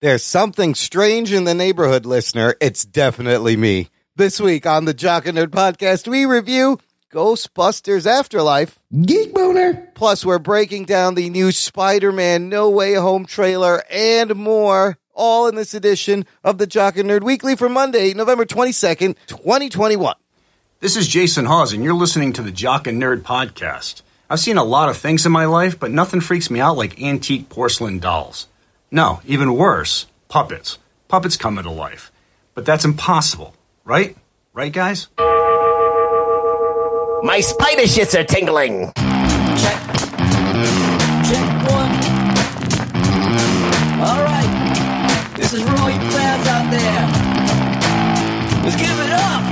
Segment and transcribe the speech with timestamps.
[0.00, 2.56] There's something strange in the neighborhood, listener.
[2.60, 3.88] It's definitely me.
[4.16, 6.78] This week on the Jock and Nerd podcast, we review
[7.10, 8.78] Ghostbusters Afterlife.
[9.02, 9.88] Geek boner.
[9.94, 15.46] Plus, we're breaking down the new Spider Man No Way Home trailer and more, all
[15.46, 20.14] in this edition of the Jock and Nerd Weekly for Monday, November 22nd, 2021.
[20.80, 24.02] This is Jason Hawes, and you're listening to the Jock and Nerd Podcast.
[24.28, 27.00] I've seen a lot of things in my life, but nothing freaks me out like
[27.00, 28.48] antique porcelain dolls.
[28.94, 30.78] No, even worse, puppets.
[31.08, 32.12] Puppets come into life.
[32.54, 34.16] But that's impossible, right?
[34.52, 35.08] Right, guys?
[37.24, 38.92] My spider shits are tingling.
[38.94, 39.80] Check.
[41.26, 41.90] Check one.
[43.98, 45.32] All right.
[45.38, 47.08] This is for all you fans out there.
[48.62, 49.43] Let's give it up.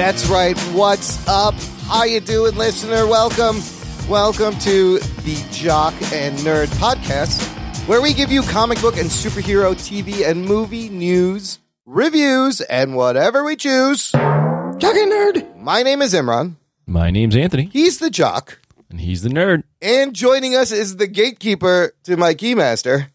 [0.00, 0.58] That's right.
[0.72, 1.52] What's up?
[1.84, 3.06] How you doing, listener?
[3.06, 3.60] Welcome.
[4.08, 7.38] Welcome to the Jock and Nerd podcast,
[7.86, 13.44] where we give you comic book and superhero TV and movie news, reviews, and whatever
[13.44, 14.10] we choose.
[14.12, 15.58] Jock and nerd.
[15.58, 16.54] My name is Imran.
[16.86, 18.58] My name's Anthony, He's the jock.
[18.88, 19.64] and he's the nerd.
[19.82, 23.08] And joining us is the gatekeeper to my keymaster.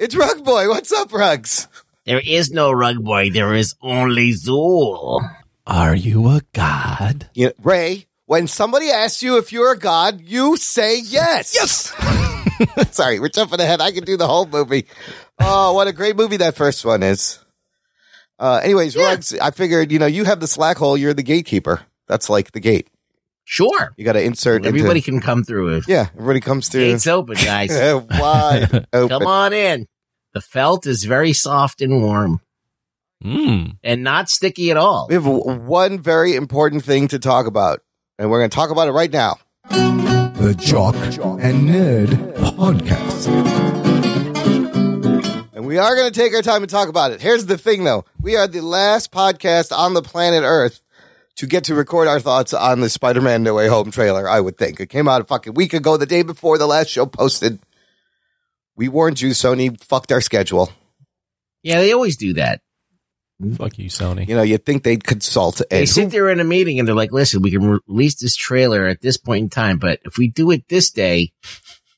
[0.00, 0.66] It's Rug Boy.
[0.68, 1.68] What's up, Rugs?
[2.06, 3.30] There is no rug boy.
[3.30, 5.22] There is only Zuul.
[5.66, 7.30] Are you a god?
[7.34, 11.54] You Ray, when somebody asks you if you're a god, you say yes.
[11.54, 12.90] Yes.
[12.94, 13.80] Sorry, we're jumping ahead.
[13.80, 14.86] I can do the whole movie.
[15.38, 17.38] Oh, what a great movie that first one is.
[18.38, 20.96] Uh, anyways, Rugs, I figured, you know, you have the slack hole.
[20.96, 21.80] You're the gatekeeper.
[22.08, 22.88] That's like the gate.
[23.44, 23.92] Sure.
[23.96, 25.10] You got to insert Everybody into.
[25.12, 25.76] can come through.
[25.76, 25.84] It.
[25.88, 26.90] Yeah, everybody comes through.
[26.92, 27.70] Gates open, guys.
[28.10, 29.08] Wide open.
[29.08, 29.86] Come on in.
[30.34, 32.40] The felt is very soft and warm
[33.24, 33.78] Mm.
[33.82, 35.06] and not sticky at all.
[35.08, 37.80] We have w- one very important thing to talk about,
[38.18, 39.36] and we're going to talk about it right now.
[39.70, 43.28] The Jock and Nerd Podcast.
[45.54, 47.22] And we are going to take our time and talk about it.
[47.22, 48.04] Here's the thing, though.
[48.20, 50.82] We are the last podcast on the planet Earth
[51.36, 54.58] to get to record our thoughts on the Spider-Man No Way Home trailer, I would
[54.58, 54.80] think.
[54.80, 57.58] It came out a fucking week ago, the day before the last show posted.
[58.76, 60.70] We warned you, Sony fucked our schedule.
[61.62, 62.60] Yeah, they always do that.
[63.56, 64.28] Fuck you, Sony.
[64.28, 65.60] You know, you'd think they'd consult.
[65.70, 68.86] They sit there in a meeting and they're like, listen, we can release this trailer
[68.86, 71.32] at this point in time, but if we do it this day,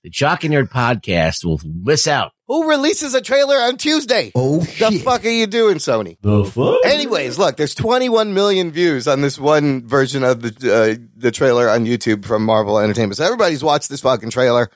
[0.02, 2.32] the Jock and Nerd podcast will miss out.
[2.46, 4.30] who releases a trailer on Tuesday?
[4.36, 5.02] Oh, The shit.
[5.02, 6.16] fuck are you doing, Sony?
[6.20, 6.78] The fuck?
[6.84, 11.68] Anyways, look, there's 21 million views on this one version of the uh, the trailer
[11.68, 13.16] on YouTube from Marvel Entertainment.
[13.16, 14.70] So everybody's watched this fucking trailer.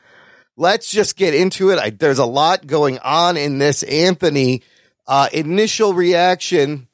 [0.56, 1.78] Let's just get into it.
[1.78, 3.82] I, there's a lot going on in this.
[3.84, 4.62] Anthony,
[5.10, 6.86] uh, initial reaction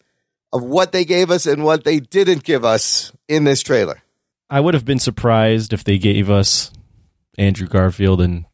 [0.50, 4.02] of what they gave us and what they didn't give us in this trailer.
[4.48, 6.72] I would have been surprised if they gave us
[7.36, 8.46] Andrew Garfield and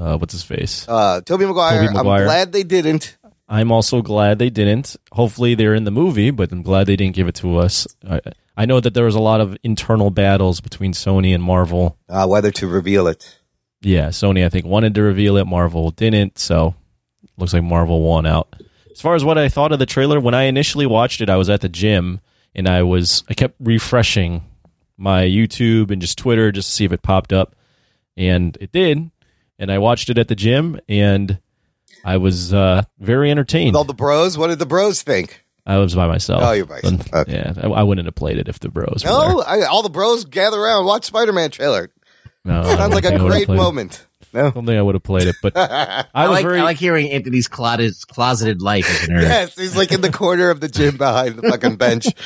[0.00, 0.86] uh, what's his face.
[0.88, 2.20] Uh, Tobey Maguire, Tobey Maguire.
[2.22, 3.18] I'm glad they didn't.
[3.48, 4.96] I'm also glad they didn't.
[5.12, 7.86] Hopefully, they're in the movie, but I'm glad they didn't give it to us.
[8.08, 8.20] I,
[8.56, 11.98] I know that there was a lot of internal battles between Sony and Marvel.
[12.08, 13.38] Uh, whether to reveal it.
[13.82, 16.74] Yeah, Sony I think wanted to reveal it, Marvel didn't, so
[17.36, 18.48] looks like Marvel won out.
[18.96, 21.36] As far as what I thought of the trailer, when I initially watched it, I
[21.36, 22.18] was at the gym
[22.54, 24.42] and I was I kept refreshing
[24.96, 27.54] my YouTube and just Twitter just to see if it popped up.
[28.16, 29.10] And it did.
[29.58, 31.38] And I watched it at the gym and
[32.06, 33.68] I was uh, very entertained.
[33.72, 35.44] With all the bros, what did the bros think?
[35.66, 36.42] I was by myself.
[36.42, 37.12] Oh, you're by yourself.
[37.12, 37.32] Okay.
[37.34, 39.90] Yeah, I, I wouldn't have played it if the bros were No, I, all the
[39.90, 41.90] bros gather around, watch Spider-Man trailer.
[42.46, 42.62] there.
[42.62, 43.94] No, Sounds like a great moment.
[43.94, 44.05] it.
[44.36, 44.44] Moment.
[44.44, 44.46] No.
[44.46, 46.64] I don't think I would have played it, but I, I, was like, very I
[46.64, 49.22] like hearing Anthony's closeted, closeted life as a nerd.
[49.22, 52.06] Yes, he's like in the corner of the gym behind the fucking bench.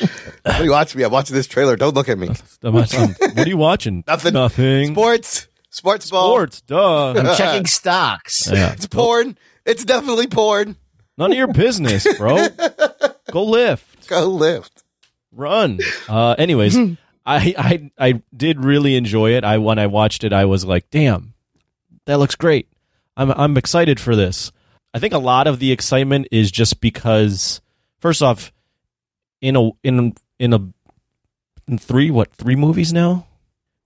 [0.43, 1.05] What are you watching me?
[1.05, 1.75] I'm watching this trailer.
[1.75, 2.29] Don't look at me.
[2.63, 4.03] I'm watching- what are you watching?
[4.07, 4.33] Nothing.
[4.33, 4.93] Nothing.
[4.93, 5.47] Sports.
[5.69, 6.31] Sports ball.
[6.31, 6.61] Sports.
[6.61, 7.11] Duh.
[7.11, 8.49] I'm checking stocks.
[8.51, 8.73] yeah.
[8.73, 9.37] It's porn.
[9.65, 10.75] It's definitely porn.
[11.17, 12.47] None of your business, bro.
[13.31, 14.07] Go lift.
[14.07, 14.83] Go lift.
[15.31, 15.79] Run.
[16.09, 16.75] Uh, anyways,
[17.25, 19.43] I, I I did really enjoy it.
[19.43, 21.33] I when I watched it, I was like, damn,
[22.05, 22.67] that looks great.
[23.17, 24.51] I'm I'm excited for this.
[24.93, 27.61] I think a lot of the excitement is just because,
[27.99, 28.51] first off,
[29.41, 30.59] in a in in a
[31.67, 33.27] in three what three movies now,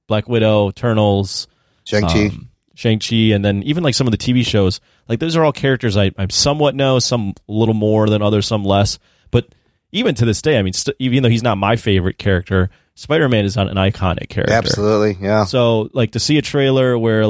[0.07, 1.47] Black Widow, Eternals,
[1.85, 2.27] Shang-Chi.
[2.27, 4.79] um, Shang-Chi, and then even like some of the TV shows.
[5.07, 8.47] Like those are all characters I, I somewhat know, some a little more than others,
[8.47, 8.97] some less.
[9.31, 9.53] But
[9.91, 13.45] even to this day, I mean, st- even though he's not my favorite character, Spider-Man
[13.45, 14.53] is an iconic character.
[14.53, 15.17] Absolutely.
[15.21, 15.45] Yeah.
[15.45, 17.23] So like to see a trailer where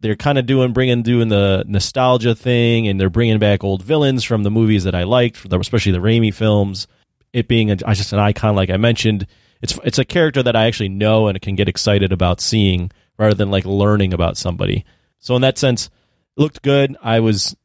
[0.00, 4.24] they're kind of doing bringing doing the nostalgia thing, and they're bringing back old villains
[4.24, 6.86] from the movies that I liked, especially the Raimi films.
[7.32, 9.26] it being a, just an icon, like I mentioned,
[9.60, 13.34] it's it's a character that I actually know and can get excited about seeing rather
[13.34, 14.84] than like learning about somebody.
[15.18, 16.96] So in that sense, it looked good.
[17.02, 17.56] I was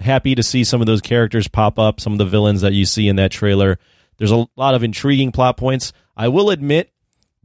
[0.00, 2.84] happy to see some of those characters pop up, some of the villains that you
[2.84, 3.78] see in that trailer.
[4.18, 5.92] There's a lot of intriguing plot points.
[6.16, 6.92] I will admit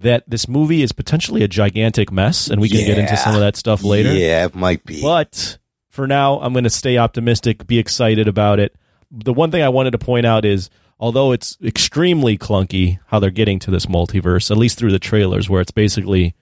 [0.02, 3.42] that this movie is potentially a gigantic mess, and we can get into some of
[3.42, 4.14] that stuff later.
[4.14, 5.02] Yeah, it might be.
[5.02, 5.58] But
[5.90, 8.76] for now, I'm going to stay optimistic, be excited about it.
[9.12, 10.70] The one thing I wanted to point out is,
[11.00, 15.50] although it's extremely clunky how they're getting to this multiverse, at least through the trailers,
[15.50, 16.34] where it's basically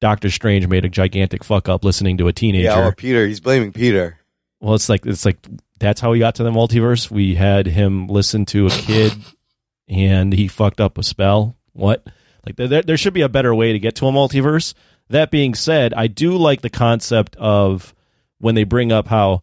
[0.00, 2.64] Doctor Strange made a gigantic fuck up listening to a teenager.
[2.64, 4.18] yeah, well, Peter, he's blaming Peter.
[4.60, 5.38] Well, it's like it's like
[5.78, 7.10] that's how we got to the multiverse.
[7.10, 9.12] We had him listen to a kid,
[9.88, 11.56] and he fucked up a spell.
[11.72, 12.06] What?
[12.46, 14.74] Like there, there should be a better way to get to a multiverse.
[15.10, 17.94] That being said, I do like the concept of
[18.38, 19.42] when they bring up how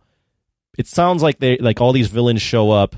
[0.77, 2.95] it sounds like they like all these villains show up,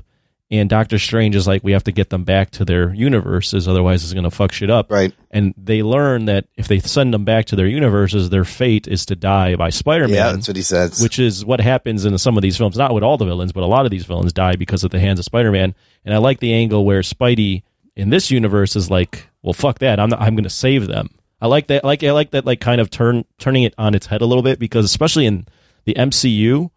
[0.50, 4.04] and Doctor Strange is like, we have to get them back to their universes, otherwise
[4.04, 4.90] it's going to fuck shit up.
[4.90, 5.14] Right.
[5.30, 9.06] And they learn that if they send them back to their universes, their fate is
[9.06, 11.00] to die by Spider-Man Yeah, that's what he says.
[11.00, 12.76] which is what happens in some of these films.
[12.76, 15.00] Not with all the villains, but a lot of these villains die because of the
[15.00, 15.74] hands of Spider-Man.
[16.04, 17.62] And I like the angle where Spidey
[17.96, 19.98] in this universe is like, well, fuck that.
[19.98, 21.10] I'm not, I'm going to save them.
[21.40, 21.84] I like that.
[21.84, 22.46] Like I like that.
[22.46, 25.46] Like kind of turn turning it on its head a little bit because especially in
[25.84, 26.70] the MCU,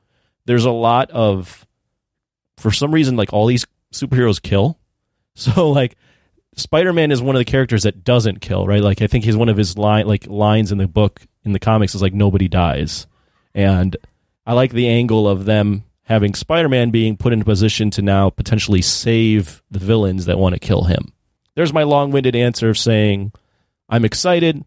[0.45, 1.67] there's a lot of
[2.57, 4.79] for some reason like all these superheroes kill.
[5.37, 5.97] So like
[6.55, 8.81] Spider-Man is one of the characters that doesn't kill, right?
[8.81, 11.59] Like I think he's one of his line like lines in the book in the
[11.59, 13.05] comics is like nobody dies.
[13.53, 13.97] And
[14.47, 18.29] I like the angle of them having Spider-Man being put in a position to now
[18.29, 21.11] potentially save the villains that want to kill him.
[21.55, 23.31] There's my long-winded answer of saying
[23.89, 24.63] I'm excited.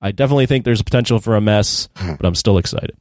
[0.00, 2.14] I definitely think there's a potential for a mess, hmm.
[2.14, 2.96] but I'm still excited.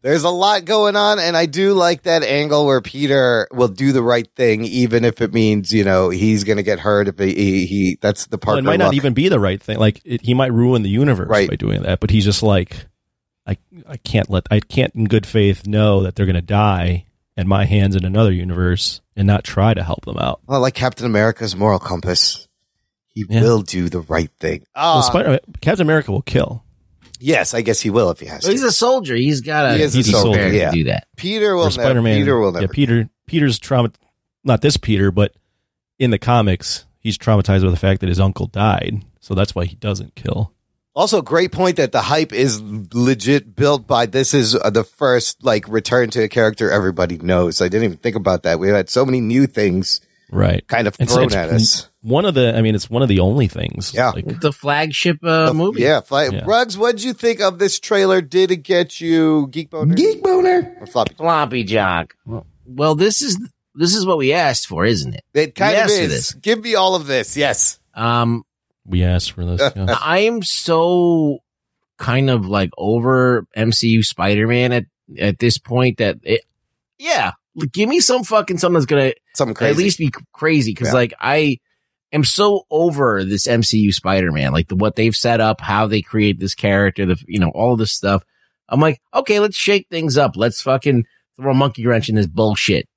[0.00, 3.92] There's a lot going on, and I do like that angle where Peter will do
[3.92, 7.08] the right thing, even if it means you know he's going to get hurt.
[7.08, 8.56] If he, he, he that's the part.
[8.56, 9.78] Well, it might not even be the right thing.
[9.78, 11.48] Like it, he might ruin the universe Right.
[11.48, 12.00] by doing that.
[12.00, 12.84] But he's just like,
[13.46, 13.56] I,
[13.88, 17.06] I can't let, I can't in good faith know that they're going to die
[17.36, 20.40] and my hands in another universe and not try to help them out.
[20.46, 22.46] Well, like Captain America's moral compass,
[23.08, 23.42] he Yeah.
[23.42, 24.60] will do the right thing.
[24.74, 26.64] Well, Ah, Spider, Captain America will kill.
[27.20, 28.52] yes, I guess he will if he has Well, to.
[28.52, 29.14] he's a soldier.
[29.16, 30.70] He's got to He is a be soldier, yeah.
[30.70, 31.06] to do that.
[31.16, 31.72] Peter will Or never.
[31.82, 32.18] Spider Man.
[32.20, 32.64] Peter will never.
[32.66, 33.08] Yeah, Peter.
[33.26, 33.90] Peter's trauma.
[34.44, 35.32] Not this Peter, but
[35.98, 39.02] in the comics, he's traumatized by the fact that his uncle died.
[39.20, 40.52] So that's why he doesn't kill.
[40.94, 45.42] Also, great point that the hype is legit built by this is uh, the first
[45.42, 47.60] like return to a character everybody knows.
[47.60, 48.58] I didn't even think about that.
[48.60, 50.00] We had so many new things
[50.30, 50.66] Right.
[50.66, 51.88] kind of And thrown it's at us.
[52.00, 52.56] One of the.
[52.56, 53.92] I mean, it's one of the only things.
[53.94, 54.10] Yeah.
[54.10, 55.82] Like, The flagship uh, movie.
[55.82, 56.42] Yeah, fly, Yeah.
[56.44, 58.20] Rugs, what'd you think of this trailer?
[58.20, 60.76] Did it get you geek boner Geek boner.
[60.80, 61.14] or floppy?
[61.14, 62.14] Floppy jock.
[62.66, 63.38] Well, this is
[63.74, 65.22] this is what we asked for, isn't it?
[65.34, 66.12] It kind Yes, of it is.
[66.12, 66.30] is.
[66.34, 67.36] Give me all of this.
[67.36, 67.78] Yes.
[67.94, 68.44] Um,
[68.86, 69.72] we asked for this.
[69.76, 69.96] Yeah.
[70.00, 71.38] I am so
[71.98, 74.84] kind of like over MCU Spider-Man at
[75.18, 76.42] at this point that it,
[76.98, 77.32] yeah,
[77.72, 79.70] give me some fucking something that's gonna Something crazy.
[79.70, 80.94] at least be crazy because Yeah.
[80.94, 81.58] like I
[82.12, 86.38] am so over this MCU Spider-Man, like the what they've set up, how they create
[86.40, 88.22] this character, the you know all this stuff.
[88.68, 90.36] I'm like, okay, let's shake things up.
[90.36, 91.04] Let's fucking
[91.36, 92.88] throw a monkey wrench in this bullshit.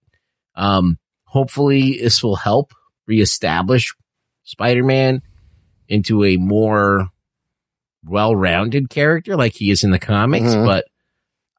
[0.56, 2.72] Um, hopefully this will help
[3.06, 3.94] reestablish
[4.44, 5.22] Spider-Man
[5.90, 7.08] into a more
[8.06, 10.66] well-rounded character like he is in the comics, Mhm.
[10.66, 10.86] but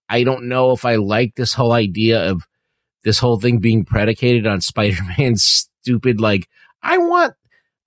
[0.08, 2.42] I don't know if I like this whole idea of
[3.04, 4.60] this whole thing being predicated on
[5.18, 6.48] Spider-Man's stupid, like,
[6.82, 7.34] I want,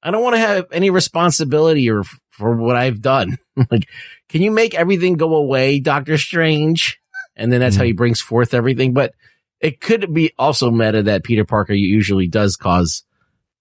[0.04, 3.38] I don't want to have any responsibility or for what I've done.
[3.72, 3.88] like,
[4.30, 7.00] can you make everything go away, Doctor Strange?
[7.36, 8.94] And then that's how he brings forth everything.
[8.94, 9.14] But
[9.60, 13.04] it could be also meta that Peter Parker usually does cause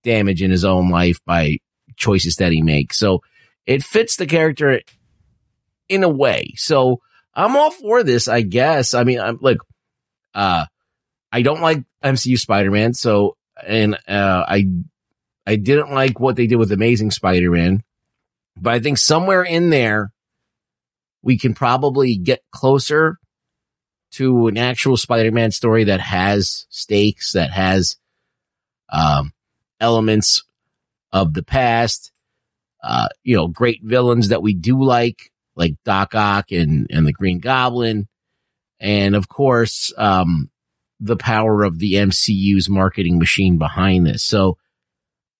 [0.02, 1.58] damage in his own life by
[2.00, 2.98] choices that he makes.
[2.98, 3.22] So
[3.66, 4.80] it fits the character
[5.88, 6.54] in a way.
[6.56, 7.00] So
[7.34, 8.94] I'm all for this, I guess.
[8.94, 9.58] I mean, I'm like,
[10.34, 10.66] uh,
[11.30, 12.94] I don't like MCU Spider-Man.
[12.94, 14.66] So, and, uh, I,
[15.46, 17.82] I didn't like what they did with Amazing Spider-Man,
[18.56, 20.12] but I think somewhere in there,
[21.22, 23.18] we can probably get closer
[24.12, 27.96] to an actual Spider-Man story that has stakes, that has,
[28.92, 29.32] um,
[29.80, 30.42] elements
[31.12, 32.12] of the past,
[32.82, 37.12] uh, you know, great villains that we do like, like Doc Ock and, and the
[37.12, 38.08] Green Goblin.
[38.78, 40.50] And of course, um,
[41.00, 44.22] the power of the MCU's marketing machine behind this.
[44.22, 44.56] So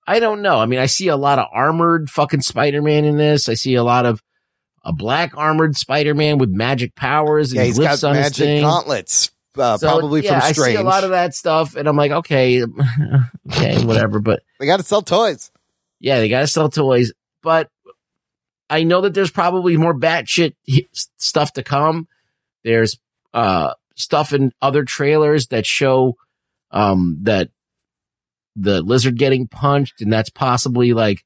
[0.06, 0.58] I don't know.
[0.58, 3.48] I mean, I see a lot of armored fucking Spider-Man in this.
[3.48, 4.22] I see a lot of
[4.84, 9.30] a black armored Spider-Man with magic powers and Yeah, he he's got magic gauntlets.
[9.56, 12.10] uh, So, probably yeah, from I see a lot of that stuff, and I'm like,
[12.10, 12.62] okay,
[13.52, 14.18] okay, whatever.
[14.20, 15.50] But they got to sell toys.
[16.00, 17.12] Yeah, they got to sell toys.
[17.42, 17.69] But
[18.69, 22.09] I know that there's probably more batshit hi- stuff to come.
[22.64, 22.99] There's
[23.33, 26.16] uh stuff in other trailers that show
[26.71, 27.50] um that
[28.57, 31.25] the lizard getting punched, and that's possibly like,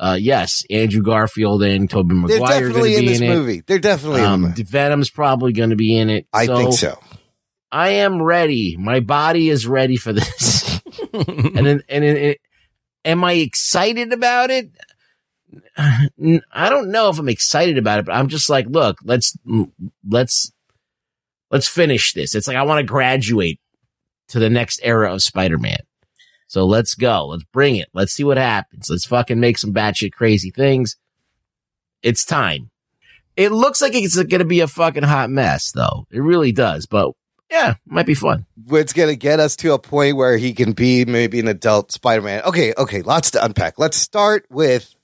[0.00, 3.20] uh, yes, Andrew Garfield and Tobey They're Maguire are going to definitely in be this
[3.20, 3.34] in it.
[3.34, 3.62] movie.
[3.66, 4.62] They're definitely in Um, the movie.
[4.64, 6.26] Venom's probably going to be in it.
[6.32, 6.98] I think so.
[7.70, 8.76] I am ready.
[8.78, 10.80] My body is ready for this.
[11.12, 12.40] and then, and it,
[13.04, 14.70] am I excited about it?
[15.76, 19.36] I don't know if I'm excited about it, but I'm just like, look, let's,
[20.08, 20.52] let's,
[21.50, 22.34] let's finish this.
[22.34, 23.60] It's like, I want to graduate
[24.28, 25.78] to the next era of Spider-Man.
[26.46, 27.26] So let's go.
[27.28, 27.88] Let's bring it.
[27.94, 28.88] Let's see what happens.
[28.90, 30.96] Let's fucking make some batshit crazy things.
[32.02, 32.70] It's time.
[33.36, 36.06] It looks like it's going to be a fucking hot mess, though.
[36.10, 36.86] It really does.
[36.86, 37.12] But
[37.50, 38.46] yeah, might be fun.
[38.68, 41.92] It's going to get us to a point where he can be maybe an adult
[41.92, 42.42] Spider Man.
[42.44, 43.78] Okay, okay, lots to unpack.
[43.78, 44.94] Let's start with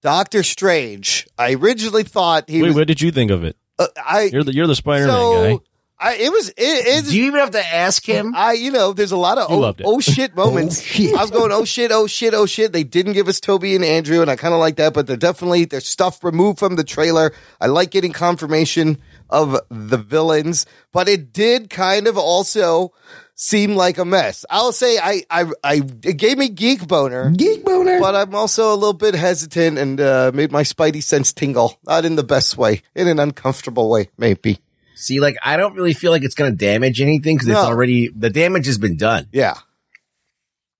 [0.00, 1.26] Doctor Strange.
[1.38, 2.76] I originally thought he Wait, was.
[2.76, 3.56] what did you think of it?
[3.78, 5.64] uh, I You're the you're the Spider Man so guy.
[6.02, 7.10] I it was it is.
[7.10, 8.34] Do you even have to ask him?
[8.34, 10.80] I, you know, there's a lot of oh, oh shit moments.
[10.80, 11.14] Oh, shit.
[11.14, 12.72] I was going, oh shit, oh shit, oh shit.
[12.72, 15.16] They didn't give us Tobey and Andrew, and I kind of like that, but they're
[15.16, 17.32] definitely, there's stuff removed from the trailer.
[17.60, 18.98] I like getting confirmation
[19.32, 22.92] of the villains, but it did kind of also
[23.34, 24.44] seem like a mess.
[24.50, 25.74] I'll say I, I, I,
[26.04, 27.30] it gave me geek boner.
[27.30, 27.98] Geek boner.
[27.98, 31.78] But I'm also a little bit hesitant and uh, made my spidey sense tingle.
[31.84, 34.60] Not in the best way, in an uncomfortable way, maybe.
[34.94, 38.08] See, like, I don't really feel like it's going to damage anything because it's already,
[38.14, 39.26] the damage has been done.
[39.32, 39.56] Yeah.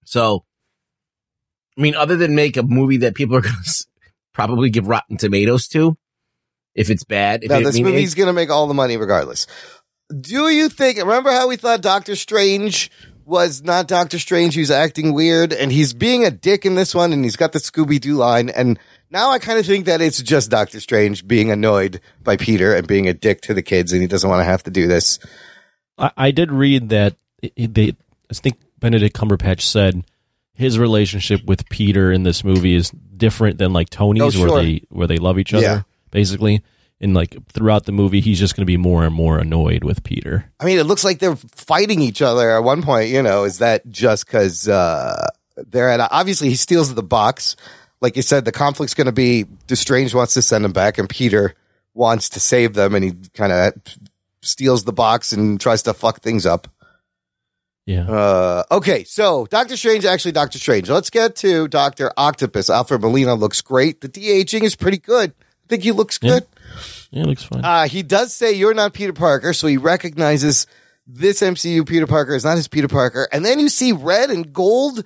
[0.05, 0.45] So,
[1.77, 3.85] I mean, other than make a movie that people are going to
[4.33, 5.97] probably give Rotten Tomatoes to,
[6.75, 7.43] if it's bad.
[7.45, 9.47] If No, it- I this mean, movie's going to make all the money regardless.
[10.21, 10.99] Do you think?
[10.99, 12.91] Remember how we thought Doctor Strange
[13.25, 14.55] was not Doctor Strange?
[14.55, 17.59] Who's acting weird, and he's being a dick in this one, and he's got the
[17.61, 18.51] Scooby Doo line.
[18.51, 18.79] And
[19.11, 22.87] now I kind of think that it's just Doctor Strange being annoyed by Peter and
[22.87, 25.19] being a dick to the kids, and he doesn't want to have to do this.
[25.97, 27.97] I, I did read that it, it- they.
[28.31, 30.05] I think Benedict Cumberbatch said
[30.55, 34.49] his relationship with Peter in this movie is different than like Tony's, Oh, sure.
[34.51, 35.83] where they where they love each other Yeah.
[36.13, 36.63] Basically.
[37.01, 40.05] And like throughout the movie, he's just going to be more and more annoyed with
[40.05, 40.49] Peter.
[40.61, 43.11] I mean, it looks like they're fighting each other at one point.
[43.11, 45.27] You know, is that just because uh,
[45.57, 45.99] they're at?
[45.99, 47.57] A, obviously, he steals the box.
[48.01, 50.97] Like you said, the conflict's going to be: the Strange wants to send him back,
[50.97, 51.57] and Peter
[51.93, 53.75] wants to save them, and he kind of
[54.43, 56.69] steals the box and tries to fuck things up.
[57.85, 58.09] Yeah.
[58.09, 60.89] Uh, okay, so Doctor Strange, actually Doctor Strange.
[60.89, 62.71] Let's get to Doctor Octopus.
[62.71, 64.01] Alfred Molina looks great.
[64.01, 65.35] The de aging is pretty good.
[65.73, 66.45] Think he looks good.
[67.11, 67.65] Yeah, looks fine.
[67.65, 70.67] Uh, he does say you're not Peter Parker, so he recognizes
[71.07, 73.27] this MCU Peter Parker is not his Peter Parker.
[73.33, 75.03] And then you see red and gold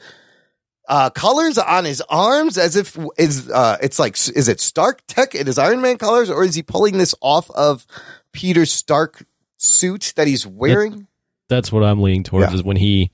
[0.89, 5.37] uh, colors on his arms, as if is uh, it's like is it Stark Tech
[5.37, 7.87] in his Iron Man colors, or is he pulling this off of
[8.33, 9.25] Peter Stark
[9.57, 11.07] suit that he's wearing?
[11.49, 12.51] That's what I'm leaning towards.
[12.51, 12.57] Yeah.
[12.57, 13.13] Is when he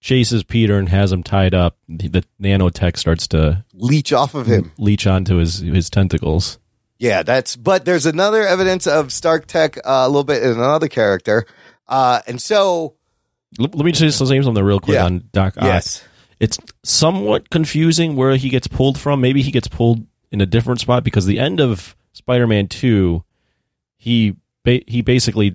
[0.00, 4.46] chases Peter and has him tied up, the, the nanotech starts to Leech off of
[4.46, 4.72] him.
[4.78, 6.58] leech onto his his tentacles.
[6.98, 7.56] Yeah, that's.
[7.56, 11.46] But there's another evidence of Stark Tech uh, a little bit in another character,
[11.88, 12.94] uh, and so
[13.58, 15.04] let me just say something real quick Yeah.
[15.04, 15.64] on Doc Ock.
[15.64, 16.02] yes,
[16.40, 19.20] it's somewhat confusing where he gets pulled from.
[19.20, 23.24] Maybe he gets pulled in a different spot because the end of Spider-Man Two,
[23.98, 25.54] he ba- he basically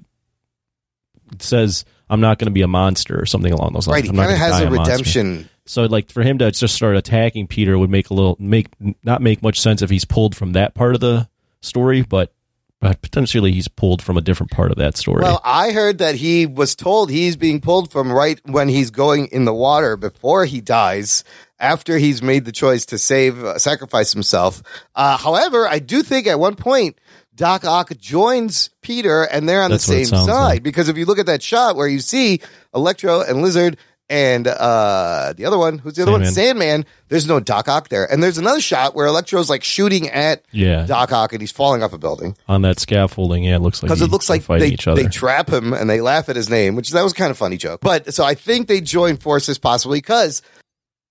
[1.39, 4.03] says, "I'm not going to be a monster" or something along those lines.
[4.03, 4.11] right.
[4.11, 5.49] He kind of has a monster." redemption.
[5.65, 8.67] So, like for him to just start attacking Peter would make a little make
[9.03, 11.27] not make much sense if he's pulled from that part of the
[11.61, 12.33] story, but
[12.81, 15.21] but potentially he's pulled from a different part of that story.
[15.21, 19.27] Well, I heard that he was told he's being pulled from right when he's going
[19.27, 21.23] in the water before he dies,
[21.59, 24.63] after he's made the choice to save, uh, sacrifice himself.
[24.95, 26.97] Uh, however, I do think at one point,
[27.41, 30.27] Doc Ock joins Peter and they're on That's the same side.
[30.27, 30.63] like.
[30.63, 32.39] Because if you look at that shot where you see
[32.73, 33.77] Electro and Lizard
[34.09, 36.25] and uh, the other one, who's the other one?
[36.25, 38.05] Sandman, there's no Doc Ock there.
[38.11, 41.81] And there's another shot where Electro's like shooting at yeah, Doc Ock and he's falling
[41.81, 44.67] off a building on that scaffolding, yeah, it looks like because it looks like they,
[44.67, 45.01] each other.
[45.01, 47.57] they trap him and they laugh at his name, which that was kind of funny
[47.57, 47.81] joke.
[47.81, 50.41] But so I think they join forces possibly because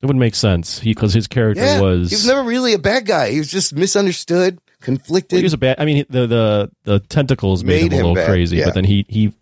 [0.00, 0.78] It would make sense.
[0.78, 3.30] Because his character yeah, was he was never really a bad guy.
[3.32, 5.38] He was just misunderstood, conflicted.
[5.38, 5.76] he was a bad.
[5.78, 8.66] I mean, the the the tentacles made, Made him a little bad, crazy, yeah.
[8.66, 9.32] but then he he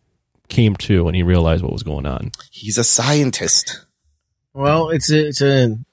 [0.49, 2.31] came to and he realized what was going on.
[2.51, 3.85] He's a scientist.
[4.55, 5.85] Well, it's a, it's an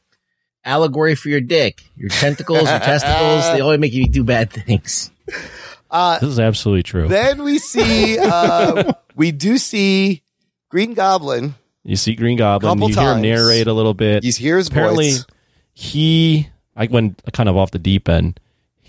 [0.64, 1.84] allegory for your dick.
[1.96, 5.12] Your tentacles, your testicles, they only make you do bad things.
[5.92, 7.08] Uh, This is absolutely true.
[7.08, 10.24] then we see, uh, we do see
[10.70, 11.56] Green Goblin.
[11.84, 12.72] You see Green Goblin.
[12.74, 14.24] Couple you hear him narrate a little bit.
[14.24, 15.26] You hear his Apparently, voice.
[15.74, 16.50] he.
[16.76, 18.40] I went kind of off the deep end.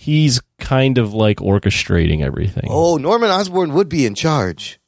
[0.07, 2.69] He's kind of like orchestrating everything.
[2.71, 4.79] Oh, Norman Osborn would be in charge.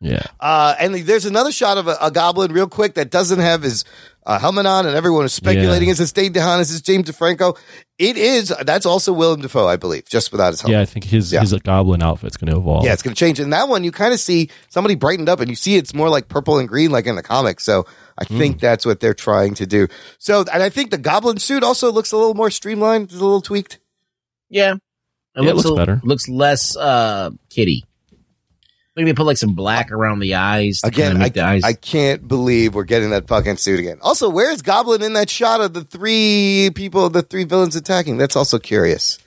[0.00, 0.22] Yeah.
[0.40, 3.84] Uh, and there's another shot of a, a goblin real quick that doesn't have his
[4.26, 5.92] uh, helmet on, and everyone is speculating Yeah.
[5.92, 7.56] is it Dave DeHaan, is this James DeFranco?
[7.98, 8.52] It is.
[8.64, 10.72] That's also Willem Dafoe, I believe, just without his helmet.
[10.76, 11.40] Yeah, I think his Yeah.
[11.40, 12.84] his goblin outfit's going to evolve.
[12.84, 13.38] Yeah, it's going to change.
[13.38, 16.08] In that one, you kind of see somebody brightened up, and you see it's more
[16.08, 17.62] like purple and green, like in the comics.
[17.62, 17.84] So
[18.18, 18.38] I Hmm.
[18.38, 19.86] think that's what they're trying to do.
[20.18, 23.40] So, and I think the goblin suit also looks a little more streamlined, a little
[23.42, 23.78] tweaked.
[24.52, 24.74] Yeah.
[25.34, 26.00] Yeah, it looks a- better.
[26.04, 27.84] Looks less uh kitty.
[28.94, 30.80] I think they put like some black around the eyes.
[30.82, 31.64] to Again, kinda I, the eyes.
[31.64, 33.96] I can't believe we're getting that fucking suit again.
[34.02, 38.18] Also, where's Goblin in that shot of the three people, the three villains attacking?
[38.18, 39.18] That's also curious.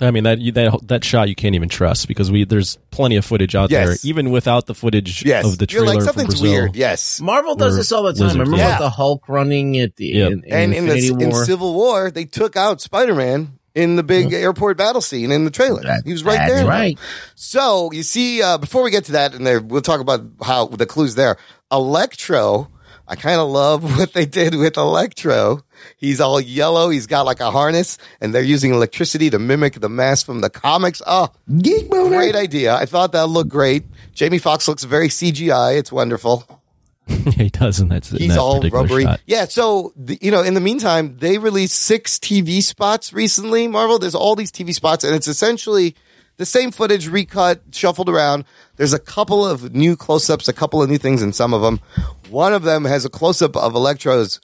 [0.00, 3.24] I mean that that that shot you can't even trust because we there's plenty of
[3.24, 3.86] footage out Yes.
[4.02, 6.50] there, even without the footage Yes, of the you're trailer like from something's Brazil.
[6.52, 6.76] weird.
[6.76, 8.24] Yes, Marvel does this all the time.
[8.28, 8.38] lizards.
[8.38, 8.70] Remember Yeah.
[8.72, 10.32] with the Hulk running at the Yep.
[10.32, 13.94] in, in and in the Infinity in Civil War, they took out Spider Man in
[13.94, 15.82] the big airport battle scene in the trailer.
[15.82, 16.56] That- he was right there.
[16.56, 16.98] that's right.
[17.36, 20.66] So you see, uh, before we get to that, and there we'll talk about how
[20.66, 21.36] the clues there.
[21.70, 22.68] Electro,
[23.06, 25.60] I kind of love what they did with Electro.
[25.96, 26.88] He's all yellow.
[26.88, 30.50] He's got like a harness, and they're using electricity to mimic the mask from the
[30.50, 31.02] comics.
[31.06, 31.28] Oh,
[31.58, 32.74] Geek great idea!
[32.74, 33.84] I thought that looked great.
[34.14, 35.78] Jamie Foxx looks very CGI.
[35.78, 36.62] It's wonderful.
[37.36, 39.04] he does, and that's in He's that all rubbery.
[39.04, 39.20] shot.
[39.26, 39.44] Yeah.
[39.46, 43.98] So, the, you know, in the meantime, they released six TV spots recently, Marvel.
[43.98, 45.94] There's all these TV spots, and it's essentially
[46.36, 48.44] the same footage recut, shuffled around.
[48.76, 51.62] There's a couple of new close ups, a couple of new things in some of
[51.62, 51.80] them.
[52.28, 54.40] One of them has a close up of Electro's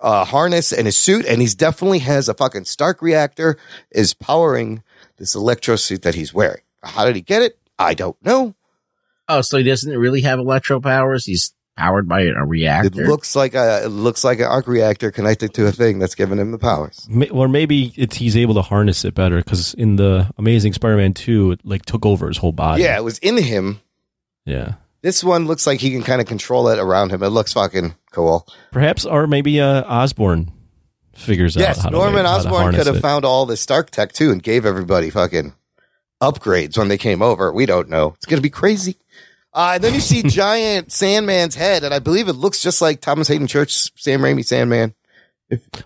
[0.00, 3.58] uh, harness and his suit, and he's definitely has a fucking Stark reactor
[3.90, 4.82] is powering
[5.16, 6.62] this Electro suit that he's wearing.
[6.82, 7.58] How did he get it?
[7.78, 8.54] I don't know.
[9.28, 11.26] Oh, so he doesn't really have electro powers.
[11.26, 12.88] He's powered by a reactor.
[12.88, 13.08] It reactor.
[13.08, 16.38] looks like a it looks like an arc reactor connected to a thing that's giving
[16.38, 17.08] him the powers.
[17.30, 21.52] Or maybe it's he's able to harness it better because in the Amazing Spider-Man two,
[21.52, 22.82] it like took over his whole body.
[22.82, 23.80] Yeah, it was in him.
[24.44, 24.74] yeah.
[25.00, 27.22] This one looks like he can kind of control it around him.
[27.22, 28.48] It looks fucking cool.
[28.72, 30.50] Perhaps, or maybe uh, Osborn
[31.14, 31.60] figures out.
[31.60, 33.00] Yes, how to, Norman how to Osborn could have it.
[33.00, 35.54] found all this Stark tech too and gave everybody fucking
[36.20, 37.52] upgrades when they came over.
[37.52, 38.14] We don't know.
[38.16, 38.96] It's going to be crazy.
[39.54, 43.00] Uh, and then you see giant Sandman's head, and I believe it looks just like
[43.00, 44.94] Thomas Haden Church, Sam Raimi Sandman.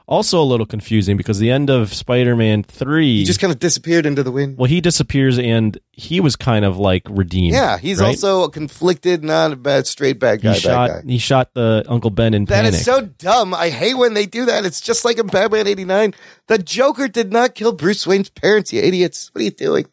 [0.09, 4.07] Also, a little confusing because the end of Spider-Man three, He just kind of disappeared
[4.07, 4.59] into the wind.
[4.59, 7.55] well, he disappears and he was kind of like redeemed.
[7.55, 8.09] Yeah, he's right?
[8.09, 10.55] also a conflicted, not a bad, straight bad guy.
[10.55, 11.03] he shot guy.
[11.07, 12.75] he shot the Uncle Ben in That panic.
[12.75, 13.55] is so dumb.
[13.55, 14.65] I hate when they do that.
[14.65, 16.15] It's just like in Batman 89.
[16.49, 19.31] The Joker did not kill Bruce Wayne's parents, you idiots.
[19.33, 19.87] What are you doing?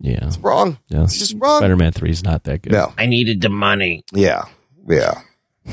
[0.00, 0.78] Yeah, It's wrong.
[0.88, 1.02] yeah.
[1.04, 1.58] It's just wrong.
[1.58, 2.72] Spider-Man three is not that good.
[2.72, 2.92] No.
[2.96, 4.04] I needed the money.
[4.12, 4.44] Yeah.
[4.88, 5.20] Yeah.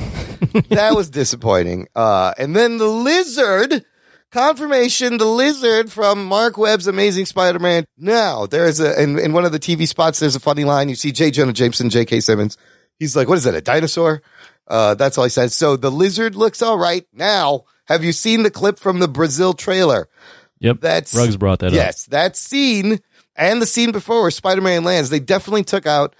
[0.69, 1.87] that was disappointing.
[1.95, 3.85] Uh, and then the lizard
[4.31, 7.85] confirmation, the lizard from Marc Webb's Amazing Spider-Man.
[7.97, 10.89] Now there's a, in, in one of the TV spots, there's a funny line.
[10.89, 11.31] You see J.
[11.31, 12.19] Jonah Jameson, J.K.
[12.19, 12.57] Simmons.
[12.99, 13.55] He's like, what is that?
[13.55, 14.21] A dinosaur?
[14.67, 15.53] Uh, that's all he says.
[15.55, 17.05] So the lizard looks all right.
[17.13, 20.09] Now, have you seen the clip from the Brazil trailer?
[20.59, 21.73] Yep, That's Rugs brought that up.
[21.73, 22.99] Yes, that scene
[23.37, 26.15] and the scene before where Spider-Man lands, they definitely took out,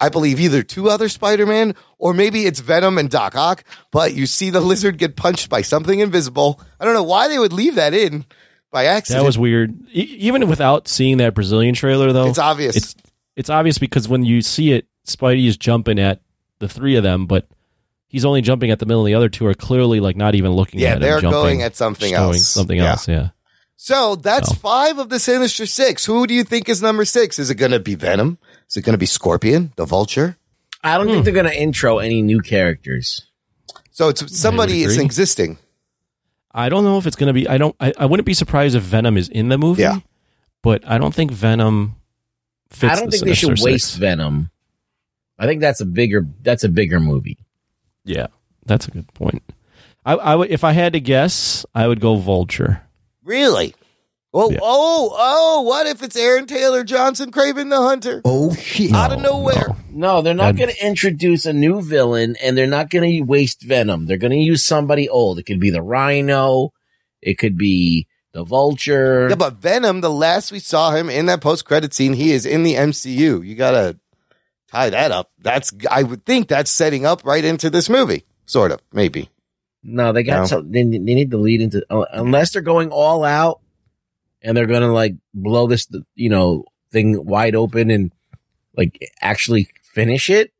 [0.00, 3.64] I believe, either two other Spider-Man or maybe it's Venom and Doc Ock.
[3.90, 6.60] But you see the lizard get punched by something invisible.
[6.80, 8.24] I don't know why they would leave that in
[8.70, 9.22] by accident.
[9.22, 9.74] That was weird.
[9.92, 12.76] E- even without seeing that Brazilian trailer, though, it's obvious.
[12.76, 12.94] It's
[13.36, 16.20] it's obvious because when you see it, Spidey is jumping at
[16.58, 17.46] the three of them, but
[18.08, 19.04] he's only jumping at the middle.
[19.04, 21.00] And the other two are clearly like not even looking Yeah, at him.
[21.02, 22.46] they're jumping, going at something else.
[22.46, 22.90] Something Yeah.
[22.90, 23.08] else.
[23.08, 23.28] Yeah.
[23.84, 24.54] So that's Oh.
[24.54, 26.04] five of the Sinister Six.
[26.04, 27.38] Who do you think is number six?
[27.40, 28.38] Is it going to be Venom?
[28.68, 30.36] Is it going to be Scorpion, the Vulture?
[30.84, 31.12] I don't Hmm.
[31.14, 33.22] think they're going to intro any new characters.
[33.90, 35.58] So it's somebody is existing.
[36.54, 37.48] I don't know if it's going to be.
[37.48, 37.74] I don't.
[37.80, 39.82] I, I wouldn't be surprised if Venom is in the movie.
[39.82, 39.98] Yeah.
[40.62, 41.96] But I don't think Venom
[42.70, 42.92] fits.
[42.92, 44.50] I don't the think they should Sinister waste Venom.
[45.38, 47.38] I think that's a bigger that's a bigger movie.
[48.04, 48.28] Yeah,
[48.64, 49.42] that's a good point.
[50.04, 52.82] I, I would, if I had to guess, I would go Vulture.
[53.24, 53.74] Really?
[54.34, 54.58] Oh, Yeah.
[54.62, 58.22] oh, oh, what if it's Aaron Taylor Johnson Kraven the Hunter?
[58.24, 58.92] Oh shit.
[58.92, 59.66] Out of nowhere.
[59.68, 59.76] no.
[60.14, 63.62] No, they're not going to introduce a new villain and they're not going to waste
[63.62, 64.06] Venom.
[64.06, 65.38] They're going to use somebody old.
[65.38, 66.70] It could be the Rhino.
[67.20, 69.28] It could be the Vulture.
[69.28, 72.46] Yeah, but Venom, the last we saw him in that post credit scene, he is
[72.46, 73.46] in the MCU.
[73.46, 73.98] You gotta
[74.70, 75.30] tie that up.
[75.38, 78.24] That's I would think that's setting up right into this movie.
[78.46, 79.28] Sort of, maybe.
[79.82, 80.46] No, they got No.
[80.46, 83.60] some, they, they need to lead into, uh, unless they're going all out
[84.42, 88.12] and they're going to like blow this, you know, thing wide open and
[88.76, 90.52] like actually finish it.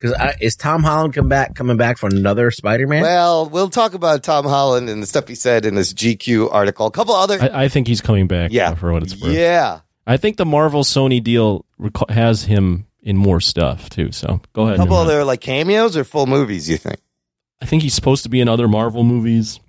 [0.00, 3.02] Because is Tom Holland come back coming back for another Spider Man?
[3.02, 6.86] Well, we'll talk about Tom Holland and the stuff he said in this GQ article.
[6.86, 8.50] A couple other, I, I think he's coming back.
[8.52, 9.32] yeah, uh, for what it's worth.
[9.32, 9.80] yeah.
[10.06, 14.12] I think the Marvel Sony deal reco- has him in more stuff too.
[14.12, 14.74] So go ahead.
[14.74, 16.68] A couple other like cameos or full movies.
[16.68, 17.00] You think?
[17.62, 19.60] I think he's supposed to be in other Marvel movies,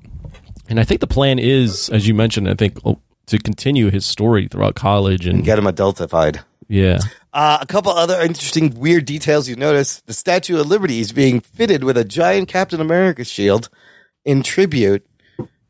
[0.69, 4.05] and I think the plan is, as you mentioned, I think oh, to continue his
[4.05, 6.39] story throughout college and Get him adultified.
[6.67, 6.99] yeah.
[7.33, 11.39] Uh, a couple other interesting, weird details you notice: the Statue of Liberty is being
[11.41, 13.69] fitted with a giant Captain America shield
[14.23, 15.05] in tribute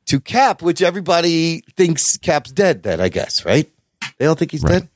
[0.06, 2.84] to Cap, which everybody thinks Cap's dead.
[2.84, 3.67] Then I guess, right?
[4.19, 4.82] They all think he's Right.
[4.82, 4.89] dead.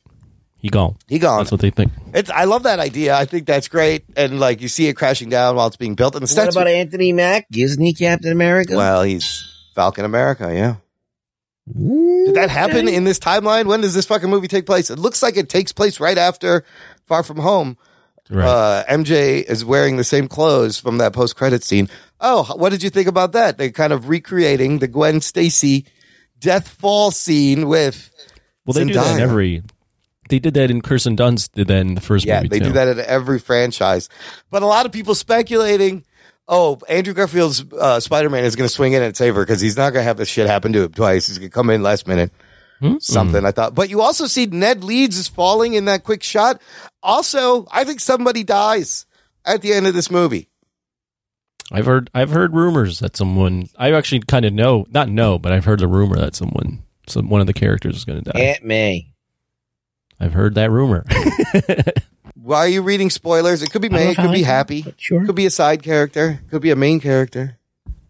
[0.60, 0.98] He gone.
[1.08, 1.40] He gone.
[1.40, 1.94] That's what they think.
[2.14, 3.16] It's, I love that idea.
[3.16, 4.04] I think that's great.
[4.18, 6.16] And like you see it crashing down while it's being built.
[6.16, 6.50] And the what statue.
[6.50, 7.48] about Anthony Mack?
[7.56, 8.76] Isn't he Captain America?
[8.76, 10.54] well, he's Falcon America.
[10.54, 10.76] Yeah.
[11.74, 13.68] Did that happen in this timeline?
[13.68, 14.90] When does this fucking movie take place?
[14.90, 16.66] It looks like it takes place right after
[17.06, 17.78] Far From Home.
[18.30, 18.48] Right.
[18.48, 21.90] Uh, MJ is wearing the same clothes from that post credit scene.
[22.20, 23.58] Oh, what did you think about that?
[23.58, 25.86] They're kind of recreating the Gwen Stacy
[26.40, 28.12] death fall scene with.
[28.66, 29.64] well, they do that in every.
[30.30, 31.52] They did that in Kirsten Dunst.
[31.52, 32.66] Did that in the first Yeah, movie they too.
[32.66, 34.08] do that in every franchise.
[34.50, 36.06] But a lot of people speculating,
[36.48, 39.60] oh, Andrew Garfield's uh, Spider Man is going to swing in and save her because
[39.62, 41.28] he's not going to have this shit happen to him twice.
[41.28, 42.32] He's going to come in last minute.
[42.80, 42.96] Hmm?
[43.00, 43.76] Something I thought.
[43.76, 46.62] But you also see Ned Leeds is falling in that quick shot.
[47.04, 49.06] Also, I think somebody dies
[49.44, 50.48] at the end of this movie.
[51.72, 52.10] I've heard.
[52.14, 53.68] I've heard rumors that someone.
[53.78, 57.30] I actually kind of know, not know, but I've heard the rumor that someone, some
[57.30, 58.40] one of the characters is going to die.
[58.40, 59.12] Aunt May.
[60.20, 61.06] I've heard that rumor.
[62.42, 63.62] Why are you reading spoilers?
[63.62, 65.26] It could be May, it could be I- Happy, but sure.
[65.26, 67.58] could be a side character, could be a main character.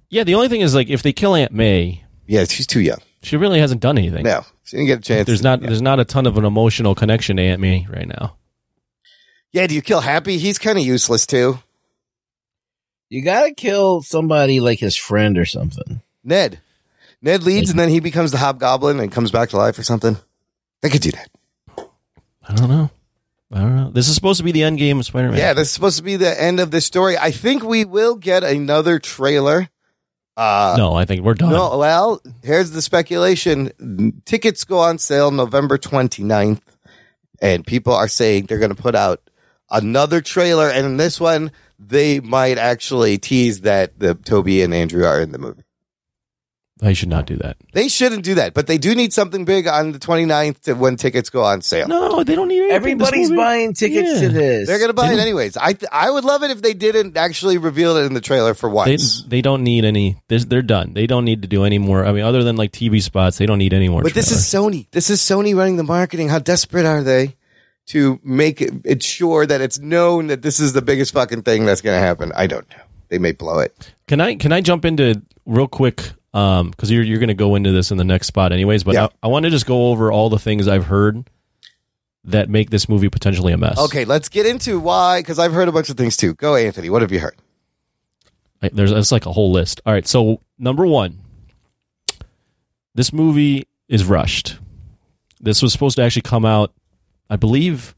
[0.10, 3.00] yeah, the only thing is like if they kill Aunt May, Yeah, she's too young.
[3.24, 4.24] she really hasn't done anything.
[4.24, 5.26] No, she didn't get a chance.
[5.28, 5.62] There's not.
[5.62, 8.36] There's not a ton of an emotional connection to Aunt May right now.
[9.52, 10.38] Yeah, do you kill Happy?
[10.38, 11.60] He's kind of useless too.
[13.10, 16.02] You gotta kill somebody like his friend or something.
[16.24, 16.60] Ned.
[17.22, 20.16] Ned Leeds, and then he becomes the Hobgoblin and comes back to life or something.
[20.82, 21.30] They could do that.
[22.50, 22.90] I don't know.
[23.52, 23.90] I don't know.
[23.92, 25.38] This is supposed to be the end game of Spider-Man.
[25.38, 27.18] Yeah, this is supposed to be the end of this story.
[27.18, 29.70] I think we will get another trailer.
[30.36, 31.52] Uh, no, I think we're done.
[31.52, 34.22] no, well, here's the speculation.
[34.26, 36.62] Tickets go on sale November 29th,
[37.42, 39.22] and people are saying they're going to put out
[39.70, 40.70] another trailer.
[40.70, 45.32] And in this one, they might actually tease that the Tobey and Andrew are in
[45.32, 45.64] the movie.
[46.82, 47.58] I should not do that.
[47.74, 50.96] They shouldn't do that, but they do need something big on the 29th to when
[50.96, 51.88] tickets go on sale.
[51.90, 52.76] No, they don't need anything.
[52.76, 54.22] Everybody's buying tickets Yeah.
[54.22, 54.68] to this.
[54.68, 55.58] They're going to buy They it anyways.
[55.58, 58.54] I th- I would love it if they didn't actually reveal it in the trailer
[58.54, 59.24] for They, once.
[59.28, 60.22] they don't need any.
[60.30, 60.94] This, they're done.
[60.94, 62.06] They don't need to do any more.
[62.06, 64.02] I mean, other than like TV spots, they don't need any more.
[64.02, 64.88] but this is Sony.
[64.92, 66.30] This is Sony running the marketing.
[66.30, 67.36] How desperate are they
[67.88, 71.66] to make it, it sure that it's known that this is the biggest fucking thing
[71.66, 72.32] that's going to happen?
[72.38, 72.84] I don't know.
[73.10, 73.94] They may blow it.
[74.08, 76.12] Can I can I jump into real quick?
[76.34, 78.84] Um, because you're you're going to go into this in the next spot, anyways.
[78.84, 79.06] But Yeah.
[79.06, 81.28] I, I want to just go over all the things I've heard
[82.26, 83.80] that make this movie potentially a mess.
[83.80, 86.36] Okay, let's get into why, because I've heard a bunch of things too.
[86.36, 86.90] Go, Anthony.
[86.92, 87.36] What have you heard?
[88.62, 89.82] I- there's it's like a whole list.
[89.86, 91.20] All right, so number one,
[92.96, 94.58] this movie is rushed.
[95.42, 96.74] This was supposed to actually come out,
[97.30, 97.96] I believe.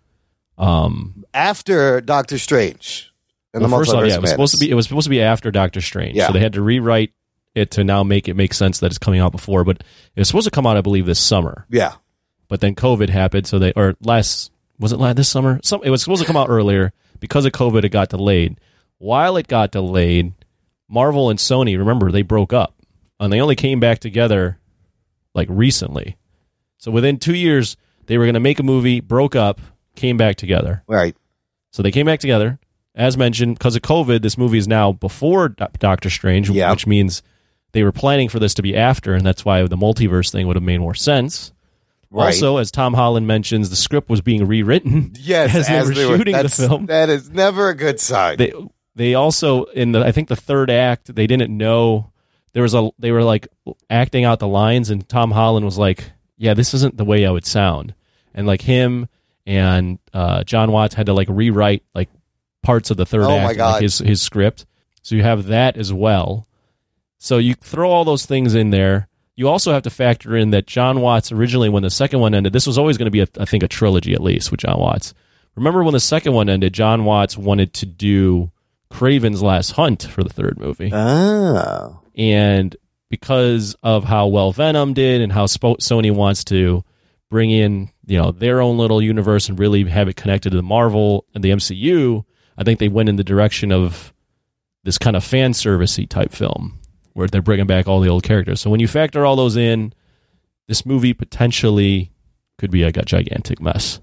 [0.58, 3.12] Um, After Doctor Strange
[3.54, 5.06] and well, the first off, Multiverse yeah, it was supposed to be it was supposed
[5.06, 6.28] to be after Doctor Strange, Yeah.
[6.28, 7.12] so they had to rewrite
[7.56, 9.64] it to now make it make sense that it's coming out before.
[9.64, 9.78] But
[10.16, 11.66] it was supposed to come out, I believe, this summer.
[11.70, 11.94] Yeah.
[12.48, 15.60] but then COVID happened, so they or last was it last this summer?
[15.64, 17.84] Some it was supposed to come out earlier because of COVID.
[17.84, 18.60] It got delayed.
[18.98, 20.34] While it got delayed,
[20.90, 22.76] Marvel and Sony remember they broke up
[23.20, 24.58] and they only came back together
[25.34, 26.18] like recently.
[26.78, 29.62] So within two years, they were going to make a movie, broke up,
[29.96, 30.84] came back together.
[30.88, 31.16] Right.
[31.72, 32.60] So they came back together.
[32.94, 36.72] As mentioned, because of COVID, this movie is now before Do- Doctor Strange, Yeah.
[36.72, 37.22] which means
[37.74, 40.56] they were planning for this to be after, and that's why the multiverse thing would
[40.56, 41.52] have made more sense.
[42.10, 42.26] Right.
[42.28, 45.14] Also, as Tom Holland mentions, the script was being rewritten.
[45.20, 46.86] Yes, as they were they were- shooting the that's- film.
[46.88, 48.38] That is never a good sign.
[48.38, 48.52] They
[48.96, 52.12] they also in the I think the third act they didn't know
[52.54, 53.48] there was a they were like
[53.90, 57.32] acting out the lines and Tom Holland was like, yeah, this isn't the way I
[57.32, 57.94] would sound,
[58.34, 59.08] and like him
[59.48, 62.10] and uh, John Watts had to like rewrite like
[62.62, 64.66] parts of the third Oh, act like, his his script.
[65.02, 66.46] So you have that as well.
[67.24, 69.08] So you throw all those things in there.
[69.36, 72.52] You also have to factor in that John Watts originally, when the second one ended,
[72.52, 74.80] this was always going to be, a, I think, a trilogy at least with John
[74.80, 75.14] Watts.
[75.56, 78.50] Remember when the second one ended, John Watts wanted to do
[78.92, 80.92] Kraven's Last Hunt for the third movie.
[80.92, 82.02] oh.
[82.18, 82.76] And
[83.12, 86.84] because of how well Venom did and how Sony wants to
[87.30, 90.64] bring in, you know, their own little universe and really have it connected to the
[90.64, 92.26] Marvel and the MCU,
[92.58, 94.12] I think they went in the direction of
[94.84, 96.80] this kind of fan servicey type film
[97.14, 98.62] where they're bringing back all the old characters.
[98.62, 99.94] So when you factor all those in,
[100.68, 102.12] this movie potentially
[102.58, 104.00] could be like a gigantic mess.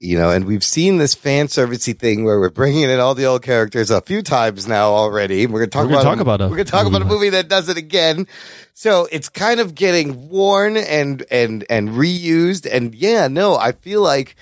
[0.00, 3.24] you know, and we've seen this fan servicey thing where we're bringing in all the
[3.26, 5.46] old characters a few times now already.
[5.46, 7.02] We're going to talk We're gonna about talk about a we're going to talk about
[7.02, 8.26] a movie that does it again.
[8.74, 12.66] So it's kind of getting worn and and and reused.
[12.68, 14.34] And yeah, no, I feel like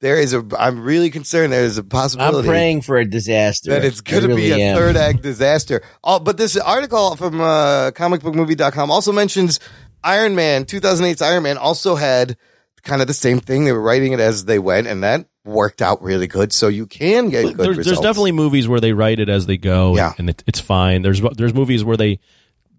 [0.00, 0.44] there is a.
[0.58, 1.52] I'm really concerned.
[1.52, 3.70] There is a I'm possibility praying for a disaster.
[3.70, 4.76] that it's I going to be a am.
[4.76, 5.82] third act disaster.
[6.02, 9.60] Oh, but this article from uh, comicbookmovie.com also mentions
[10.02, 12.36] Iron Man, 2008's Iron Man also had
[12.82, 13.64] kind of the same thing.
[13.64, 16.52] They were writing it as they went, and that worked out really good.
[16.52, 17.86] So you can get good There- results.
[17.86, 20.12] there's definitely movies where they write it as they go, Yeah.
[20.18, 21.00] and it, it's fine.
[21.02, 22.18] There's there's movies where they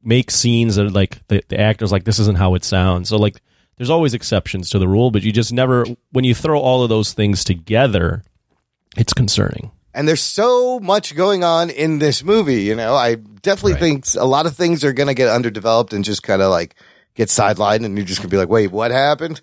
[0.04, 3.10] make scenes that are like the, the actors like this isn't how it sounds.
[3.10, 3.42] So like
[3.78, 6.90] there's always exceptions to the rule, but you just never when you throw all of
[6.90, 8.24] those things together,
[8.98, 9.72] it's concerning.
[9.94, 12.64] and there's so much going on in this movie.
[12.64, 13.82] You know, I definitely Right.
[13.82, 16.76] think a lot of things are going to get underdeveloped and just kind of like
[17.16, 19.40] get sidelined, and you're just going to be like, wait, what happened?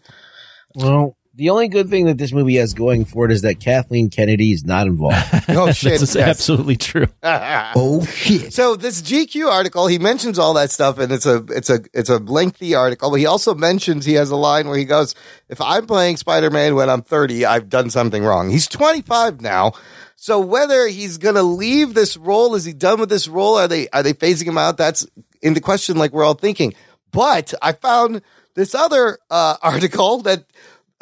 [0.74, 4.10] Well, the only good thing that this movie has going for it is that Kathleen
[4.10, 5.16] Kennedy is not involved.
[5.48, 6.00] Oh shit!
[6.00, 6.28] That's yes.
[6.28, 7.06] absolutely true.
[7.24, 8.52] Oh shit.
[8.52, 12.08] So this GQ article, he mentions all that stuff, and it's a it's a it's
[12.08, 13.10] a lengthy article.
[13.10, 15.14] But he also mentions he has a line where he goes,
[15.48, 19.72] "If I'm playing Spider Man when I'm 30, I've done something wrong." He's 25 now,
[20.16, 23.56] so whether he's gonna leave this role, is he done with this role?
[23.56, 24.76] Are they are they phasing him out?
[24.76, 25.06] That's
[25.42, 26.74] in the question, like we're all thinking.
[27.10, 28.22] But I found
[28.54, 30.44] this other uh, article that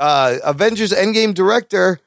[0.01, 2.01] uh, Avengers Endgame director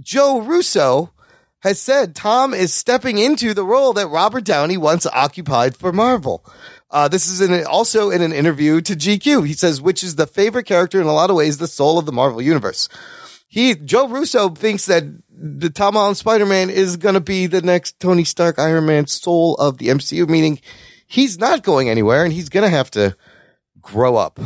[0.00, 1.12] Joe Russo
[1.60, 6.44] has said Tom is stepping into the role that Robert Downey once occupied for Marvel.
[6.90, 9.46] Uh, this is in also in an interview to GQ.
[9.46, 12.06] He says, which is the favorite character in a lot of ways, the soul of
[12.06, 12.88] the Marvel universe.
[13.48, 17.98] He, Joe Russo thinks that the Tom Holland Spider-Man is going to be the next
[17.98, 20.60] Tony Stark Iron Man soul of the MCU, meaning
[21.06, 23.16] he's not going anywhere and he's going to have to
[23.80, 24.38] grow up.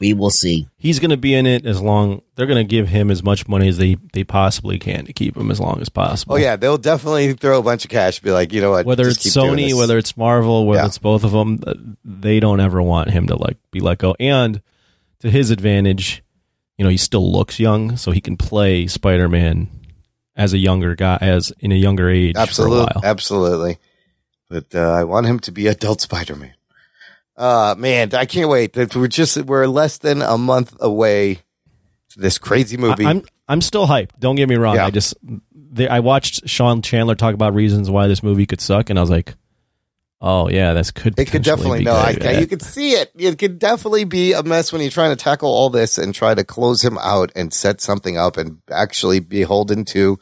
[0.00, 0.68] We will see.
[0.76, 2.22] He's going to be in it as long.
[2.34, 5.36] They're going to give him as much money as they they possibly can to keep
[5.36, 6.34] him as long as possible.
[6.34, 8.20] Oh yeah, they'll definitely throw a bunch of cash.
[8.20, 8.86] Be like, you know what?
[8.86, 10.86] whether just it's keep Sony, whether it's Marvel, whether Yeah.
[10.86, 14.14] it's both of them, uh, they don't ever want him to like be let go.
[14.20, 14.62] And
[15.20, 16.22] to his advantage,
[16.76, 19.68] you know, he still looks young, so he can play Spider Man
[20.36, 23.00] as a younger guy, as in a younger age for a absolutely, while.
[23.02, 23.78] absolutely.
[24.48, 26.54] But uh, I want him to be adult Spider-Man.
[27.38, 28.76] Uh man, I can't wait.
[28.76, 31.36] We're just we're less than a month away
[32.10, 33.06] to this crazy movie.
[33.06, 34.10] I, am I'm still hyped.
[34.18, 34.74] Don't get me wrong.
[34.74, 34.86] Yeah.
[34.86, 35.14] I just
[35.54, 39.02] they, I watched Sean Chandler talk about reasons why this movie could suck, and I
[39.02, 39.34] was like,
[40.20, 41.16] oh yeah, this could.
[41.16, 41.92] it could definitely be no.
[41.92, 43.12] I, you could see it.
[43.16, 46.34] It could definitely be a mess when you're trying to tackle all this and try
[46.34, 50.18] to close him out and set something up and actually beholden to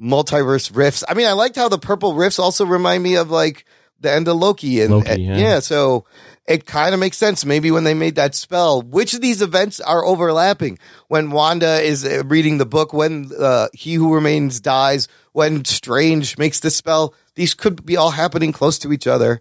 [0.00, 1.02] multiverse rifts.
[1.08, 3.64] I mean, I liked how the purple rifts also remind me of like
[4.00, 5.36] the end of Loki and, Loki, and- yeah.
[5.36, 5.60] yeah.
[5.60, 6.04] So
[6.46, 7.44] it kind of makes sense.
[7.44, 10.78] Maybe when they made that spell, which of these events are overlapping?
[11.08, 16.38] When Wanda is uh, reading the book, when uh, He Who Remains dies, when Strange
[16.38, 19.40] makes the spell, these could be all happening close to each other,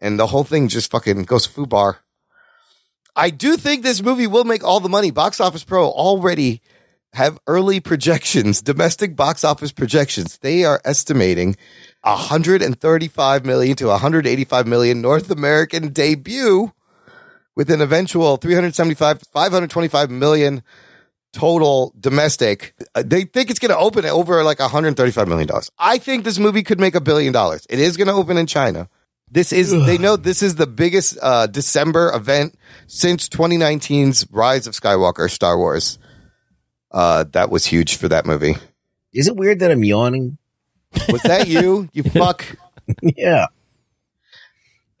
[0.00, 1.98] and the whole thing just fucking goes FUBAR.
[3.14, 5.10] I do think this movie will make all the money.
[5.10, 6.60] Box Office Pro already
[7.12, 10.38] have early projections, domestic box office projections.
[10.38, 11.56] They are estimating
[12.02, 16.72] 135 million to 185 million North American debut
[17.54, 20.62] with an eventual 375 525 million
[21.32, 22.74] total domestic.
[22.94, 25.70] Uh, They think it's going to open at over like 135 million dollars.
[25.78, 27.66] I think this movie could make a billion dollars.
[27.70, 28.88] It is going to open in China.
[29.30, 32.54] This is they know this is the biggest uh, December event
[32.86, 35.98] since 2019's Rise of Skywalker Star Wars.
[36.90, 38.56] Uh, that was huge for that movie.
[39.14, 40.36] Is it weird that I'm yawning?
[41.08, 41.88] Was that you?
[41.92, 42.44] You fuck.
[43.02, 43.46] yeah.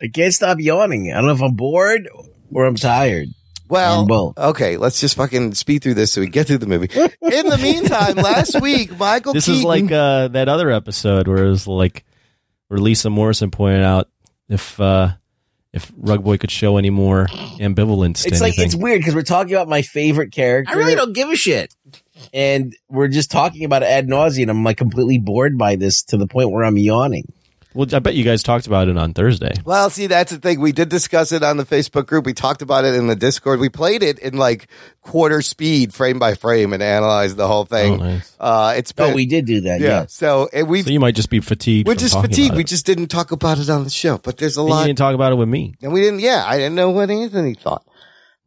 [0.00, 1.12] I can't stop yawning.
[1.12, 2.08] I don't know if I'm bored
[2.52, 3.28] or I'm tired.
[3.68, 6.90] Well, okay, let's just fucking speed through this so we get through the movie.
[6.94, 11.46] In the meantime, last week, Michael This Keaton, is like uh, that other episode where
[11.46, 12.04] it was like
[12.68, 14.10] where Lisa Morrison pointed out
[14.50, 15.12] if uh,
[15.72, 18.66] if Rug Boy could show any more ambivalence to It's like anything.
[18.66, 20.70] it's weird because we're talking about my favorite character.
[20.74, 21.74] I really don't give a shit.
[22.32, 24.50] And we're just talking about it ad nauseum.
[24.50, 27.32] I'm like completely bored by this to the point where I'm yawning.
[27.74, 29.54] well, I bet you guys talked about it on Thursday.
[29.64, 30.60] Well, see, that's the thing.
[30.60, 32.26] We did discuss it on the Facebook group.
[32.26, 33.60] We talked about it in the Discord.
[33.60, 34.68] We played it in like
[35.00, 37.94] quarter speed, frame by frame, and analyzed the whole thing.
[37.94, 38.36] Oh, nice.
[38.38, 39.80] Uh, it's been, Oh, we did do that.
[39.80, 39.88] yeah.
[39.88, 40.06] Yeah.
[40.06, 41.88] So and we've So you might just be fatigued.
[41.88, 42.48] we're from just fatigued.
[42.48, 44.18] about We just didn't talk about it on the show.
[44.18, 45.74] But there's a And you lot, didn't talk about it with me.
[45.82, 46.20] and we didn't.
[46.20, 47.86] Yeah, I didn't know what Anthony thought.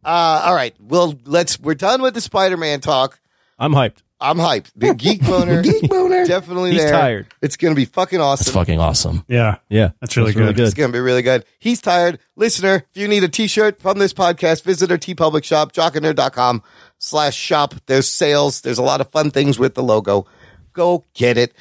[0.04, 0.76] Uh, all right.
[0.80, 1.60] Well, let's.
[1.60, 3.20] We're done with the Spider-Man talk.
[3.58, 3.98] I'm hyped.
[4.20, 4.72] I'm hyped.
[4.76, 6.26] The geek boner, Geek boner.
[6.26, 6.82] definitely there.
[6.82, 7.00] He's there.
[7.00, 7.28] tired.
[7.42, 8.46] It's gonna be fucking awesome.
[8.46, 9.26] That's fucking awesome.
[9.28, 10.58] Yeah, Yeah, That's really good.
[10.60, 11.46] It's going to be really good.
[11.60, 12.20] He's tired.
[12.36, 16.64] Listener, if you need a t-shirt from this podcast, visit our TeePublic shop, jockandnerd.com
[16.98, 17.76] slash shop.
[17.88, 18.62] There's sales.
[18.62, 20.26] There's a lot of fun things with the logo.
[20.74, 21.54] Go get it.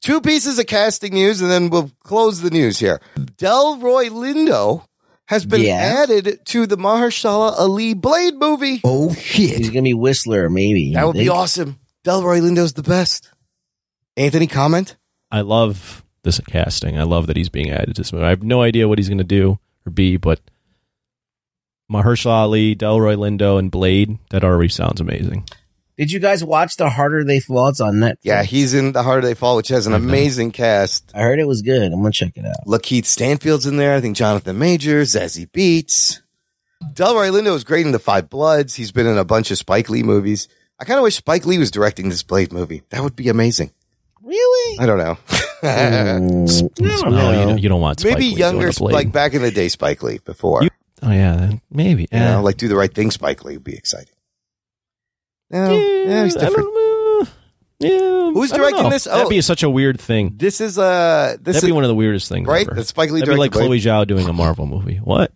[0.00, 3.00] Two pieces of casting news, and then we'll close the news here.
[3.16, 4.84] Delroy Lindo
[5.28, 5.76] has been Yeah.
[6.02, 8.80] added to the Mahershala Ali Blade movie.
[8.84, 9.58] Oh shit!
[9.58, 10.92] He's gonna be Whistler, maybe.
[10.94, 11.78] That I would be awesome.
[12.04, 13.30] Delroy Lindo's the best.
[14.16, 14.96] Anthony, comment?
[15.30, 16.98] I love this casting.
[16.98, 18.24] I love that he's being added to this movie.
[18.26, 20.40] I have no idea what he's going to do or be, but
[21.90, 25.44] Mahershala Ali, Delroy Lindo, and Blade, that already sounds amazing.
[26.02, 27.68] Did you guys watch The Harder They Fall?
[27.68, 28.16] It's on Netflix.
[28.22, 31.12] Yeah, he's in The Harder They Fall, which has an amazing cast.
[31.14, 31.80] I heard it was good.
[31.92, 32.66] I'm gonna check it out.
[32.66, 33.94] Lakeith Stanfield's in there.
[33.94, 36.18] I think Jonathan Majors, Zazie Beetz.
[36.92, 38.74] Delroy Lindo is great in The Five Bloods.
[38.74, 40.48] He's been in a bunch of Spike Lee movies.
[40.80, 42.82] I kind of wish Spike Lee was directing this Blade movie.
[42.90, 43.70] That would be amazing.
[44.24, 44.78] Really?
[44.80, 45.16] I don't know.
[45.62, 48.92] Mm, No, you, don't, you don't want Spike Maybe Lee doing younger, Blade.
[48.92, 50.64] like back in the day, Spike Lee before.
[50.64, 50.70] You-
[51.04, 52.02] Oh yeah, then maybe.
[52.02, 52.32] You Yeah.
[52.34, 54.12] know, like do the right thing, Spike Lee would be exciting.
[55.52, 56.68] No, yeah, he's I different.
[56.68, 57.28] don't know.
[57.80, 58.30] Yeah.
[58.32, 58.90] Who's I don't directing know.
[58.90, 59.04] this?
[59.04, 59.28] That'd Oh.
[59.28, 60.34] be such a weird thing.
[60.36, 62.66] This is uh this That'd is be one of the weirdest things, right.
[62.68, 62.82] ever.
[62.84, 63.66] Spike Lee That'd be like directed.
[63.68, 64.96] Chloe Zhao doing a Marvel movie.
[64.96, 65.32] What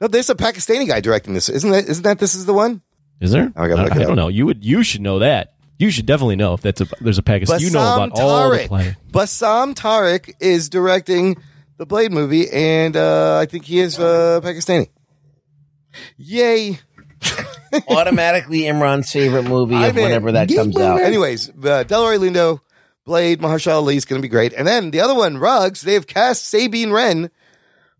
[0.00, 1.48] No, there's a Pakistani guy directing this.
[1.48, 1.86] Isn't that?
[1.88, 2.82] Isn't that this is the one?
[3.20, 3.52] is there?
[3.56, 4.26] I I, it don't know.
[4.28, 4.64] You would.
[4.64, 5.54] You should know that.
[5.78, 6.88] You should definitely know if that's a.
[7.00, 7.60] There's a Pakistan.
[7.60, 8.66] You know about all the Tariq.
[8.68, 8.96] planet.
[9.12, 11.36] Bassam Tariq is directing
[11.78, 14.88] the Blade movie, and uh, I think he is uh, Pakistani.
[16.16, 16.78] Yay!
[17.88, 20.04] Automatically Imran's favorite movie of in.
[20.04, 21.00] whenever that comes out.
[21.00, 22.60] Anyways, uh, Delroy Lindo,
[23.04, 25.94] Blade, Mahershala Ali is going to be great, and then the other one, Rugs, They
[25.94, 27.30] have cast Sabine Wren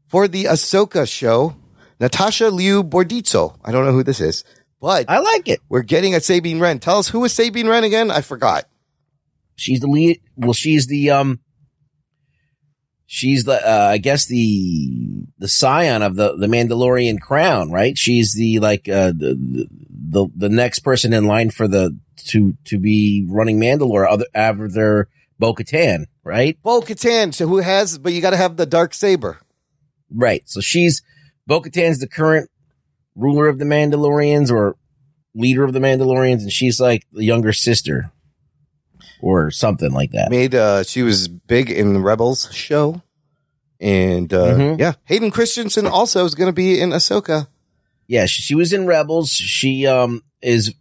[0.07, 1.57] for the Ahsoka show.
[2.01, 3.57] Natasha Liu Bordizzo.
[3.65, 4.43] I don't know who this is,
[4.81, 5.61] but I like it.
[5.69, 6.81] we're getting a Sabine Wren.
[6.81, 8.11] Tell us who is Sabine Wren again?
[8.11, 8.65] I forgot.
[9.55, 10.21] She's the lead.
[10.37, 11.41] Well, she's the um.
[13.15, 14.91] She's the uh, I guess the
[15.37, 17.97] the scion of the the Mandalorian crown, right?
[17.99, 21.95] She's the like uh the the the next person in line for the
[22.29, 26.57] to to be running Mandalore other after Bo Katan, right?
[26.63, 29.41] Bo Katan, so who has, but you got to have the dark saber.
[30.11, 30.43] Right.
[30.47, 31.03] So she's
[31.47, 32.49] Bo Katan's the current
[33.15, 34.79] ruler of the Mandalorians or
[35.35, 38.11] leader of the Mandalorians, and she's like the younger sister
[39.23, 40.31] or something like that.
[40.31, 43.01] Made uh she was big in the Rebels show.
[43.81, 44.79] And uh Mhm.
[44.79, 47.49] yeah, Hayden Christensen also is going to be in Ahsoka.
[48.07, 49.31] Yeah, she, she was in Rebels.
[49.31, 50.75] She um is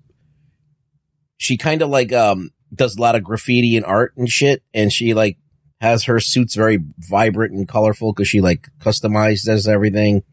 [1.37, 4.91] she kind of like um does a lot of graffiti and art and shit, and
[4.91, 5.37] she like
[5.79, 10.23] has her suits very vibrant and colorful because she like customizes everything,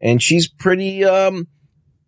[0.00, 1.48] and she's pretty um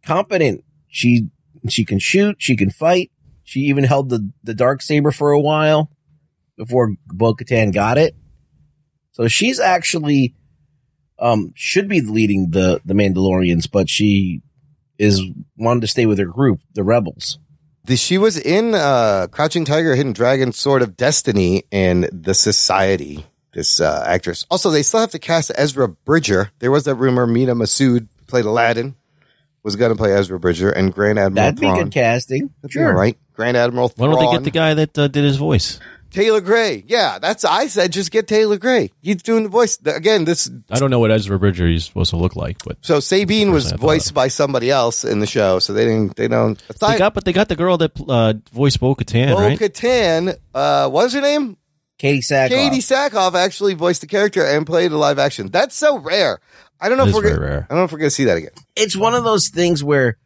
[0.04, 0.64] competent.
[0.88, 1.28] She
[1.68, 3.10] she can shoot, she can fight.
[3.48, 5.90] She even held the the dark saber for a while
[6.58, 8.14] before Bo Katan got it.
[9.12, 10.34] So she's actually
[11.18, 14.42] um should be leading the the Mandalorians, but she
[14.98, 15.22] is
[15.56, 17.38] wanted to stay with her group, the Rebels.
[17.84, 23.24] The, she was in uh Crouching Tiger, Hidden Dragon, Sword of Destiny, and The Society.
[23.54, 24.44] This uh, actress.
[24.50, 26.50] Also, they still have to cast Ezra Bridger.
[26.58, 28.94] There was that rumor Mena Massoud played Aladdin,
[29.62, 31.84] was going to play Ezra Bridger, and Grand Admiral That'd be Thrawn.
[31.84, 32.50] good casting.
[32.60, 33.16] That'd be all right.
[33.38, 35.78] Grand Admiral Why don't they get the guy that uh, did his voice?
[36.10, 36.82] Taylor Gray.
[36.88, 37.92] Yeah, that's I said.
[37.92, 38.90] Just get Taylor Gray.
[39.00, 40.24] He's doing the voice again.
[40.24, 43.52] This I don't know what Ezra Bridger is supposed to look like, but so Sabine
[43.52, 46.16] was Person I thought voiced by somebody else in the show, so they didn't.
[46.16, 46.58] They don't.
[46.80, 49.58] they got but they got the girl that uh, voiced Bo Katan, Bo right?
[49.58, 50.36] Katan.
[50.52, 51.56] Uh, what was her name?
[52.00, 52.50] Katee Sackhoff.
[52.50, 52.78] Katee
[53.10, 55.48] Sackhoff actually voiced the character and played a live action.
[55.48, 56.40] That's so rare.
[56.80, 57.66] I don't know It if we're gonna, rare.
[57.68, 58.52] I don't know if we're gonna see that again.
[58.76, 60.16] It's one of those things where,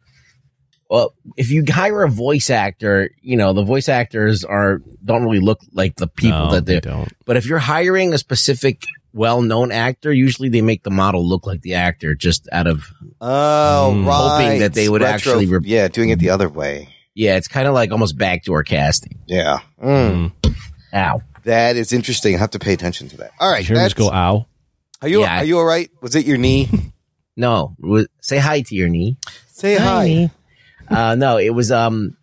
[0.93, 5.39] well, if you hire a voice actor, you know the voice actors are don't really
[5.39, 6.79] look like the people No, that they they.
[6.81, 7.11] don't.
[7.25, 11.61] But if you're hiring a specific well-known actor, usually they make the model look like
[11.61, 12.83] the actor, just out of
[13.21, 14.05] Oh, Mm.
[14.05, 14.41] right.
[14.45, 16.89] Hoping that they would actually re- yeah, doing it the other way.
[17.15, 17.37] yeah.
[17.37, 19.19] It's kind of like almost backdoor casting.
[19.27, 19.59] Yeah.
[19.81, 20.31] Mm.
[20.93, 21.21] Ow.
[21.43, 22.35] That is interesting.
[22.35, 23.31] I have to pay attention to that.
[23.39, 23.65] All right.
[23.65, 24.45] Hear him just go ow.
[25.01, 25.39] Are you Yeah.
[25.41, 25.89] are you all right?
[26.01, 26.69] Was it your knee?
[27.35, 27.75] No,
[28.21, 29.17] say hi to your knee.
[29.47, 30.29] Say hi.
[30.89, 32.17] Uh, no, it was um,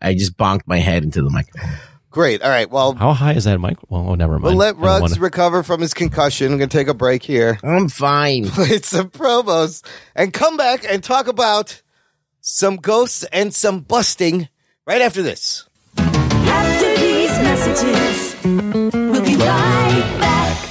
[0.00, 1.70] I just bonked my head into the microphone.
[2.10, 2.40] Great.
[2.40, 2.70] All right.
[2.70, 3.76] Well, How high is that mic?
[3.90, 4.44] Well, oh, never mind.
[4.44, 6.50] we'll let I Rugs wanna- recover from his concussion.
[6.50, 7.58] I'm going to take a break here.
[7.62, 8.44] I'm fine.
[8.48, 11.82] Play some promos and come back and talk about
[12.40, 14.48] some ghosts and some busting
[14.86, 15.68] right after this.
[15.98, 18.36] After these messages,
[18.94, 20.70] we'll be right back.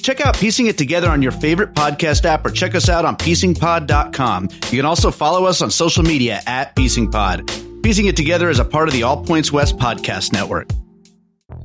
[0.00, 3.16] Check out Piecing It Together on your favorite podcast app or check us out on
[3.16, 4.48] piecingpod.com.
[4.70, 7.82] You can also follow us on social media at piecingpod.
[7.82, 10.68] Piecing It Together is a part of the All Points West podcast network.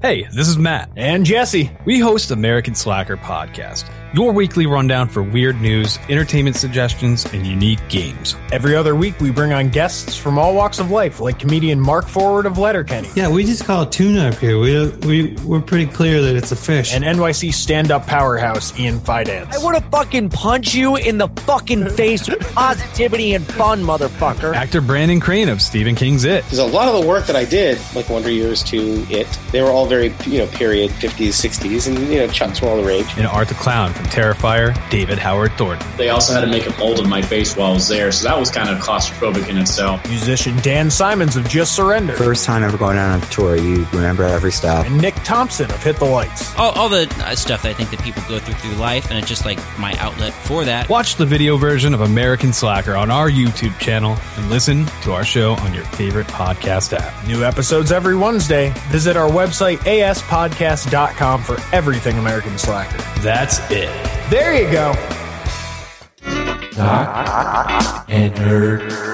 [0.02, 0.92] Hey, this is Matt.
[0.96, 1.72] And Jesse.
[1.86, 7.86] We host American Slacker Podcast, your weekly rundown for weird news, entertainment suggestions, and unique
[7.89, 8.38] games.
[8.49, 12.07] Every other week, we bring on guests from all walks of life, like comedian Mark
[12.07, 13.09] Forward of Letterkenny.
[13.13, 14.57] Yeah, we just call it tuna up here.
[14.57, 16.93] We, we, we're pretty clear that it's a fish.
[16.93, 19.53] And NYC stand up powerhouse Ian Fidance.
[19.53, 24.55] I want to fucking punch you in the fucking face with positivity and fun, motherfucker.
[24.55, 26.45] Actor Brandon Crane of Stephen King's It.
[26.45, 29.61] Because a lot of the work that I did, like Wonder Years to It, they
[29.61, 32.88] were all very, you know, period 50s, 60s, and, you know, Chuck's were all the
[32.88, 33.07] rage.
[33.18, 35.88] And Art the Clown from Terrifier, David Howard Thornton.
[35.97, 38.28] They also had to make a mold of my face while I was there, so
[38.28, 40.06] that was kind of claustrophobic in itself.
[40.10, 42.14] Musician Dan Simons of Just Surrender.
[42.14, 44.86] First time ever going out on a tour, you remember every stop.
[44.86, 46.56] And Nick Thompson of Hit the Lights.
[46.58, 49.20] All, all the uh, stuff that I think that people go through through life, and
[49.20, 50.89] it's just like my outlet for that.
[50.89, 55.26] Watch the video version of American Slacker on our YouTube channel and listen to our
[55.26, 57.28] show on your favorite podcast app.
[57.28, 58.74] New episodes every Wednesday.
[58.89, 62.97] Visit our website, aspodcast.com, for everything American Slacker.
[63.22, 63.89] That's it.
[64.30, 64.93] There you go.
[66.72, 69.06] Jock and Nerd.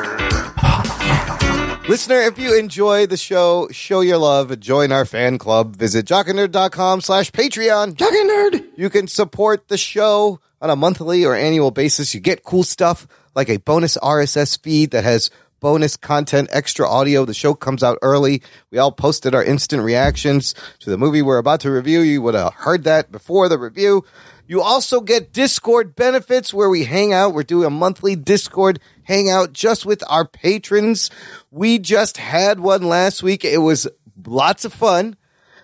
[1.87, 7.01] Listener, if you enjoy the show, show your love, join our fan club, visit jockandnerd.com
[7.01, 7.95] slash Patreon.
[7.95, 8.65] Jock and Nerd.
[8.77, 12.13] You can support the show on a monthly or annual basis.
[12.13, 15.29] You get cool stuff like a bonus RSS feed that has
[15.59, 17.25] bonus content, extra audio.
[17.25, 18.41] The show comes out early.
[18.71, 22.01] We all posted our instant reactions to the movie we're about to review.
[22.01, 24.03] You would have heard that before the review.
[24.51, 27.33] You also get Discord benefits where we hang out.
[27.33, 31.09] We're doing a monthly Discord hangout just with our patrons.
[31.51, 33.45] We just had one last week.
[33.45, 33.87] It was
[34.25, 35.15] lots of fun.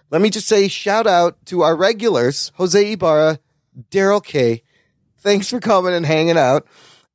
[0.10, 3.40] Let me just say shout out to our regulars, Jose Ibarra,
[3.92, 4.64] Daryl K.
[5.18, 6.66] Thanks for coming and hanging out.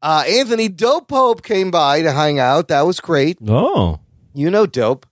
[0.02, 2.68] Uh, Anthony Dope Pope came by to hang out.
[2.68, 3.38] That was great.
[3.48, 3.98] Oh,
[4.34, 5.06] You know Dope.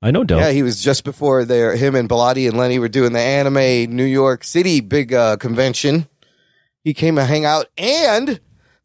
[0.00, 0.40] I know Dope.
[0.40, 1.74] Yeah, he was just before there.
[1.74, 6.06] Him and Bilotti and Lenny were doing the anime New York City big uh, convention.
[6.84, 8.40] He came to hang out, and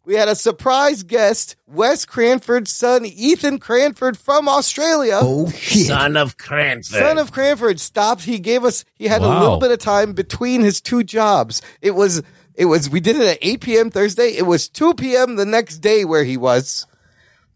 [0.05, 5.19] we had a surprise guest, Wes Cranford's son, Ethan Cranford from Australia.
[5.21, 5.87] Oh shit.
[5.87, 6.85] Son of Cranford.
[6.85, 8.23] Son of Cranford stopped.
[8.23, 8.83] He gave us.
[8.95, 11.61] He had a little bit of time between his two jobs.
[11.81, 12.23] It was.
[12.55, 12.89] It was.
[12.89, 13.89] We did it at 8 p.m.
[13.91, 14.29] Thursday.
[14.35, 15.35] It was 2 p.m.
[15.35, 16.85] the next day where he was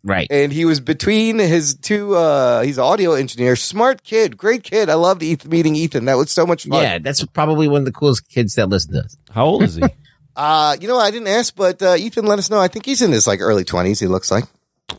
[0.04, 0.28] right.
[0.30, 4.90] and he was between his two uh he's an audio engineer smart kid great kid
[4.90, 7.86] i loved Ethan, meeting ethan that was so much fun Yeah, that's probably one of
[7.86, 9.18] the coolest kids that listen to us.
[9.32, 9.84] How old is he?
[10.36, 13.02] uh you know i didn't ask but uh ethan let us know i think he's
[13.02, 14.44] in his like early 20s he looks like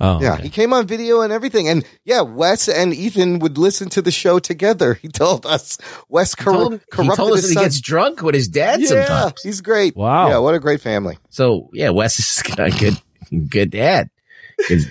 [0.03, 0.43] Oh, yeah okay.
[0.43, 4.11] he came on video and everything and yeah wes and ethan would listen to the
[4.11, 5.79] show together he told us
[6.11, 8.49] wes He told, him- he corrupted told us his that he gets drunk with his
[8.49, 9.43] dad yeah sometimes.
[9.43, 10.29] he's great Wow.
[10.29, 13.01] yeah what a great family So yeah, Wes is a good,
[13.49, 14.11] good dad.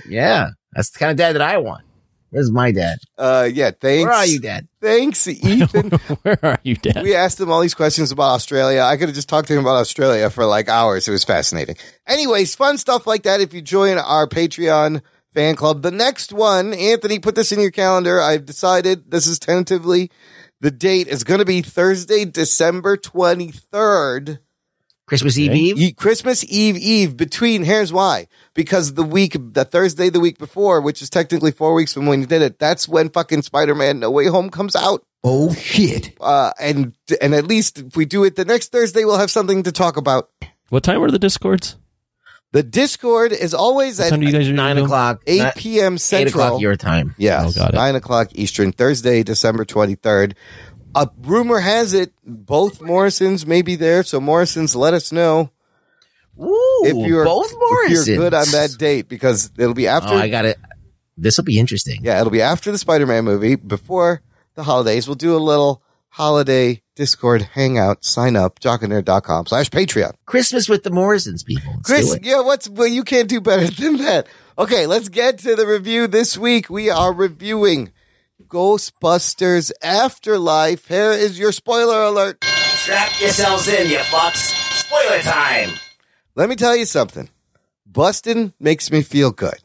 [0.07, 1.84] Yeah, that's the kind of dad that I want.
[2.30, 2.97] Where's my dad?
[3.18, 4.68] uh yeah thanks Where are you, dad?
[4.82, 5.91] thanks ethan
[6.24, 7.01] Where are you, Dad?
[7.01, 8.82] We asked him all these questions about Australia.
[8.82, 11.07] I could have just talked to him about Australia for like hours.
[11.07, 11.78] It was fascinating.
[12.05, 15.01] Anyways, fun stuff like that if you join our Patreon
[15.34, 15.84] fan club.
[15.84, 18.20] The next one, Anthony, put this in your calendar.
[18.20, 20.11] I've decided this is tentatively
[20.59, 24.39] the date is going to be Thursday, December 23rd.
[25.08, 25.60] Christmas Eve Okay.
[25.60, 25.78] Eve.
[25.80, 30.82] Ye- Christmas Eve Eve between here's why because the week the Thursday the week before
[30.82, 34.12] which is technically 4 weeks from when you did it that's when fucking Spider-Man No
[34.12, 36.16] Way Home comes out Oh shit.
[36.22, 39.64] uh, and and at least if we do it the next Thursday, we'll have something
[39.64, 40.30] to talk about.
[40.70, 41.76] What time are the discords?
[42.53, 45.22] The Discord is always What at you guys Nine o'clock.
[45.28, 45.97] eight Ni- p.m.
[46.14, 47.14] Eight o'clock your time.
[47.18, 47.76] Yes, Oh, got it.
[47.76, 50.36] nine o'clock Eastern, Thursday, December twenty third.
[50.95, 55.51] A rumor has it both Morrisons may be there, so Morrisons, let us know
[56.41, 58.07] Ooh, if you're both Morrisons.
[58.07, 60.13] you're good on that date because it'll be after.
[60.13, 60.57] Oh, I got it.
[61.17, 62.01] This will be interesting.
[62.03, 64.21] yeah, it'll be after the Spider Man movie, before
[64.55, 65.07] the holidays.
[65.07, 68.03] We'll do a little holiday Discord hangout.
[68.03, 70.13] Sign up, jockandnerd.com slash Patreon.
[70.25, 71.73] Christmas with the Morrisons, people.
[71.75, 74.27] Let's Chris, yeah, what's well, you can't do better than that.
[74.57, 76.69] Okay, let's get to the review this week.
[76.69, 77.91] We are reviewing
[78.48, 80.88] Ghostbusters Afterlife.
[80.88, 82.43] Here is your spoiler alert.
[82.43, 84.54] Strap yourselves in, you fucks.
[84.74, 85.72] Spoiler time.
[86.36, 87.30] Let me tell you something.
[87.86, 89.56] Bustin makes me feel good.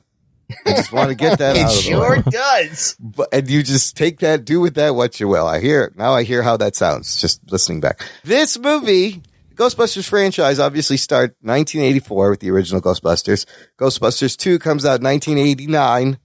[0.67, 2.23] I just want to get that It out of the sure way.
[2.29, 2.97] does.
[2.99, 5.47] But, and you just take that, do with that what you will.
[5.47, 6.13] I hear now.
[6.15, 7.21] I hear how that sounds.
[7.21, 8.07] Just listening back.
[8.25, 9.23] This movie,
[9.55, 13.47] Ghostbusters franchise, obviously started 1984 with the original Ghostbusters.
[13.79, 16.19] Ghostbusters 2 comes out 1989.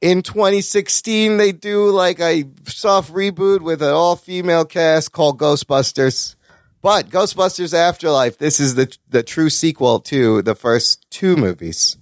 [0.00, 6.36] In 2016, they do like a soft reboot with an all female cast called Ghostbusters.
[6.80, 11.96] But Ghostbusters Afterlife, this is the the true sequel to the first two movies.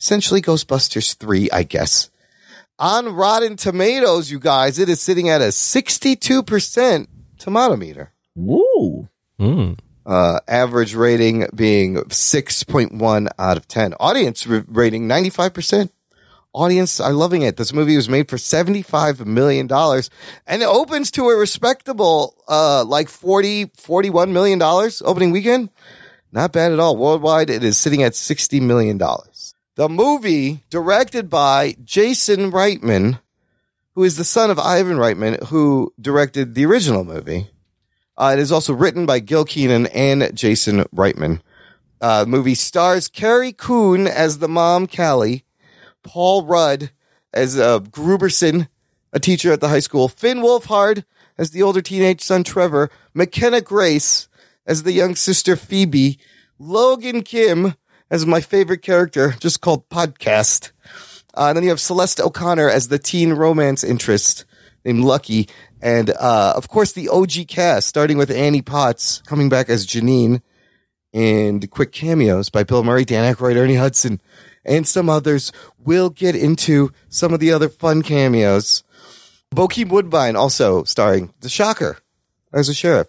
[0.00, 2.08] Essentially Ghostbusters 3, I guess.
[2.78, 7.08] On Rotten Tomatoes, you guys, it is sitting at a 62%
[7.38, 8.12] tomato meter.
[8.36, 9.08] Woo.
[10.06, 13.94] Uh, average rating being 6.1 out of 10.
[14.00, 15.90] Audience r- rating 95%.
[16.58, 17.56] Audience are loving it.
[17.56, 23.08] This movie was made for $75 million and it opens to a respectable, uh, like
[23.08, 24.60] 40, $41 million
[25.04, 25.70] opening weekend.
[26.32, 26.96] Not bad at all.
[26.96, 28.98] Worldwide, it is sitting at $60 million.
[28.98, 33.20] The movie, directed by Jason Reitman,
[33.94, 37.50] who is the son of Ivan Reitman, who directed the original movie.
[38.16, 41.40] Uh, it is also written by Gil Kenan and Jason Reitman.
[42.00, 45.44] Uh, movie stars Carrie Coon as the mom, Callie,
[46.08, 46.90] Paul Rudd
[47.34, 48.68] as uh, Grooberson,
[49.12, 51.04] a teacher at the high school, Finn Wolfhard
[51.36, 54.26] as the older teenage son, Trevor, McKenna Grace
[54.66, 56.18] as the young sister, Phoebe,
[56.58, 57.74] Logan Kim
[58.10, 60.72] as my favorite character, just called Podcast.
[61.34, 64.46] Uh, and then you have Celeste O'Connor as the teen romance interest
[64.86, 65.46] named Lucky.
[65.82, 70.40] And, uh, of course, the OG cast, starting with Annie Potts coming back as Janine
[71.12, 74.22] and quick cameos by Bill Murray, Dan Aykroyd, Ernie Hudson,
[74.64, 75.52] and some others.
[75.78, 78.82] We'll get into some of the other fun cameos.
[79.54, 81.98] Bokeem Woodbine also starring the Shocker
[82.52, 83.08] as a sheriff.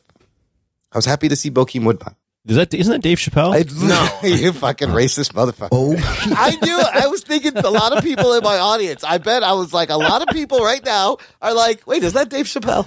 [0.91, 2.15] I was happy to see Bokeem Woodbine.
[2.49, 3.53] Is that isn't that Dave Chappelle?
[3.87, 5.69] no, you fucking racist motherfucker.
[5.71, 5.93] Oh,
[6.35, 6.79] I knew.
[6.81, 9.03] I was thinking a lot of people in my audience.
[9.03, 12.13] I bet I was like a lot of people right now are like, wait, is
[12.13, 12.85] that Dave Chappelle?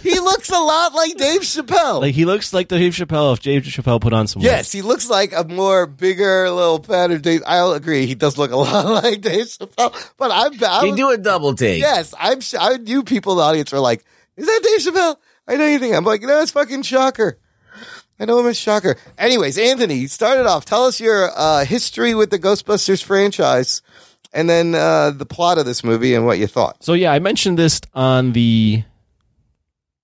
[0.00, 2.00] he looks a lot like Dave Chappelle.
[2.00, 4.40] Like he looks like Dave Chappelle if Dave Chappelle put on some.
[4.40, 4.46] weight.
[4.46, 7.42] Yes, he looks like a more bigger, little fatter Dave.
[7.46, 8.06] I'll agree.
[8.06, 10.10] He does look a lot like Dave Chappelle.
[10.16, 10.52] But I'm.
[10.64, 11.80] I You do a double take.
[11.82, 12.40] Yes, I'm.
[12.40, 14.04] sh- I knew people in the audience were like,
[14.38, 15.94] "Is that Dave Chappelle?" I know you think.
[15.94, 17.36] I'm like, no, it's fucking Shocker.
[18.18, 18.96] I know him as Shocker.
[19.18, 20.64] Anyways, Anthony, start it off.
[20.64, 23.82] Tell us your uh, history with the Ghostbusters franchise,
[24.32, 26.82] and then uh, the plot of this movie and what you thought.
[26.84, 28.84] So yeah, I mentioned this on the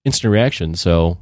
[0.05, 0.75] instant reaction.
[0.75, 1.19] So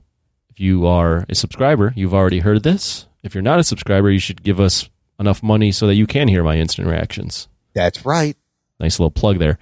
[0.51, 3.07] if you are a subscriber, you've already heard this.
[3.23, 6.29] If you're not a subscriber, you should give us enough money so that you can
[6.29, 7.49] hear my instant reactions.
[7.75, 8.37] That's right.
[8.81, 9.59] Nice little plug there.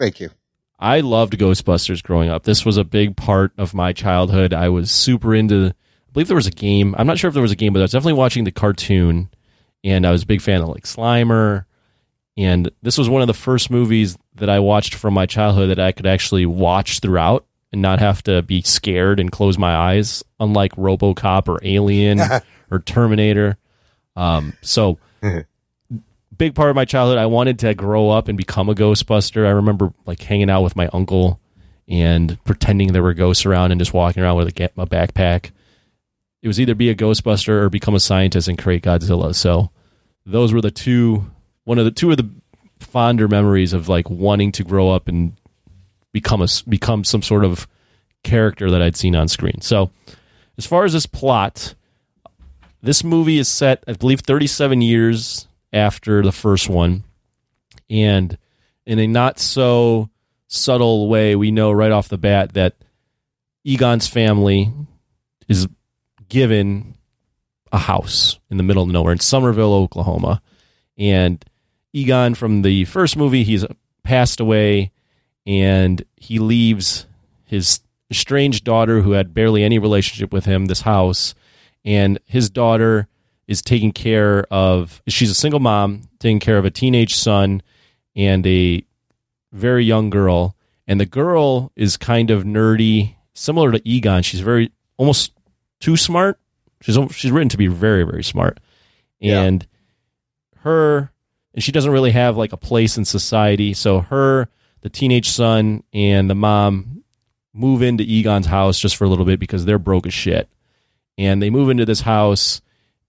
[0.00, 0.30] Thank you.
[0.78, 2.42] I loved Ghostbusters growing up.
[2.42, 4.52] This was a big part of my childhood.
[4.52, 5.74] I was super into.
[6.14, 6.94] I believe there was a game.
[6.96, 9.30] I'm not sure if there was a game, but I was definitely watching the cartoon,
[9.82, 11.64] and I was a big fan of like Slimer.
[12.36, 15.80] And this was one of the first movies that I watched from my childhood that
[15.80, 20.22] I could actually watch throughout and not have to be scared and close my eyes,
[20.38, 22.20] unlike RoboCop or Alien
[22.70, 23.56] or Terminator.
[24.14, 25.00] Um, so
[26.38, 27.18] big part of my childhood.
[27.18, 29.46] I wanted to grow up and become a Ghostbuster.
[29.46, 31.40] I remember like hanging out with my uncle
[31.88, 35.50] and pretending there were ghosts around and just walking around with a, a backpack.
[36.44, 39.34] It was either be a Ghostbuster or become a scientist and create Godzilla.
[39.34, 39.70] So
[40.26, 41.24] those were the two,
[41.64, 42.28] one of the two of the
[42.80, 45.32] fonder memories of like wanting to grow up and
[46.12, 47.66] become a become some sort of
[48.24, 49.62] character that I'd seen on screen.
[49.62, 49.90] So
[50.58, 51.74] as far as this plot,
[52.82, 57.04] this movie is set, I believe, 37 years after the first one.
[57.88, 58.36] And
[58.84, 60.10] in a not so
[60.48, 62.74] subtle way, we know right off the bat that
[63.64, 64.70] Egon's family
[65.48, 65.68] is
[66.34, 66.96] given
[67.70, 70.42] a house in the middle of nowhere in Somerville, Oklahoma.
[70.98, 71.42] And
[71.92, 73.64] Egon from the first movie, he's
[74.02, 74.90] passed away
[75.46, 77.06] and he leaves
[77.44, 77.78] his
[78.10, 81.36] estranged daughter who had barely any relationship with him this house
[81.84, 83.06] and his daughter
[83.46, 87.62] is taking care of she's a single mom taking care of a teenage son
[88.14, 88.84] and a
[89.52, 90.54] very young girl
[90.86, 95.33] and the girl is kind of nerdy similar to Egon she's very almost
[95.84, 96.38] too smart.
[96.80, 98.58] She's she's written to be very very smart.
[99.20, 99.66] And
[100.58, 101.10] her
[101.52, 103.74] and she doesn't really have like a place in society.
[103.74, 104.48] So her
[104.80, 107.04] the teenage son and the mom
[107.52, 110.48] move into Egon's house just for a little bit because they're broke as shit.
[111.18, 112.62] And they move into this house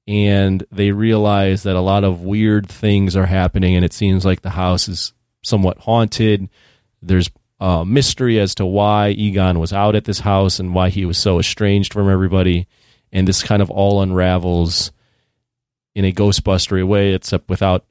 [0.06, 3.76] and they realize that a lot of weird things are happening.
[3.76, 5.14] And it seems like the house is
[5.44, 6.50] somewhat haunted.
[7.02, 11.06] There's a mystery as to why egon was out at this house and why he
[11.06, 12.68] was so estranged from everybody
[13.12, 14.92] and this kind of all unravels
[15.94, 17.86] in a Ghostbustery way, except without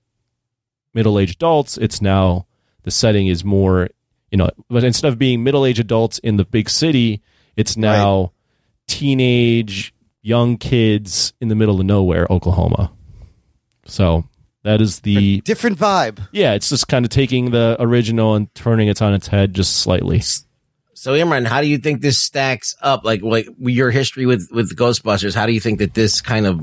[0.92, 1.78] middle aged adults.
[1.78, 2.46] It's now
[2.82, 3.88] the setting is more,
[4.30, 7.22] you know, but instead of being middle aged adults in the big city,
[7.56, 8.32] it's now
[8.86, 12.92] teenage young kids in the middle of nowhere, Oklahoma.
[13.86, 14.24] So
[14.64, 16.26] that is the different vibe.
[16.32, 19.76] Yeah, it's just kind of taking the original and turning it on its head just
[19.76, 20.20] slightly.
[20.94, 23.04] So Imran, how do you think this stacks up?
[23.04, 26.58] Like, like your history with with Ghostbusters, how do you think that this kind of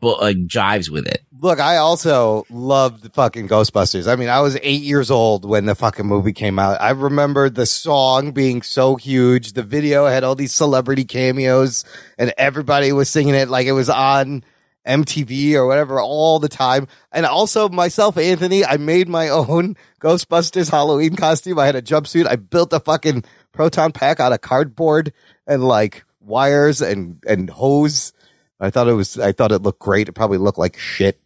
[0.00, 1.22] bu- like jives with it?
[1.40, 4.10] Look, I also loved the fucking Ghostbusters.
[4.10, 6.80] I mean, I was eight years old when the fucking movie came out.
[6.80, 9.52] I remember the song being so huge.
[9.52, 11.84] The video had all these celebrity cameos
[12.18, 14.44] and everybody was singing it like it was on
[14.86, 16.88] MTV or whatever all the time.
[17.12, 21.58] And also myself, Anthony, I made my own Ghostbusters Halloween costume.
[21.58, 22.26] I had a jumpsuit.
[22.26, 25.12] I built a fucking proton pack out of cardboard
[25.46, 28.12] and like wires and, and hose.
[28.58, 30.08] I thought it was, I thought it looked great.
[30.08, 31.20] It probably looked like shit.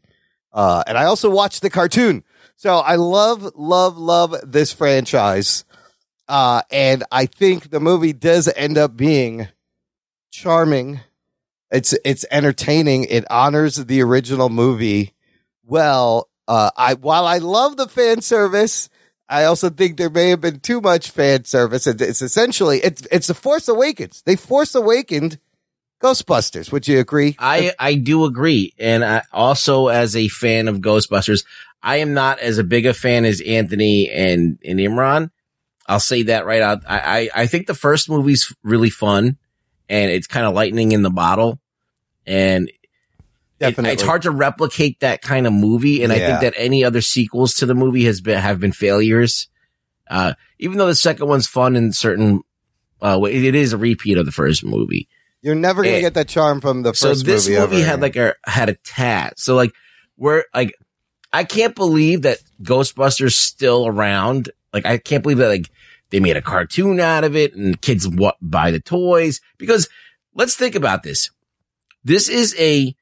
[0.52, 2.22] Uh, and I also watched the cartoon.
[2.56, 5.64] So I love, love, love this franchise.
[6.28, 9.48] Uh, and I think the movie does end up being
[10.30, 11.00] charming.
[11.74, 13.04] It's, it's entertaining.
[13.04, 15.12] It honors the original movie.
[15.64, 18.88] Well, uh, I, while I love the fan service,
[19.28, 21.86] I also think there may have been too much fan service.
[21.86, 24.22] It's, it's essentially, it's, it's the Force Awakens.
[24.24, 25.38] They Force Awakened
[26.02, 26.70] Ghostbusters.
[26.70, 27.34] Would you agree?
[27.38, 31.46] I I do agree, and I, also as a fan of Ghostbusters,
[31.82, 35.30] I am not as a big a fan as Anthony and and Imran.
[35.86, 36.82] I'll say that right out.
[36.86, 39.38] I I, I think the first movie's really fun,
[39.88, 41.58] and it's kind of lightning in the bottle,
[42.26, 42.68] and.
[43.60, 47.00] it- it's hard to replicate that kind of movie, and I think that any other
[47.00, 49.48] sequels to the movie has been have been failures.
[50.10, 52.40] Uh, even though the second one's fun in certain,
[53.00, 55.08] uh, way, it is a repeat of the first movie.
[55.40, 57.00] You're never going to Eh, get that charm from the first.
[57.00, 57.60] so this movie.
[57.60, 59.38] movie had like a had a tat.
[59.38, 59.72] So like
[60.18, 60.74] we're like
[61.32, 64.50] I can't believe that Ghostbusters still around.
[64.74, 65.70] Like I can't believe that like
[66.10, 69.88] they made a cartoon out of it and kids what buy the toys because
[70.34, 71.30] let's think about this.
[72.04, 72.94] This is a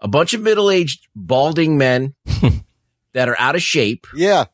[0.00, 2.14] a bunch of middle-aged balding men
[3.14, 4.06] that are out of shape.
[4.14, 4.44] Yeah.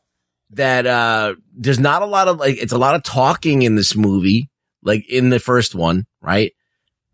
[0.51, 3.95] That uh there's not a lot of like it's a lot of talking in this
[3.95, 4.49] movie
[4.83, 6.53] like in the first one, right?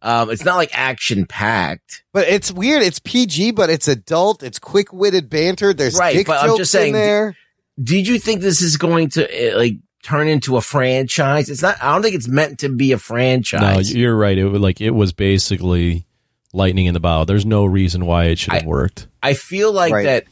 [0.01, 2.03] Um it's not like action packed.
[2.13, 2.81] But it's weird.
[2.81, 4.41] It's PG, but it's adult.
[4.43, 5.73] It's quick witted banter.
[5.73, 6.95] There's right, dick but jokes I'm just saying.
[6.95, 7.37] in there.
[7.81, 11.47] Did you think this is going to uh, like turn into a franchise?
[11.49, 11.77] It's not.
[11.79, 13.93] I don't think it's meant to be a franchise.
[13.93, 14.35] No, you're right.
[14.35, 16.06] It was like it was basically
[16.53, 17.25] lightning in the bottle.
[17.25, 19.07] There's no reason why it should have worked.
[19.21, 20.05] I feel like Right.
[20.05, 20.23] that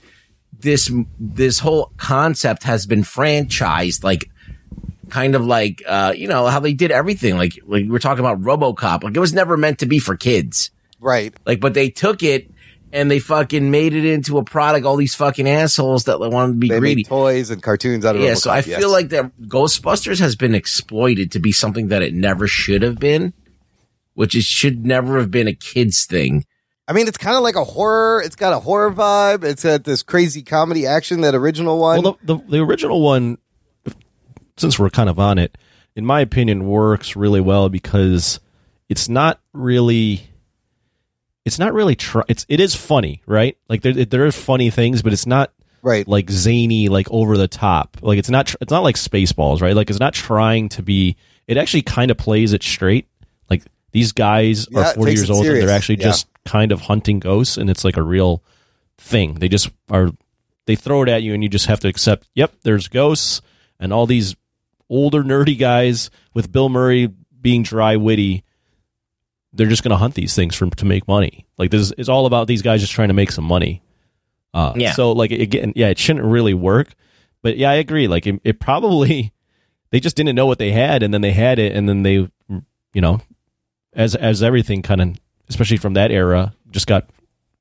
[0.57, 4.29] this this whole concept has been franchised, like
[5.09, 7.37] kind of like uh, you know how they did everything.
[7.37, 9.03] Like like we're talking about RoboCop.
[9.03, 11.33] Like it was never meant to be for kids, right?
[11.45, 12.51] Like, but they took it.
[12.93, 14.85] And they fucking made it into a product.
[14.85, 16.95] All these fucking assholes that wanted to be They greedy.
[16.99, 18.79] made toys and cartoons out of Yeah, so I yes.
[18.79, 22.97] feel like that Ghostbusters has been exploited to be something that it never should have
[22.97, 23.33] been,
[24.15, 26.45] which is should never have been a kids thing.
[26.87, 28.21] I mean, it's kind of like a horror.
[28.23, 29.43] It's got a horror vibe.
[29.43, 31.21] It's got this crazy comedy action.
[31.21, 32.01] That original one.
[32.01, 33.37] Well, the, the the original one,
[34.57, 35.57] since we're kind of on it,
[35.95, 38.39] in my opinion, works really well because
[38.89, 40.29] it's not really.
[41.43, 41.95] It's not really.
[41.95, 43.57] Tr- it's it is funny, right?
[43.67, 47.47] Like there there are funny things, but it's not right like zany, like over the
[47.47, 47.97] top.
[48.01, 48.47] Like it's not.
[48.47, 49.75] Tr- it's not like Spaceballs, right?
[49.75, 51.17] Like it's not trying to be.
[51.47, 53.07] It actually kind of plays it straight.
[53.95, 56.05] Like these guys Yeah, are forty years it old and they're actually Yeah.
[56.07, 58.43] just kind of hunting ghosts, and it's like a real
[58.97, 59.35] thing.
[59.35, 60.09] They just are.
[60.65, 62.27] They throw it at you, and you just have to accept.
[62.35, 63.41] Yep, there's ghosts,
[63.79, 64.35] and all these
[64.89, 67.07] older nerdy guys with Bill Murray
[67.41, 68.43] being dry witty.
[69.53, 71.45] They're just going to hunt these things for to make money.
[71.57, 73.81] Like this is all about these guys just trying to make some money.
[74.53, 74.91] Uh, Yeah.
[74.91, 76.93] So like again, yeah, it shouldn't really work.
[77.41, 78.07] But yeah, I agree.
[78.09, 79.31] Like it, it probably
[79.91, 82.27] they just didn't know what they had, and then they had it, and then they,
[82.93, 83.21] you know,
[83.95, 85.09] as as everything kind of,
[85.49, 87.09] especially from that era, just got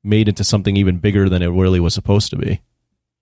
[0.03, 2.61] made into something even bigger than it really was supposed to be.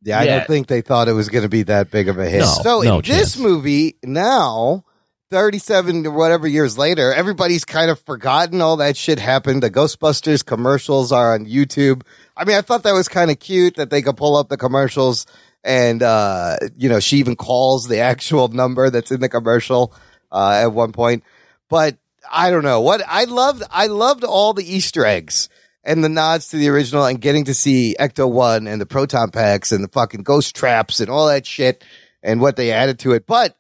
[0.02, 0.38] Yeah, I Yeah.
[0.38, 2.40] don't think they thought it was going to be that big of a hit.
[2.40, 4.84] No, so no in this movie now,
[5.30, 9.62] 37 or whatever years later, everybody's kind of forgotten all that shit happened.
[9.62, 12.02] The Ghostbusters commercials are on YouTube.
[12.36, 14.56] I mean, I thought that was kind of cute that they could pull up the
[14.56, 15.24] commercials
[15.64, 19.94] and, uh, you know, she even calls the actual number that's in the commercial,
[20.32, 21.22] uh, at one point.
[21.70, 21.96] But
[22.30, 23.62] I don't know what I loved.
[23.70, 25.48] I loved all the Easter eggs
[25.84, 29.30] and the nods to the original and getting to see Ecto One and the proton
[29.30, 31.84] packs and the fucking ghost traps and all that shit
[32.22, 33.26] and what they added to it.
[33.26, 33.56] But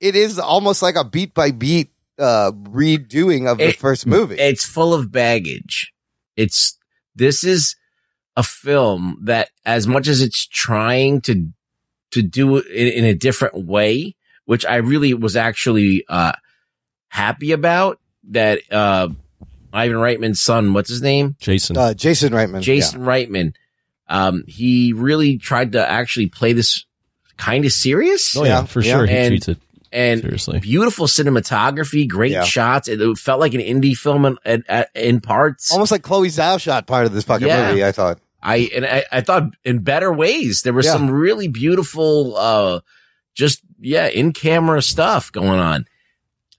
[0.00, 4.36] it is almost like a beat by beat uh redoing of the It- first movie.
[4.36, 5.92] It's full of baggage.
[6.36, 6.78] It's
[7.14, 7.76] this is
[8.36, 11.48] a film that, as much as it's trying to
[12.12, 14.14] to do it in, in a different way,
[14.44, 16.32] which I really was actually uh,
[17.08, 17.98] happy about,
[18.30, 19.08] that uh,
[19.72, 21.36] Ivan Reitman's son, what's his name?
[21.40, 21.76] Jason.
[21.76, 22.60] Uh, Jason Reitman.
[22.62, 23.54] Jason Reitman.
[24.08, 26.84] Um, he really tried to actually play this
[27.36, 28.36] kind of serious.
[28.36, 29.06] Oh, yeah, for sure.
[29.06, 29.58] He And- treats it
[29.92, 30.58] and seriously.
[30.60, 32.44] beautiful cinematography, great Yeah.
[32.44, 32.86] shots.
[32.88, 34.64] It, it felt like an indie film in, in,
[34.94, 35.72] in parts.
[35.72, 37.68] Almost like Chloe Zhao shot part of this fucking Yeah.
[37.70, 37.84] movie.
[37.84, 38.18] I thought.
[38.42, 40.62] I and I, I thought in better ways.
[40.62, 40.92] There was Yeah.
[40.92, 42.80] some really beautiful, uh,
[43.34, 45.86] just yeah, in camera stuff going on.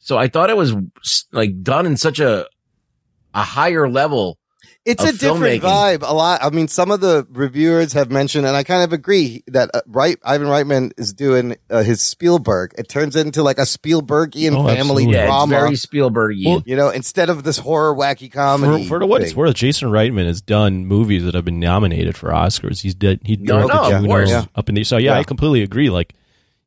[0.07, 0.73] So I thought it was
[1.33, 2.47] like done in such a
[3.33, 4.37] a higher level.
[4.85, 6.01] It's of a different vibe.
[6.01, 6.41] A lot.
[6.41, 9.81] I mean, some of the reviewers have mentioned, and I kind of agree that uh,
[9.85, 12.73] right, Ivan Reitman is doing uh, his Spielberg.
[12.77, 15.13] It turns into like a Spielbergian Oh, family absolutely.
[15.13, 15.49] Yeah, it's drama.
[15.53, 16.63] very Spielbergian.
[16.65, 18.87] you know, instead of this horror wacky For, comedy.
[18.87, 19.37] for what it's thing.
[19.39, 22.79] worth, Jason Reitman has done movies that have been nominated for Oscars.
[22.79, 24.29] He's did he No, directed no, of Juno course.
[24.29, 24.45] Yeah.
[24.55, 25.19] up in the so yeah, Yeah.
[25.19, 25.89] I completely agree.
[25.89, 26.13] Like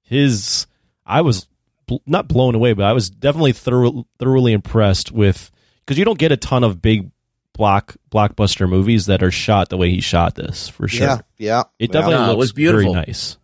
[0.03, 0.66] his,
[1.07, 1.47] I was
[1.91, 5.51] bl- not blown away, but I was definitely thorough, thoroughly impressed with
[5.84, 7.11] because you don't get a ton of big
[7.53, 11.07] block blockbuster movies that are shot the way he shot this for sure.
[11.07, 11.62] Yeah, yeah.
[11.78, 12.93] It definitely No, it was beautiful.
[12.95, 13.36] very nice.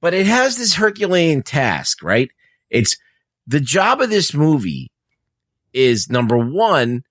[0.00, 2.28] but it has this Herculean task, right?
[2.70, 2.96] It's
[3.46, 4.90] the job of this movie
[5.72, 7.04] is number one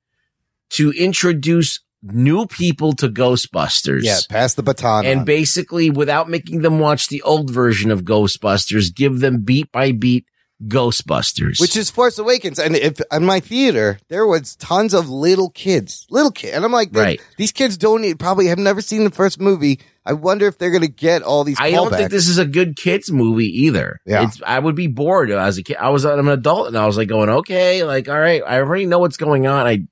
[0.72, 4.02] to introduce new people to Ghostbusters.
[4.04, 5.06] Yeah, pass the baton.
[5.06, 5.26] and on.
[5.26, 10.26] basically, without making them watch the old version of Ghostbusters, give them beat by beat
[10.68, 11.60] Ghostbusters.
[11.60, 12.60] which is Force Awakens.
[12.60, 16.72] And if in my theater there was tons of little kids, little kid, and I'm
[16.72, 17.22] like, Right.
[17.38, 19.80] these kids don't need, probably have never seen the first movie.
[20.06, 21.58] I wonder if they're going to get all these.
[21.60, 24.00] I don't think this is a good kids movie either.
[24.06, 24.24] Yeah.
[24.26, 25.78] It's, I would be bored as a kid.
[25.78, 28.60] I was I'm an adult and I was like going, okay, like, all right, I
[28.60, 29.66] already know what's going on.
[29.66, 29.88] I,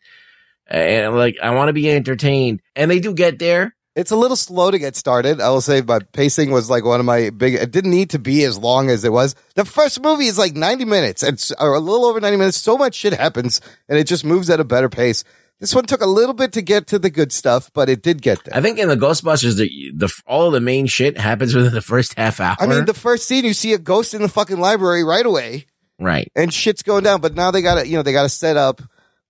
[0.67, 2.61] and like, I want to be entertained.
[2.75, 3.75] And they do get there.
[3.95, 5.39] It's a little slow to get started.
[5.39, 7.53] I will say, but pacing was like one of my big.
[7.53, 9.35] It didn't need to be as long as it was.
[9.53, 11.21] The first movie is like ninety minutes.
[11.21, 12.57] It's or a little over ninety minutes.
[12.57, 15.23] So much shit happens, and it just moves at a better pace.
[15.59, 18.21] This one took a little bit to get to the good stuff, but it did
[18.21, 18.57] get there.
[18.57, 22.17] I think in the Ghostbusters, the, the, all the main shit happens within the first
[22.17, 22.57] half hour.
[22.59, 25.67] I mean, the first scene, you see a ghost in the fucking library right away.
[25.99, 26.29] right.
[26.35, 27.21] and shit's going down.
[27.21, 28.81] But now they got to, you know, they got to set up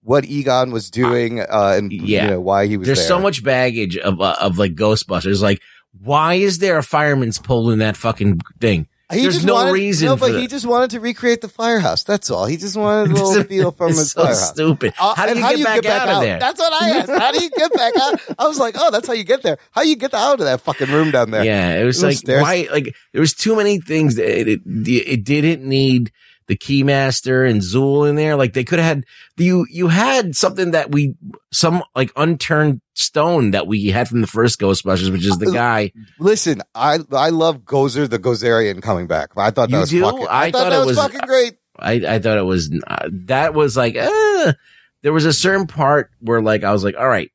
[0.04, 2.26] what Egon was doing uh, and Yeah.
[2.26, 2.96] you know, why he was there.
[2.96, 3.18] There's there.
[3.18, 5.42] so much baggage of, uh, of like Ghostbusters.
[5.42, 5.62] Like,
[6.04, 8.88] why is there a fireman's pole in that fucking thing?
[9.12, 10.50] He There's just no wanted, reason No, but he that.
[10.50, 12.04] just wanted to recreate the firehouse.
[12.04, 12.48] That's all.
[12.48, 14.50] He just wanted a little feel from his so firehouse.
[14.50, 14.94] stupid.
[14.98, 16.40] Uh, How do and you get back out of there?
[16.40, 17.10] That's what I asked.
[17.12, 18.20] How do you get back out?
[18.40, 19.60] I was like, oh, that's how you get there.
[19.72, 21.44] How do you get out of that fucking room down there?
[21.44, 22.42] Yeah, it was Little like stairs.
[22.42, 22.68] why?
[22.72, 24.16] Like there was too many things.
[24.16, 26.12] That it, it it didn't need
[26.48, 28.36] the Keymaster and Zuul in there.
[28.36, 29.06] Like they could have had
[29.38, 29.66] you.
[29.70, 31.16] You had something that we
[31.52, 35.92] some like unturned stone that we had from the first Ghostbusters, which is the guy.
[36.20, 39.30] Listen, I I love Gozer the Gozerian coming back.
[39.38, 40.02] I thought that You was do?
[40.02, 40.28] fucking.
[40.28, 41.54] I, I thought, thought that it was, was- fucking great.
[41.80, 44.54] I I thought it was uh, that was like uh,
[45.02, 47.32] there was a certain part where like I was like, all right,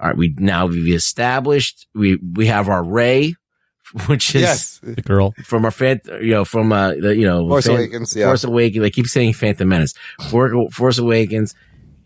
[0.00, 3.36] all right, we now we've established we we have our Ray,
[4.06, 4.80] which is Yes.
[4.82, 5.34] The girl.
[5.44, 8.26] from our fan, you know, from uh, the, you know, Force Fan- Awakens, yeah.
[8.26, 8.82] Force Awakens.
[8.82, 9.94] They keep saying Phantom Menace.
[10.30, 11.54] For, Force Awakens.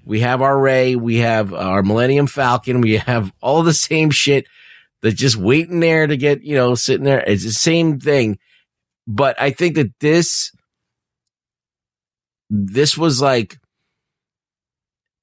[0.04, 0.96] We have our Ray.
[0.96, 2.80] We have our Millennium Falcon.
[2.80, 4.46] We have all the same shit
[5.02, 7.22] that's just waiting there to get, you know, sitting there.
[7.26, 8.38] It's the same thing.
[9.06, 10.50] But I think that this,
[12.50, 13.58] this was like,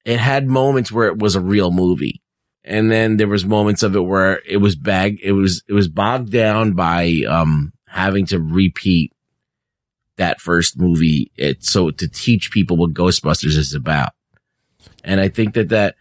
[0.04, 2.22] it had moments where it was a real movie.
[2.64, 5.88] And then there was moments of it where it was bag, it was, it was
[5.88, 9.12] bogged down by, um, having to repeat
[10.16, 11.30] that first movie.
[11.36, 14.12] It, so to teach people what Ghostbusters is about.
[15.04, 15.96] And I think that that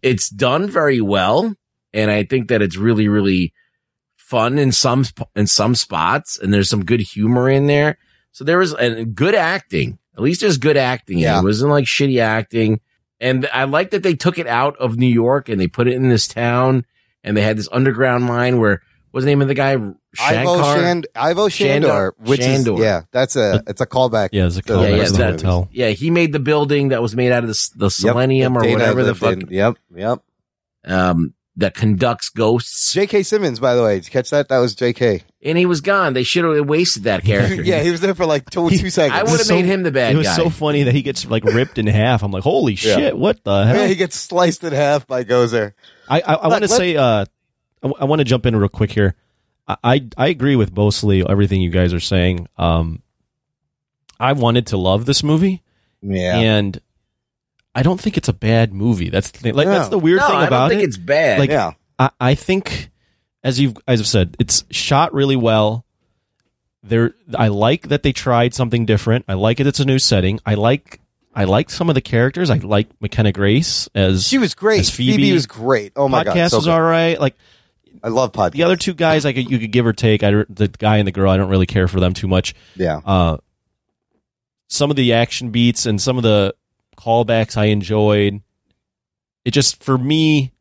[0.00, 1.54] it's done very well.
[1.92, 3.52] And I think that it's really, really
[4.16, 5.04] fun in some,
[5.34, 6.38] in some spots.
[6.38, 7.98] And there's some good humor in there.
[8.30, 9.98] So there was and good acting.
[10.16, 11.18] At least there's good acting.
[11.18, 11.40] Yeah.
[11.40, 12.80] It wasn't like shitty acting.
[13.24, 15.94] And I like that they took it out of New York and they put it
[15.94, 16.84] in this town
[17.22, 19.72] and they had this underground mine where what's the name of the guy?
[19.72, 20.76] Ivo, Shankar?
[20.76, 22.12] Shand- Ivo Shandor, Shandor.
[22.18, 22.74] which Shandor.
[22.74, 24.28] is yeah, that's a it's a callback.
[24.32, 25.68] Yeah, it's a callback the yeah, to the the that- hotel.
[25.72, 28.54] Yeah, he made the building that was made out of the, s- the Yep, selenium
[28.54, 29.48] that or whatever the lived fuck in.
[29.50, 30.18] Yep, yep.
[30.84, 32.92] um, that conducts ghosts.
[32.92, 33.22] J.K.
[33.22, 34.48] Simmons, by the way, did you catch that?
[34.48, 35.22] That was J.K.
[35.42, 36.12] And he was gone.
[36.14, 37.62] They should have wasted that character.
[37.62, 39.18] yeah, he was there for like two, two seconds.
[39.18, 40.14] I would have so- made him the bad guy.
[40.14, 40.36] It was guy.
[40.36, 42.22] so funny that he gets like ripped in half.
[42.22, 42.96] I'm like, holy Yeah.
[42.96, 43.76] shit, what the hell?
[43.76, 45.74] Yeah, he gets sliced in half by Gozer.
[46.08, 47.24] I I, I want to say uh,
[47.82, 49.14] I, want to jump in real quick here.
[49.68, 52.48] I, I I agree with mostly everything you guys are saying.
[52.58, 53.02] Um,
[54.18, 55.62] I wanted to love this movie,
[56.02, 56.80] Yeah, and
[57.74, 59.10] I don't think it's a bad movie.
[59.10, 59.54] That's the thing.
[59.54, 59.72] Like No.
[59.72, 60.34] that's the weird thing about it.
[60.34, 60.88] no, thing I about don't think it.
[60.88, 61.38] it's bad.
[61.40, 61.72] Like yeah.
[61.98, 62.90] I, I think,
[63.42, 65.84] as you've as I've said, it's shot really well.
[66.82, 69.24] There, I like that they tried something different.
[69.26, 69.66] I like it.
[69.66, 70.38] It's a new setting.
[70.44, 71.00] I like.
[71.36, 72.48] I like some of the characters.
[72.48, 74.80] I like McKenna Grace as She was great.
[74.80, 75.16] As Phoebe.
[75.16, 75.92] Phoebe was great.
[75.96, 77.18] Oh my podcast god, so was all right.
[77.18, 77.34] Like
[78.04, 78.52] I love podcast.
[78.52, 80.22] the other two guys, I could you could give or take.
[80.22, 82.54] I the guy and the girl, I don't really care for them too much.
[82.76, 83.00] Yeah.
[83.04, 83.38] Uh,
[84.68, 86.54] some of the action beats and some of the
[86.94, 88.40] callbacks I enjoyed.
[89.44, 90.52] It just for me,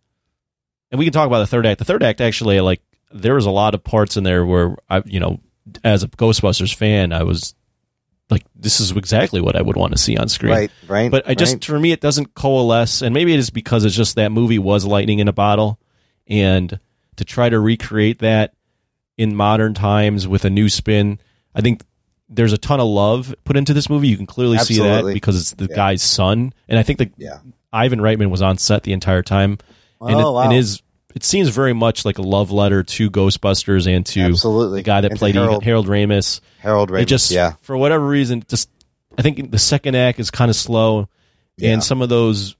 [0.91, 1.79] and we can talk about the third act.
[1.79, 2.81] The third act actually, like
[3.11, 5.39] there was a lot of parts in there where I, you know,
[5.83, 7.55] as a Ghostbusters fan, I was
[8.29, 10.51] like, this is exactly what I would want to see on screen.
[10.51, 11.65] Right, right, But I just right.
[11.65, 14.85] for me, it doesn't coalesce, and maybe it is because it's just that movie was
[14.85, 15.79] lightning in a bottle,
[16.27, 16.79] and
[17.17, 18.53] to try to recreate that
[19.17, 21.19] in modern times with a new spin,
[21.53, 21.83] I think
[22.35, 24.07] there's a ton of love put into this movie.
[24.07, 25.75] You can clearly see that because it's the Yeah.
[25.75, 27.39] guy's son, and I think that Yeah.
[27.71, 29.57] Ivan Reitman was on set the entire time,
[30.01, 30.41] and, Oh, it, wow.
[30.43, 30.81] and is
[31.15, 34.79] it seems very much like a love letter to Ghostbusters and to Absolutely.
[34.79, 36.39] the guy that And played Harold- Harold, Ramis.
[36.57, 37.53] Harold Ramis, It just yeah.
[37.61, 38.67] for whatever reason, just
[39.15, 41.07] I think the second act is kind of slow,
[41.57, 41.73] Yeah.
[41.73, 42.55] and some of those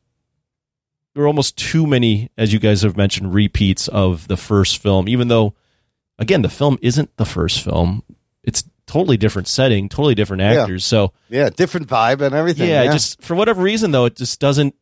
[1.16, 5.08] there are almost too many, as you guys have mentioned, repeats of the first film.
[5.08, 5.54] Even though,
[6.18, 8.02] again, the film isn't the first film;
[8.44, 8.64] it's
[8.94, 10.62] totally different setting, totally different Yeah.
[10.62, 10.86] actors.
[10.86, 12.70] So Yeah, different vibe and everything.
[12.70, 14.76] yeah, Yeah, just for whatever reason though, it just doesn't.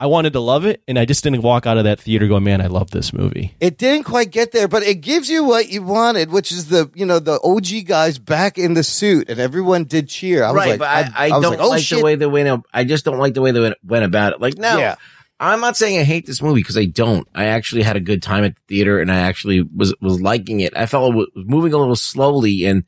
[0.00, 2.42] I wanted to love it, and I just didn't walk out of that theater going,
[2.42, 5.68] "Man, I love this movie." It didn't quite get there, but it gives you what
[5.70, 9.38] you wanted, which is the you know the OG guys back in the suit, and
[9.38, 10.42] everyone did cheer.
[10.42, 12.26] I was right, like, but I, I, was don't like, oh like the way they
[12.26, 12.64] went.
[12.74, 14.40] I just don't like the way they went, went about it.
[14.40, 14.96] Like, no, Yeah.
[15.38, 17.26] I'm not saying I hate this movie because I don't.
[17.34, 20.58] I actually had a good time at the theater, and I actually was was liking
[20.60, 20.76] it.
[20.76, 22.82] I felt it was moving a little slowly, and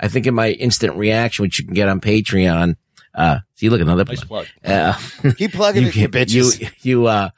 [0.00, 2.76] I think in my instant reaction, which you can get on Patreon.
[3.14, 4.46] Uh, see, look another Nice plug.
[4.64, 4.96] Uh,
[5.36, 6.60] Keep plugging you, it, you bitches.
[6.60, 7.30] You, you, uh,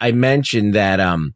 [0.00, 1.34] I mentioned that, um,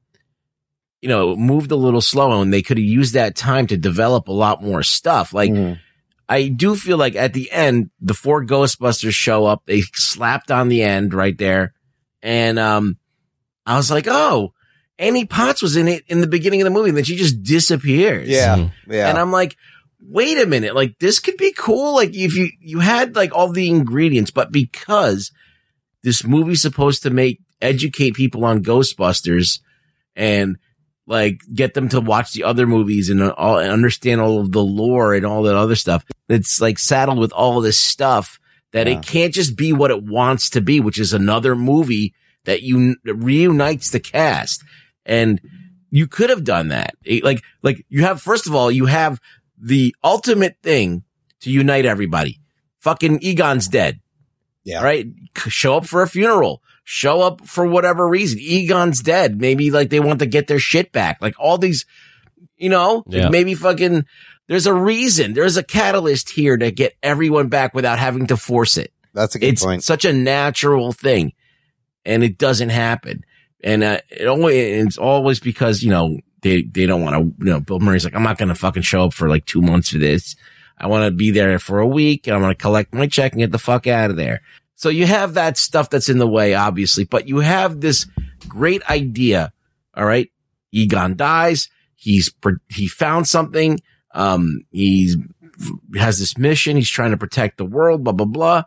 [1.03, 3.77] you know, it moved a little slow and they could have used that time to
[3.77, 5.33] develop a lot more stuff.
[5.35, 5.75] Like, Mm-hmm.
[6.29, 9.65] I do feel like at the end, the four Ghostbusters show up.
[9.67, 11.75] They slapped on the end right there.
[12.23, 12.99] And, um,
[13.67, 14.53] I was like, oh,
[14.97, 17.43] Annie Potts was in it in the beginning of the movie and then she just
[17.43, 18.29] disappears.
[18.29, 19.09] Yeah, yeah.
[19.09, 19.57] And I'm like,
[20.03, 21.95] wait a minute, like this could be cool.
[21.95, 25.31] Like if you, you had like all the ingredients, but because
[26.03, 29.61] this movie's supposed to make, educate people on Ghostbusters
[30.17, 30.57] and
[31.07, 34.53] like get them to watch the other movies and uh, all and understand all of
[34.53, 36.05] the lore and all that other stuff.
[36.29, 38.39] It's like saddled with all this stuff
[38.73, 38.95] that Yeah.
[38.99, 42.97] it can't just be what it wants to be, which is another movie that you
[43.05, 44.63] that reunites the cast.
[45.05, 45.41] And
[45.91, 46.95] you could have done that.
[47.05, 49.21] It- like, like you have, first of all, you have
[49.61, 51.05] the ultimate thing
[51.41, 52.41] to unite everybody.
[52.79, 54.01] Fucking Egon's dead.
[54.65, 54.83] Yeah.
[54.83, 55.07] Right.
[55.49, 56.63] Show up for a funeral.
[56.85, 58.39] Show up for whatever reason.
[58.41, 59.41] Egon's dead.
[59.41, 61.19] Maybe like they want to get their shit back.
[61.21, 61.87] Like all these,
[62.57, 63.29] you know, like Yeah.
[63.29, 64.05] maybe fucking,
[64.49, 65.33] there's a reason.
[65.35, 68.93] There's a catalyst here to get everyone back without having to force it.
[69.15, 69.85] That's a good it's point.
[69.85, 71.33] such a natural thing
[72.05, 73.23] and it doesn't happen.
[73.63, 77.51] And uh, it only, it's always because, you know, they, they don't want to, you
[77.51, 79.91] know, Bill Murray's like, I'm not going to fucking show up for like two months
[79.91, 80.37] for this.
[80.79, 83.33] I want to be there for a week and I'm going to collect my check
[83.33, 84.41] and get the fuck out of there.
[84.77, 88.07] So you have that stuff that's in the way, obviously, but you have this
[88.49, 89.53] great idea.
[89.95, 90.31] All right.
[90.73, 91.69] Egon dies.
[91.97, 92.33] He's,
[92.71, 93.79] he found something.
[94.13, 95.17] Um, he's
[95.97, 96.77] has this mission.
[96.77, 98.63] He's trying to protect the world, blah, blah, blah.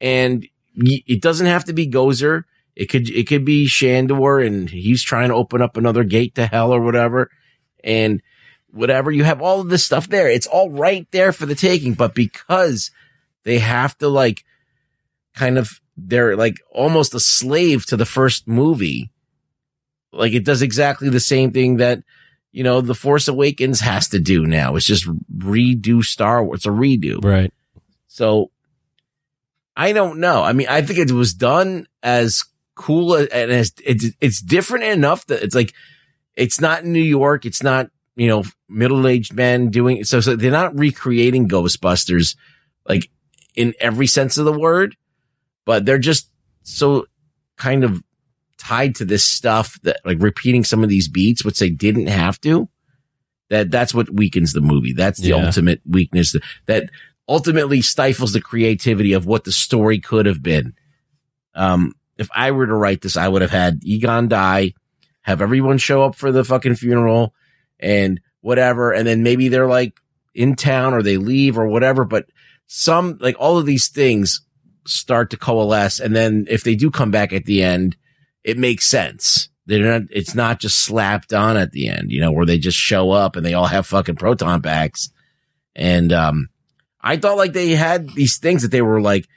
[0.00, 0.46] And
[0.76, 2.44] it doesn't have to be Gozer.
[2.74, 6.46] It could, it could be Shandor and he's trying to open up another gate to
[6.46, 7.30] hell or whatever.
[7.84, 8.22] And
[8.70, 10.28] whatever, you have all of this stuff there.
[10.28, 12.90] It's all right there for the taking, but because
[13.44, 14.44] they have to like
[15.34, 19.10] kind of, they're like almost a slave to the first movie.
[20.12, 22.02] Like it does exactly the same thing that,
[22.52, 24.76] you know, The Force Awakens has to do now.
[24.76, 26.58] It's just redo Star Wars.
[26.58, 27.22] It's a redo.
[27.24, 27.52] Right.
[28.08, 28.50] So
[29.76, 30.42] I don't know.
[30.42, 32.44] I mean, I think it was done as
[32.74, 35.74] cool and as it's, it's different enough that it's like,
[36.34, 37.44] it's not New York.
[37.44, 40.20] It's not, you know, middle-aged men doing so.
[40.20, 42.36] So they're not recreating Ghostbusters
[42.88, 43.10] like
[43.54, 44.96] in every sense of the word,
[45.66, 46.30] but they're just
[46.62, 47.06] so
[47.56, 48.02] kind of
[48.58, 52.40] tied to this stuff that like repeating some of these beats, which they didn't have
[52.40, 52.68] to.
[53.50, 54.94] That that's what weakens the movie.
[54.94, 55.44] That's the Yeah.
[55.46, 56.90] ultimate weakness that, that
[57.28, 60.74] ultimately stifles the creativity of what the story could have been.
[61.54, 64.74] Um, if I were to write this, I would have had Egon die,
[65.22, 67.34] have everyone show up for the fucking funeral
[67.80, 68.92] and whatever.
[68.92, 69.98] And then maybe they're like
[70.34, 72.04] in town or they leave or whatever.
[72.04, 72.26] But
[72.66, 74.40] some, like all of these things
[74.86, 76.00] start to coalesce.
[76.00, 77.96] And then if they do come back at the end,
[78.44, 79.48] it makes sense.
[79.66, 80.08] they're not.
[80.10, 83.36] It's not just slapped on at the end, you know, where they just show up
[83.36, 85.10] and they all have fucking proton packs.
[85.76, 86.48] And um,
[87.00, 89.28] I thought like they had these things that they were like,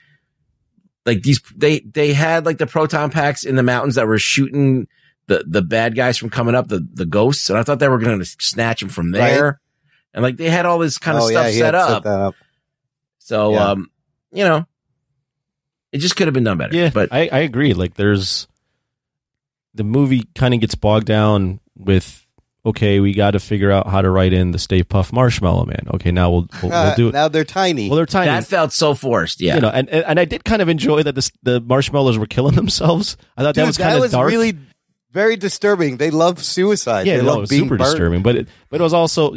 [1.06, 4.86] like these they they had like the proton packs in the mountains that were shooting
[5.28, 7.98] the the bad guys from coming up, the the ghosts, and I thought they were
[7.98, 9.44] going to snatch them from there.
[9.44, 9.54] Right.
[10.14, 12.02] And like they had all this kind of Oh, stuff yeah, set up.
[12.04, 12.34] that up.
[13.18, 13.70] So, Yeah.
[13.70, 13.90] um,
[14.32, 14.66] you know,
[15.92, 16.74] it just could have been done better.
[16.76, 17.72] Yeah, but I, I agree.
[17.74, 18.46] Like, there's
[19.74, 22.25] the movie kind of gets bogged down with
[22.66, 25.86] okay, we got to figure out how to write in the Stay Puft Marshmallow Man.
[25.94, 27.12] Okay, now we'll we'll, we'll do it.
[27.12, 27.88] now they're tiny.
[27.88, 28.26] Well, they're tiny.
[28.26, 29.40] that felt so forced.
[29.40, 29.54] Yeah.
[29.54, 32.26] You know, and, and and I did kind of enjoy that this, the marshmallows were
[32.26, 33.16] killing themselves.
[33.36, 34.28] I thought that was kind of dark.
[34.28, 34.58] really
[35.12, 35.96] very disturbing.
[35.96, 37.06] They love suicide.
[37.06, 37.90] yeah, they no, love it was being super burned.
[37.90, 38.22] disturbing.
[38.22, 39.36] But it, but it was also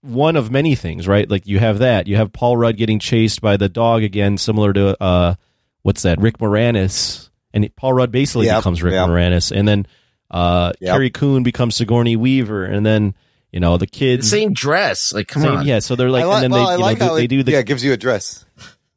[0.00, 1.28] one of many things, right?
[1.28, 2.06] Like you have that.
[2.06, 5.34] You have Paul Rudd getting chased by the dog again, similar to uh,
[5.82, 6.20] what's that?
[6.20, 9.08] Rick Moranis, and Paul Rudd basically Yep, becomes Rick yep.
[9.08, 9.86] Moranis, and then
[10.30, 10.92] uh, Yep.
[10.92, 13.14] Carrie Coon becomes Sigourney Weaver, and then
[13.52, 14.28] you know the the kids.
[14.28, 15.12] same dress.
[15.12, 15.66] Like, come same- on.
[15.66, 15.78] yeah.
[15.78, 17.24] So they're like, I like, and then well, they, you like know, how do, they
[17.24, 18.44] it, do the yeah, it gives you a dress.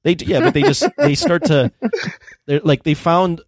[0.04, 1.72] They do- yeah, but they just they start to
[2.48, 3.42] they're like they found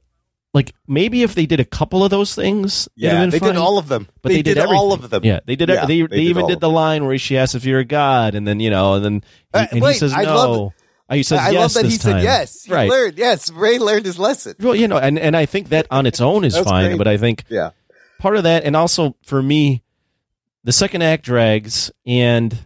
[0.54, 3.80] like maybe if they did a couple of those things, Yeah, been they did all
[3.80, 4.08] of them.
[4.22, 5.26] But They they, did, did all of them.
[5.26, 5.68] Yeah, they did.
[5.70, 7.80] Yeah, they they they, did even did of the line where she asks if you're
[7.80, 9.14] a god, and then you know, and then
[9.52, 10.74] he, Uh, and wait, he says I no.
[11.10, 12.12] Love- Oh, he says I yes love that this he time.
[12.20, 12.64] said yes.
[12.64, 12.90] He Right.
[12.90, 13.18] learned.
[13.18, 14.56] Yes, Ray learned his lesson.
[14.60, 16.98] Well, you know, and and I think that on its own is fine, great.
[16.98, 17.72] but I think Yeah.
[18.20, 19.84] part of that, and also for me,
[20.64, 22.58] the second act drags, and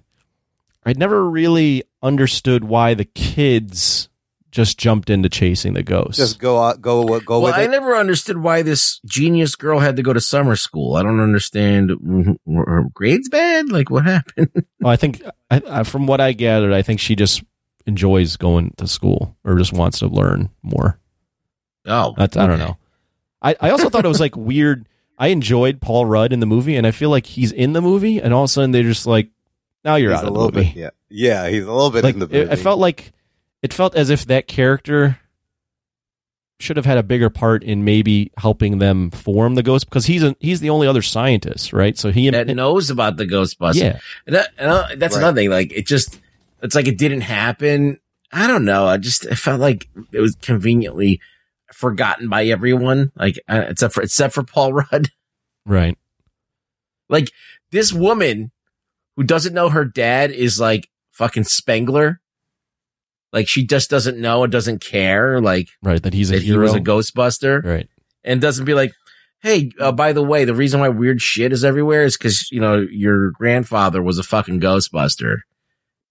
[0.85, 4.07] I'd never really understood why the kids
[4.51, 6.17] just jumped into chasing the ghost.
[6.17, 7.71] Just go out, go go Well, with I it.
[7.71, 10.95] never understood why this genius girl had to go to summer school.
[10.95, 11.89] I don't understand.
[11.89, 13.69] Mm-hmm, were her grades bad?
[13.71, 14.49] Like, what happened?
[14.79, 15.21] Well, I think,
[15.51, 17.43] I, I, from what I gathered, I think she just
[17.87, 20.99] enjoys going to school or just wants to learn more.
[21.85, 22.65] Oh, That's, I don't okay.
[22.71, 22.77] know.
[23.41, 24.87] I, I also thought it was like weird.
[25.17, 28.19] I enjoyed Paul Rudd in the movie, and I feel like he's in the movie,
[28.21, 29.29] and all of a sudden they're just like,
[29.85, 30.73] now you're He's out a of the little movie.
[30.73, 30.75] bit.
[30.75, 32.51] Yeah, yeah, he's a little bit like in the it, movie.
[32.51, 33.13] I felt like
[33.63, 35.17] it felt as if that character
[36.59, 40.23] should have had a bigger part in maybe helping them form the ghost because he's
[40.23, 41.97] a, he's the only other scientist, right?
[41.97, 43.75] So he that knows about the Ghostbusters.
[43.75, 43.99] Yeah.
[44.25, 45.21] And that, and uh, that's Right.
[45.21, 45.49] another thing.
[45.51, 46.19] Like, it just,
[46.61, 47.99] it's like it didn't happen.
[48.31, 48.87] I don't know.
[48.87, 51.21] I just, I felt like it was conveniently
[51.73, 53.11] forgotten by everyone.
[53.15, 55.09] Like, uh, except for, except for Paul Rudd.
[55.65, 55.97] right.
[57.09, 57.31] Like,
[57.71, 58.51] this woman
[59.15, 62.19] who doesn't know her dad is like fucking Spengler.
[63.31, 65.39] Like, she just doesn't know and doesn't care.
[65.39, 66.79] Like, Right, that he's a that he was a.
[66.81, 67.63] Ghostbuster.
[67.63, 67.87] Right.
[68.23, 68.93] And doesn't be like,
[69.41, 72.59] hey, uh, by the way, the reason why weird shit is everywhere is because, you
[72.59, 75.37] know, your grandfather was a fucking Ghostbuster.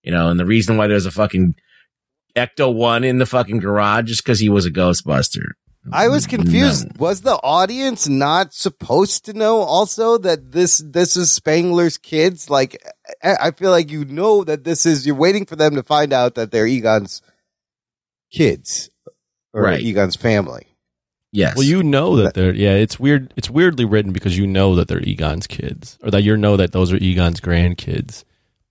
[0.07, 1.57] You know, and the reason why there's a fucking
[2.37, 5.51] Ecto 1 in the fucking garage is because he was a Ghostbuster.
[5.93, 6.97] I was mm, confused.
[6.99, 12.49] Was the audience not supposed to know also that this this is Spengler's kids?
[12.49, 12.83] Like,
[13.23, 15.07] I I feel like you know that this is.
[15.07, 17.23] You're waiting for them to find out that they're Egon's
[18.33, 18.91] kids
[19.53, 19.81] or Right.
[19.81, 20.67] Egon's family.
[21.33, 21.57] Yes.
[21.57, 22.75] Well, you know that they're yeah.
[22.75, 23.33] It's weird.
[23.37, 26.73] It's weirdly written because you know that they're Egon's kids, or that you know that
[26.73, 28.25] those are Egon's grandkids,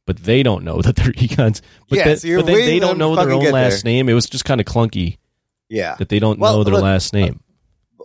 [0.06, 1.62] but they don't know that they're Egon's.
[1.90, 3.92] But, Yeah, then- so you're but then waiting they don't know their own last there.
[3.94, 4.10] name.
[4.10, 5.18] It was just kind of clunky.
[5.68, 5.96] Yeah.
[5.96, 7.40] that they don't Well, know their look, last name.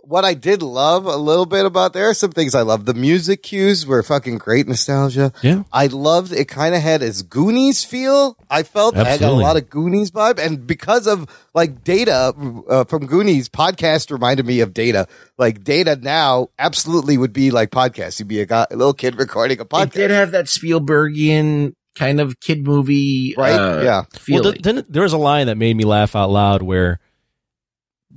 [0.03, 2.85] What I did love a little bit about there are some things I love.
[2.85, 5.31] The music cues were fucking great nostalgia.
[5.43, 5.63] Yeah.
[5.71, 8.35] I loved it kind of had its Goonies feel.
[8.49, 10.39] I felt I got a lot of Goonies vibe.
[10.39, 12.33] And because of like Data
[12.67, 15.07] uh, from Goonies, podcast reminded me of Data.
[15.37, 18.19] Like Data now absolutely would be like podcast.
[18.19, 19.83] You'd be a, guy, a little kid recording a podcast.
[19.83, 19.93] It podcast.
[19.93, 23.35] did have that Spielbergian kind of kid movie.
[23.37, 23.53] Right?
[23.53, 24.03] uh, Yeah.
[24.17, 24.43] Feeling.
[24.43, 26.99] Well, th- then there was a line that made me laugh out loud where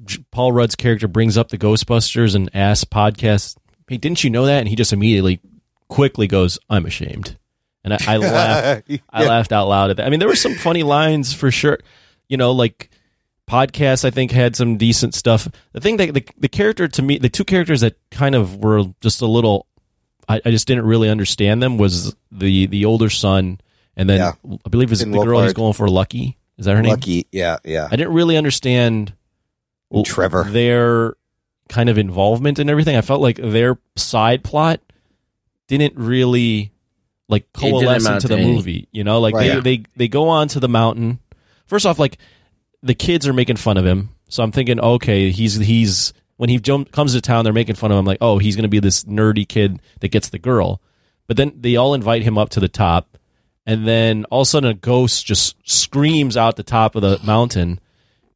[0.05, 3.57] J- Paul Rudd's character brings up the Ghostbusters and asks podcast,
[3.89, 5.41] "Hey, didn't you know that?" And he just immediately,
[5.89, 7.39] quickly goes, "I'm ashamed."
[7.85, 8.91] And I, I laughed.
[9.11, 10.07] I laughed out loud at that.
[10.07, 11.79] I mean, there were some funny lines for sure.
[12.29, 12.91] You know, like
[13.49, 14.05] podcast.
[14.05, 15.47] I think had some decent stuff.
[15.73, 18.85] The thing that the the character to me, the two characters that kind of were
[19.01, 19.67] just a little,
[20.29, 23.61] I, I just didn't really understand them was the the older son,
[23.97, 24.33] and then Yeah.
[24.65, 26.37] I believe it's Finn the girl he's going for, Lucky.
[26.59, 26.91] Is that her name?
[26.91, 27.27] Lucky.
[27.33, 27.59] Yeah.
[27.65, 27.89] Yeah.
[27.91, 29.13] I didn't really understand
[29.93, 30.45] l- Trevor.
[30.45, 31.15] their
[31.69, 32.97] kind of involvement in everything.
[32.97, 34.81] I felt like their side plot
[35.67, 36.71] didn't really
[37.29, 38.89] like coalesce into the any- movie.
[38.93, 39.49] You know, like Right.
[39.49, 39.61] they, Yeah.
[39.61, 41.19] they they go on to the mountain.
[41.67, 42.19] First off, like
[42.83, 46.59] the kids are making fun of him, so I'm thinking, okay, he's he's when he
[46.59, 48.05] jump, comes to town, they're making fun of him.
[48.05, 50.81] Like, oh, he's going to be this nerdy kid that gets the girl.
[51.27, 53.17] But then they all invite him up to the top,
[53.67, 57.19] and then all of a sudden a ghost just screams out the top of the
[57.25, 57.81] mountain,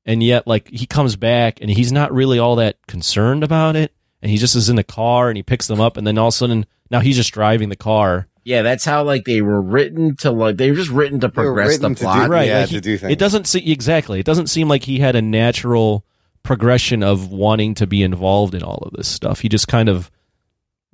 [0.06, 3.92] and yet like he comes back and he's not really all that concerned about it.
[4.22, 6.28] and he just is in the car and he picks them up, and then all
[6.28, 8.26] of a sudden now he's just driving the car.
[8.42, 11.76] Yeah, that's how like they were written to like they were just written to progress
[11.78, 12.30] the plot.
[12.30, 12.48] right?
[12.48, 14.18] Yeah, like, he- It doesn't see exactly.
[14.18, 16.04] It doesn't seem like he had a natural
[16.48, 19.40] progression of wanting to be involved in all of this stuff.
[19.40, 20.10] He just kind of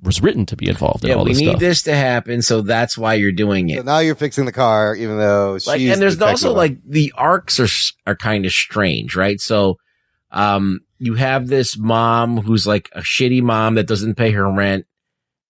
[0.01, 1.59] was written to be involved in Yeah, all we this need stuff.
[1.61, 3.85] this to happen, so that's why you're doing So it.
[3.85, 6.77] now you're fixing the car, even though she's Like, and there's the also technical- like
[6.85, 7.67] the arcs are
[8.05, 9.39] are kind of strange, right?
[9.39, 9.77] So,
[10.31, 14.85] um, you have this mom who's like a shitty mom that doesn't pay her rent,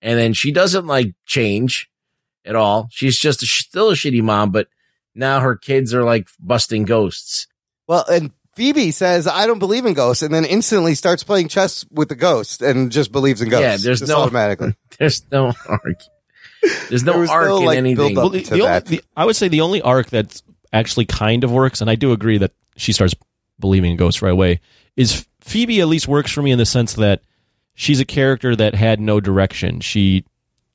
[0.03, 1.89] and then she doesn't like change
[2.45, 2.87] at all.
[2.91, 4.67] She's just a, still a shitty mom, but
[5.15, 7.47] now her kids are like busting ghosts.
[7.87, 11.85] Well, and Phoebe says, I don't believe in ghosts, and then instantly starts playing chess
[11.91, 13.61] with the ghost and just believes in ghosts.
[13.63, 14.75] Yeah, there's just no- automatically.
[14.97, 15.99] There's no arc.
[16.89, 18.15] There's no There arc no, in like, anything.
[18.15, 20.41] Well, the, the only, the, I would say the only arc that
[20.71, 23.13] actually kind of works, and I do agree that she starts
[23.59, 24.61] believing in ghosts right away,
[24.95, 27.21] is Phoebe at least works for me in the sense that
[27.73, 29.81] she's a character that had no direction.
[29.81, 30.23] She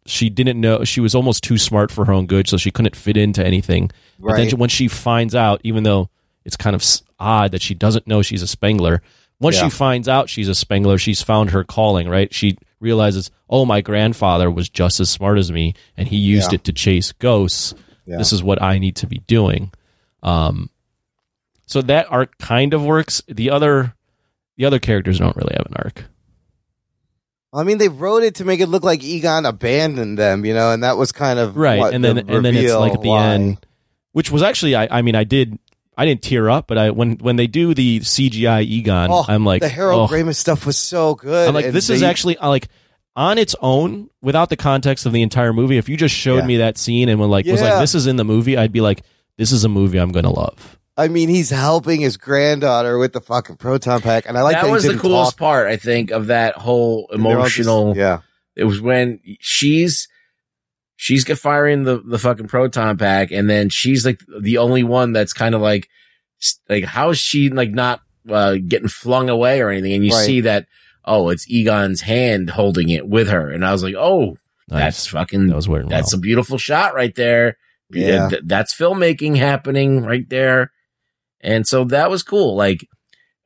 [0.07, 2.95] she didn't know she was almost too smart for her own good, so she couldn't
[2.97, 3.91] fit into anything.
[4.19, 4.55] But then Right.
[4.59, 6.11] when she finds out, even though
[6.45, 6.85] it's kind of
[7.19, 9.03] odd that she doesn't know she's a Spengler,
[9.41, 9.65] once Yeah.
[9.65, 12.09] she finds out she's a Spengler, she's found her calling.
[12.09, 12.33] Right?
[12.35, 16.57] She realizes, oh, my grandfather was just as smart as me, and he used Yeah.
[16.57, 17.75] it to chase ghosts.
[18.07, 18.17] Yeah.
[18.19, 19.71] This is what I need to be doing.
[20.23, 20.71] Um,
[21.67, 23.23] so that arc kind of works.
[23.29, 23.95] The other,
[24.57, 26.05] the other characters don't really have an arc.
[27.53, 30.73] I mean, they wrote it to make it look like Egon abandoned them, you know,
[30.73, 33.09] and that was kind of right and then the and then it's like at the
[33.09, 33.27] why.
[33.35, 33.59] end
[34.13, 35.59] which was actually I, I mean i did
[35.97, 39.45] i didn't tear up but i when when they do the cgi egon Oh, i'm
[39.45, 40.15] like the Harold oh.
[40.15, 41.49] Ramis stuff was so good.
[41.49, 42.69] i'm like and this is actually I like
[43.17, 46.47] on its own without the context of the entire movie if you just showed Yeah.
[46.47, 48.81] me that scene and when like was like this is in the movie i'd be
[48.81, 49.03] like
[49.37, 53.23] this is a movie i'm gonna love I mean, he's helping his granddaughter with the
[53.23, 55.39] fucking proton pack, and I like that, that was the coolest talk.
[55.39, 57.25] part, I think, of that whole they're just-
[57.59, 57.97] emotional.
[57.97, 58.19] yeah.
[58.55, 60.09] It was when she's
[61.03, 65.33] she's firing the the fucking proton pack, and then she's like the only one that's
[65.33, 65.89] kind of like
[66.69, 69.95] like how is she like not uh, getting flung away or anything?
[69.95, 70.27] And you Right.
[70.27, 70.67] see that
[71.07, 74.37] oh, it's Egon's hand holding it with her, and I was like, oh,
[74.69, 77.57] that's fucking that was weird that's a beautiful shot right there.
[77.91, 78.29] Yeah.
[78.29, 80.71] Th- that's filmmaking happening right there.
[81.41, 82.55] And so that was cool.
[82.55, 82.87] Like,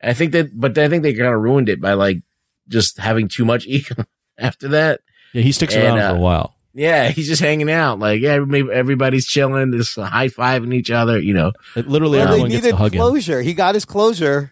[0.03, 2.21] I think that, but I think they kind of ruined it by like
[2.67, 4.05] just having too much Egon
[4.37, 4.99] after that.
[5.33, 7.99] yeah he sticks And, around uh, for a while Yeah, he's just hanging out.
[7.99, 11.53] Like, yeah, everybody's chilling, just high fiving each other, you know.
[11.75, 13.41] It- literally Well, they everyone gets needed to hug him closure.
[13.41, 14.51] He got his closure,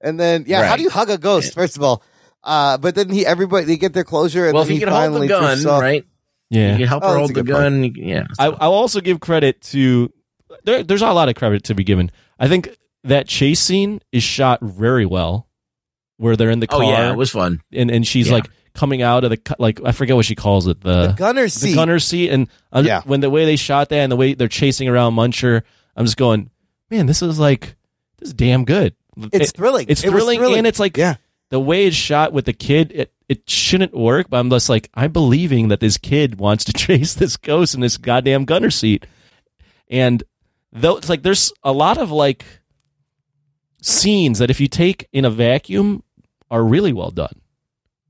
[0.00, 1.52] and then yeah, how do you hug a ghost?
[1.54, 2.02] First of all,
[2.44, 4.84] uh, but then he everybody they get their closure, and well, if then you he
[4.86, 5.82] can hold the finally gun, drifts off.
[5.82, 6.04] right?
[6.50, 7.56] yeah You can help Oh, her hold the good point.
[7.56, 7.84] gun.
[7.84, 8.26] you yeah.
[8.38, 10.12] I, I'll also give credit to
[10.64, 12.12] there, there's not a lot of credit to be given.
[12.38, 15.48] I think that chase scene is shot very well,
[16.24, 16.82] where they're in the car.
[16.82, 16.92] Oh, car.
[16.92, 17.60] yeah, it was fun.
[17.72, 18.34] and and she's Yeah.
[18.34, 21.48] like coming out of the like I forget what she calls it the The gunner
[21.48, 21.70] seat.
[21.70, 23.02] the gunner seat, and uh, Yeah.
[23.04, 25.62] when the way they shot that and the way they're chasing around Muncher,
[25.96, 26.50] I'm just going,
[26.90, 27.76] man, this is like
[28.18, 28.94] this is damn good.
[29.32, 29.86] It's It- thrilling.
[29.88, 30.58] It's It thrilling, thrilling.
[30.58, 31.16] and it's like Yeah.
[31.50, 32.90] the way it's shot with the kid.
[32.94, 36.72] It it shouldn't work, but I'm just like I'm believing that this kid wants to
[36.84, 39.06] chase this ghost in this goddamn gunner seat,
[39.88, 40.22] and
[40.72, 42.44] though it's like there's a lot of like
[43.82, 46.02] scenes that if you take in a vacuum
[46.54, 47.40] are really well done.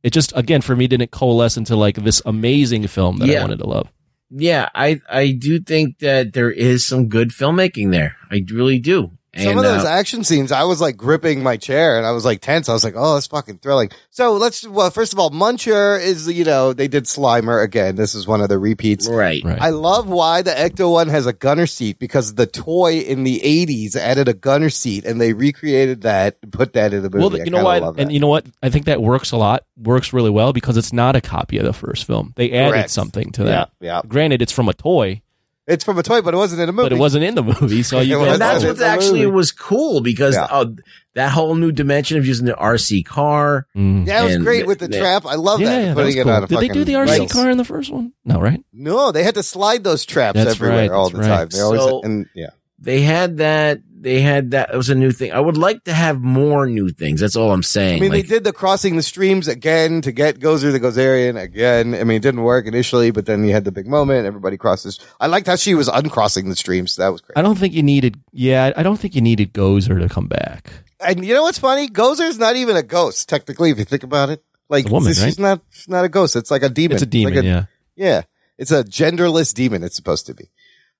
[0.03, 3.59] It just again for me didn't coalesce into like this amazing film that I wanted
[3.61, 3.91] to love.
[4.29, 8.17] Yeah, I, I do think that there is some good filmmaking there.
[8.31, 9.13] I really do.
[9.37, 12.25] Some of those uh, action scenes, I was like gripping my chair and I was
[12.25, 12.69] like tense.
[12.69, 13.91] I was like, oh, that's fucking thrilling.
[14.11, 17.97] So let's, well, first of all, Muncher is, you know, they did Slimer again.
[17.97, 19.09] This is one of the repeats.
[19.09, 19.43] right.
[19.45, 19.61] Right.
[19.61, 23.41] I love why the Ecto one has a gunner seat because the toy in the
[23.41, 27.23] 80s added a gunner seat and they recreated that and put that in the movie.
[27.23, 29.37] well, I you know kinda what, and you know what, I think that works a
[29.37, 32.33] lot, works really well because it's not a copy of the first film.
[32.37, 32.91] They added Correct.
[32.91, 33.71] something to that.
[33.81, 34.03] Yeah, yeah.
[34.07, 35.23] Granted, it's from a toy,
[35.67, 36.91] It's from a toy, but it wasn't in a movie.
[36.91, 37.83] but it wasn't in the movie.
[37.83, 39.33] So you It can, and that's what actually movie.
[39.35, 40.45] was cool because Yeah.
[40.51, 40.67] uh,
[41.15, 43.67] that whole new dimension of using the RC car.
[43.75, 44.07] Mm.
[44.07, 45.25] Yeah, it was great with the the- trap.
[45.25, 45.81] I love yeah, that.
[45.81, 46.33] yeah, that putting was it cool.
[46.33, 47.33] on a Did they do the RC rails.
[47.33, 48.13] car in the first one?
[48.27, 48.63] No, right?
[48.75, 51.27] No, they had to slide those traps That's everywhere right, all the right.
[51.29, 51.49] time.
[51.51, 52.51] They always So- and yeah.
[52.79, 53.79] They had that.
[54.05, 54.69] They had that.
[54.73, 55.33] It was a new thing.
[55.33, 57.21] I would like to have more new things.
[57.21, 57.97] That's all I'm saying.
[57.97, 61.41] I mean, Like, they did the crossing the streams again to get Gozer the Gozerian
[61.41, 61.95] again.
[61.95, 64.27] I mean, it didn't work initially, but then you had the big moment.
[64.27, 65.01] Everybody crosses.
[65.21, 66.97] I liked how she was uncrossing the streams.
[66.97, 67.39] That was great.
[67.39, 68.21] I don't think you needed.
[68.31, 70.71] Yeah, I don't think you needed Gozer to come back.
[71.01, 71.89] And you know what's funny?
[71.89, 74.45] Gozer's not even a ghost, technically, if you think about it.
[74.69, 75.39] Like, It's a woman, she's right?
[75.39, 76.37] not, she's not a ghost.
[76.37, 76.97] It's like a demon.
[76.97, 77.35] It's a demon.
[77.37, 77.65] like yeah.
[77.97, 78.23] Yeah.
[78.59, 79.83] It's a genderless demon.
[79.83, 80.51] It's supposed to be.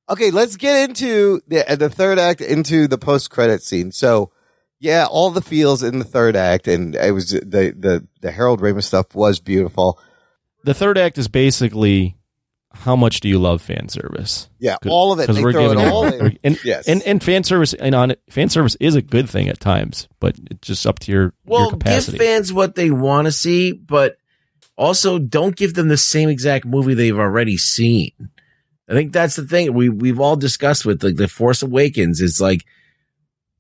[0.09, 0.31] Okay.
[0.31, 3.93] Let's get into the, uh, the third act into the post credit scene.
[3.93, 4.31] So
[4.81, 7.41] Yeah, all the feels in the third act, and it was the
[7.77, 9.99] the the Harold Ramis stuff was beautiful.
[10.65, 12.17] The third act is basically
[12.73, 14.49] how much do you love fan service?
[14.59, 15.33] Yeah, all of it.
[15.33, 16.39] They throw it all in.
[16.43, 16.89] And, Yes.
[16.89, 20.09] and and fan service and on it, fan service is a good thing at times,
[20.21, 23.73] but it's just up to your your Well, give fans what they want to see,
[23.73, 24.17] but
[24.77, 28.11] also don't give them the same exact movie they've already seen.
[28.89, 32.21] I think that's the thing we we've all discussed with like the Force Awakens.
[32.21, 32.65] It's like,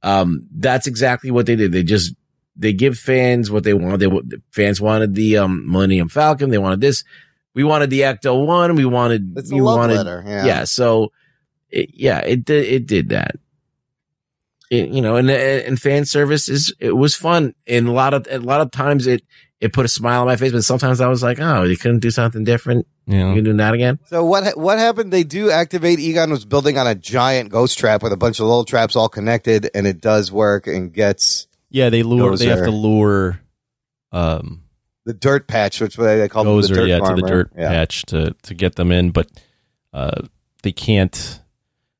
[0.02, 1.72] um, that's exactly what they did.
[1.72, 2.14] They just
[2.56, 4.00] they give fans what they want.
[4.00, 4.10] They
[4.52, 6.50] fans wanted the um Millennium Falcon.
[6.50, 7.04] They wanted this.
[7.54, 8.74] We wanted the Ecto One.
[8.74, 9.32] We wanted.
[9.36, 10.64] It's a love wanted, letter, yeah.
[10.64, 11.12] So,
[11.70, 12.66] it, yeah, it did.
[12.66, 13.36] It did that.
[14.70, 18.26] It, you know, and and fan service is it was fun, and a lot of
[18.28, 19.22] a lot of times it
[19.64, 22.00] it put a smile on my face, but sometimes I was like, oh, you couldn't
[22.00, 22.86] do something different.
[23.06, 23.30] Yeah.
[23.30, 23.98] You can do that again.
[24.06, 25.10] So what what happened?
[25.10, 25.98] They do activate.
[25.98, 29.08] Egon was building on a giant ghost trap with a bunch of little traps all
[29.08, 32.32] connected, and it does work and gets yeah, they lure.
[32.32, 32.38] Gozer.
[32.40, 33.40] They have to lure.
[34.12, 34.64] Um,
[35.06, 37.52] the dirt patch, which they they call them the Gozer, dirt yeah, to the dirt
[37.56, 37.68] Yeah.
[37.68, 39.30] patch to to get them in, but
[39.94, 40.22] uh,
[40.62, 41.40] they can't,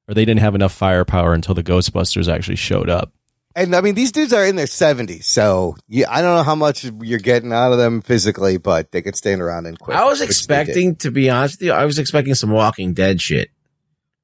[0.07, 3.11] or they didn't have enough firepower until the Ghostbusters actually showed up.
[3.57, 6.57] And I mean, these dudes are in their seventies, so yeah, I don't know how
[6.57, 9.97] much you're getting out of them physically, but they can stand around and quick.
[9.97, 10.31] I was which they did.
[10.31, 13.51] expecting, to be honest with you, I was expecting some Walking Dead shit.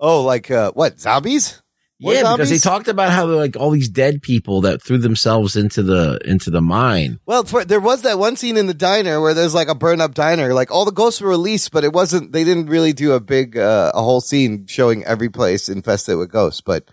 [0.00, 1.62] Oh, like uh, what zombies?
[2.02, 5.54] More yeah, because they talked about how like all these dead people that threw themselves
[5.54, 7.20] into the into the mine.
[7.26, 10.00] Well, for, there was that one scene in the diner where there's like a burn
[10.00, 10.54] up diner.
[10.54, 12.32] Like all the ghosts were released, but it wasn't.
[12.32, 16.32] They didn't really do a big, uh, a whole scene showing every place infested with
[16.32, 16.62] ghosts.
[16.62, 16.88] But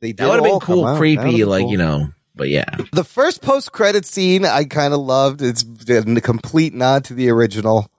[0.00, 0.18] they did.
[0.18, 0.98] That would have been cool, out.
[0.98, 1.70] Creepy, like cool.
[1.70, 2.08] you know.
[2.34, 5.40] But yeah, The first post credit scene I kind of loved.
[5.40, 7.90] It's a complete nod to the original,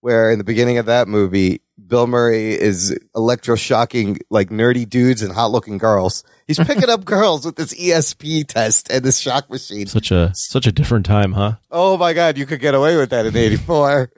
[0.00, 5.32] where in the beginning of that movie, Bill Murray is electroshocking like nerdy dudes and
[5.32, 6.22] hot looking girls.
[6.46, 9.86] He's picking up girls with this ESP test and this shock machine.
[9.86, 11.56] Such a such a different time, huh?
[11.70, 14.10] Oh my God, you could get away with that in 84.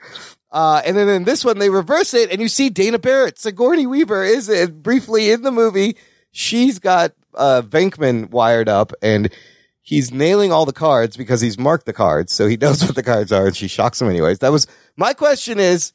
[0.53, 3.39] Uh, and then in this one, they reverse it and you see Dana Barrett.
[3.39, 5.97] Sigourney Weaver is uh, briefly in the movie.
[6.33, 9.31] She's got, uh, Venkman wired up and
[9.83, 12.33] he's nailing all the cards because he's marked the cards.
[12.33, 14.39] So he knows what the cards are and she shocks him anyways.
[14.41, 14.67] That was
[14.97, 15.93] my question is,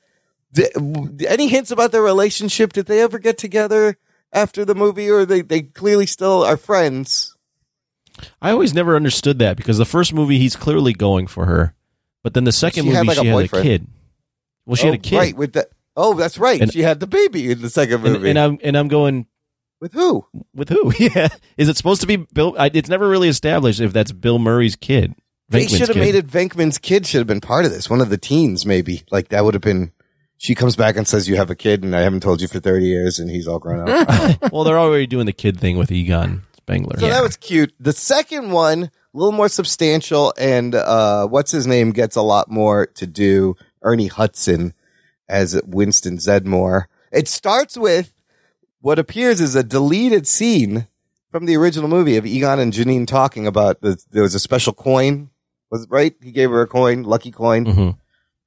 [1.28, 2.74] any hints about their relationship?
[2.74, 3.98] Did they ever get together
[4.32, 7.36] after the movie or they, they clearly still are friends?
[8.42, 11.74] I always never understood that because the first movie he's clearly going for her,
[12.24, 13.88] but then the second She movie had, like, a she had a kid.
[14.66, 15.36] Well, she oh, had a kid, Right.
[15.36, 15.68] With the,
[15.98, 16.62] oh, that's right.
[16.62, 18.30] And- she had the baby in the second and, movie.
[18.30, 19.28] and I'm and I'm going
[19.80, 20.26] with who?
[20.54, 20.92] with who?
[21.00, 21.28] yeah,
[21.58, 22.56] is it supposed to be Bill?
[22.58, 25.16] I, it's never really established if that's Bill Murray's kid.
[25.50, 27.90] They should have made it Venkman's kid should have been part of this.
[27.90, 29.04] One of the teens, maybe.
[29.12, 29.92] Like that would have been.
[30.38, 32.60] She comes back and says, "You have a kid, and I haven't told you for
[32.60, 35.92] thirty years, and he's all grown up." well, they're already doing the kid thing with
[35.92, 37.00] Egon Spengler.
[37.00, 37.74] so that was cute.
[37.80, 42.50] The second one, a little more substantial, and uh, what's his name gets a lot
[42.50, 43.56] more to do.
[43.86, 44.74] Ernie Hudson
[45.30, 46.86] as Winston Zeddemore.
[47.12, 48.15] It starts with
[48.86, 50.86] what appears is a deleted scene
[51.32, 54.74] from the original movie of Egon and Janine talking about the, there was a special
[54.74, 55.32] coin.
[55.72, 56.14] Was it right?
[56.22, 57.66] He gave her a coin, lucky coin.
[57.66, 57.98] Mhm.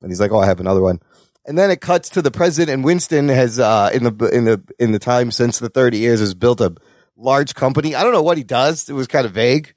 [0.00, 1.00] And he's like, "Oh, I have another one."
[1.44, 4.62] And then it cuts to the president, and Winston has, uh, in the in the
[4.78, 6.72] in the time since the thirty years, has built a
[7.16, 7.96] large company.
[7.96, 8.88] I don't know what he does.
[8.88, 9.74] It was kind of vague,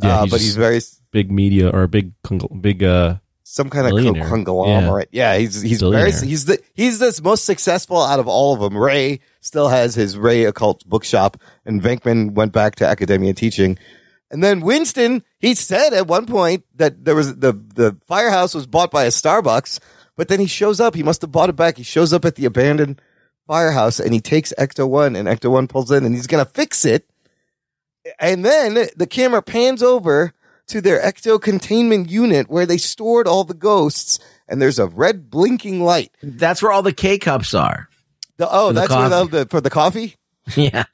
[0.00, 0.80] Yeah, uh, he's but he's very
[1.10, 2.12] big media or big
[2.60, 3.16] big uh
[3.52, 5.10] some kind of conglomerate.
[5.12, 8.74] Yeah, he's he's very he's the he's the most successful out of all of them.
[8.74, 13.78] Ray still has his Ray Occult Bookshop, and Venkman went back to academia teaching.
[14.30, 18.66] And then Winston, he said at one point that there was the the firehouse was
[18.66, 19.80] bought by a Starbucks,
[20.16, 20.94] but then he shows up.
[20.94, 21.76] He must have bought it back.
[21.76, 23.02] He shows up at the abandoned
[23.46, 26.86] firehouse and he takes Ecto One, and Ecto One pulls in, and he's gonna fix
[26.86, 27.06] it.
[28.18, 30.32] And then the camera pans over
[30.68, 34.18] to their ecto containment unit where they stored all the ghosts,
[34.48, 36.12] and there's a red blinking light.
[36.22, 37.88] That's where all the K cups are.
[38.36, 40.16] The, oh, For the that's where the, the for the coffee.
[40.56, 40.84] Yeah.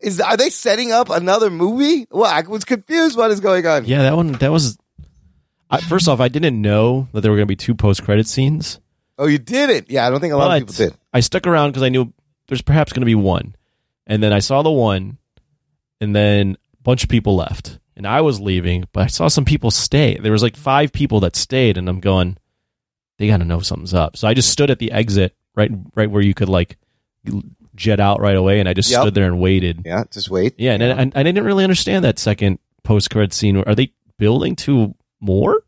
[0.00, 2.06] Is are they setting up another movie?
[2.10, 3.16] Well, I was confused.
[3.16, 3.86] What is going on?
[3.86, 4.76] yeah that one that was.
[5.70, 8.26] I, first off, I didn't know that there were going to be two post credit
[8.26, 8.78] scenes.
[9.18, 9.90] Oh, you did it.
[9.90, 10.98] Yeah, I don't think a lot but of people did.
[11.12, 12.12] I stuck around because I knew
[12.48, 13.56] there's perhaps going to be one,
[14.06, 15.16] and then I saw the one,
[16.00, 19.44] and then a bunch of people left, and I was leaving, but I saw some
[19.44, 20.16] people stay.
[20.18, 22.38] There was like five people that stayed, and I'm going,
[23.18, 24.16] they got to know something's up.
[24.16, 26.76] So I just stood at the exit, right, right where you could like
[27.76, 29.00] jet out right away, and I just Yep.
[29.00, 29.82] stood there and waited.
[29.84, 30.54] Yeah, just wait.
[30.58, 33.56] Yeah, and I, I didn't really understand that second post credit scene.
[33.58, 35.62] Are they building to more?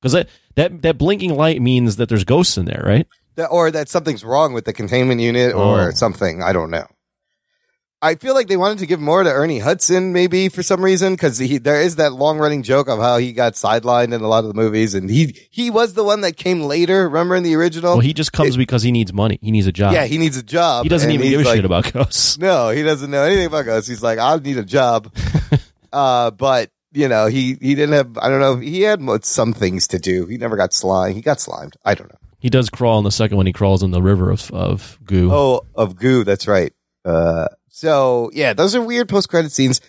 [0.00, 3.06] Because that, that that blinking light means that there's ghosts in there, right?
[3.36, 5.90] That, or that something's wrong with the containment unit or Oh.
[5.92, 6.42] something.
[6.42, 6.86] I don't know.
[8.02, 11.12] I feel like they wanted to give more to Ernie Hudson, maybe for some reason,
[11.12, 14.38] because there is that long running joke of how he got sidelined in a lot
[14.42, 17.08] of the movies, and he he was the one that came later.
[17.08, 17.92] Remember in the original?
[17.92, 19.38] Well, he just comes because he needs money.
[19.42, 19.92] He needs a job.
[19.92, 20.84] yeah, he needs a job.
[20.84, 22.38] He doesn't even give a like- shit about ghosts.
[22.38, 23.88] No, he doesn't know anything about ghosts.
[23.88, 25.12] He's like, I need a job.
[25.92, 28.16] uh, but you know, he he didn't have.
[28.16, 28.56] I don't know.
[28.56, 30.24] He had some things to do.
[30.24, 31.16] He never got slimed.
[31.16, 31.76] He got slimed.
[31.84, 32.18] I don't know.
[32.38, 33.44] He does crawl in the second one.
[33.44, 35.30] He crawls in the river of of goo.
[35.30, 36.24] Oh, of goo.
[36.24, 36.72] That's right.
[37.04, 37.48] Uh,
[37.80, 39.80] so yeah, those are weird post credit scenes.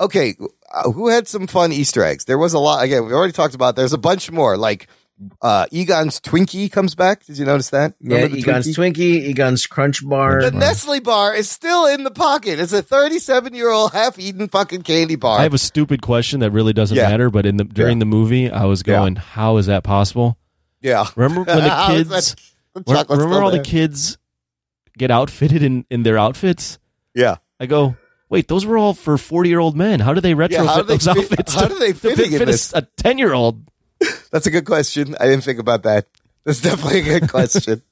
[0.00, 0.34] Okay,
[0.72, 2.26] uh, who had some fun Easter eggs?
[2.26, 2.84] There was a lot.
[2.84, 3.74] Again, we already talked about.
[3.74, 4.56] There's a bunch more.
[4.58, 4.86] Like
[5.40, 7.24] uh, Egon's Twinkie comes back.
[7.24, 7.94] Did you notice that?
[8.00, 10.42] Yeah, Remember the Egon's Twinkie, Egon's Crunch Bar.
[10.42, 12.60] The Nestle bar is still in the pocket.
[12.60, 15.38] It's a 37 year old half eaten fucking candy bar.
[15.40, 17.08] I have a stupid question that really doesn't Yeah.
[17.08, 20.36] matter, but in the during the movie, I was going, "How is that possible?"
[20.82, 21.06] yeah.
[21.16, 22.08] Remember when the kids?
[22.74, 24.18] the remember still all the kids
[24.96, 26.78] get outfitted in in their outfits?
[27.14, 27.36] Yeah.
[27.60, 27.96] I go,
[28.28, 30.00] wait, those were all for forty year old men.
[30.00, 31.54] How do they retrofit Yeah, how do they those fit- outfits?
[31.54, 32.72] how to- do they in fit a- this?
[32.74, 33.62] a ten year old?
[34.30, 35.16] That's a good question.
[35.18, 36.06] I didn't think about that.
[36.44, 37.82] That's definitely a good question.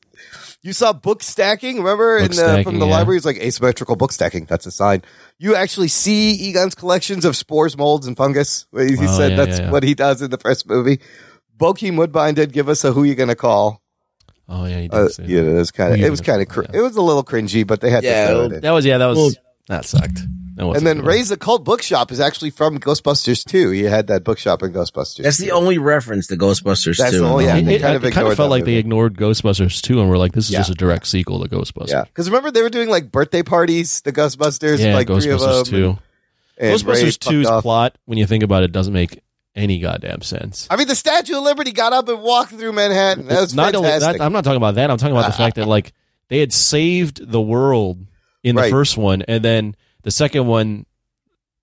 [0.62, 2.92] you saw book stacking, remember Book in the, from the yeah.
[2.92, 3.16] library?
[3.16, 4.44] It's like asymmetrical book stacking.
[4.46, 5.02] That's a sign.
[5.38, 8.66] You actually see Egon's collections of spores, molds, and fungus.
[8.72, 9.70] He Oh, said yeah, that's yeah.
[9.70, 11.00] what he does in the first movie.
[11.58, 13.82] Bokeem Woodbine did give us a "Who You Gonna Call."
[14.48, 15.50] Oh yeah, he did Uh, say yeah, that.
[15.50, 17.80] it was kind of it was kind of cr- it was a little cringy, but
[17.80, 18.60] they had Yeah, to throw it in.
[18.60, 19.30] that was yeah, that was Well,
[19.68, 20.20] that sucked.
[20.56, 21.06] That and then good.
[21.06, 23.70] Ray's Occult Bookshop is actually from Ghostbusters too.
[23.72, 25.22] He had that bookshop in Ghostbusters.
[25.24, 27.18] That's the only reference to Ghostbusters That's too.
[27.18, 28.76] the only- yeah, It, they it- kind of it kind of felt that like they
[28.76, 30.60] ignored Ghostbusters too, and we're like, this is Yeah.
[30.60, 31.90] just a direct sequel to Ghostbusters.
[31.90, 35.40] Yeah, because remember they were doing like birthday parties, the Ghostbusters, Yeah, like three of
[35.40, 35.70] Ghostbusters them.
[35.74, 35.98] two.
[36.58, 37.62] and Ray Ghostbusters fucked 2's off.
[37.62, 39.20] plot, when you think about it, doesn't make
[39.56, 40.66] any goddamn sense.
[40.70, 43.26] I mean, the Statue of Liberty got up and walked through Manhattan.
[43.26, 44.18] That was not only fantastic.
[44.18, 44.90] that, I'm not talking about that.
[44.90, 45.92] I'm talking about the fact that like
[46.28, 48.06] they had saved the world
[48.44, 48.70] in the Right.
[48.70, 50.86] first one, and then the second one,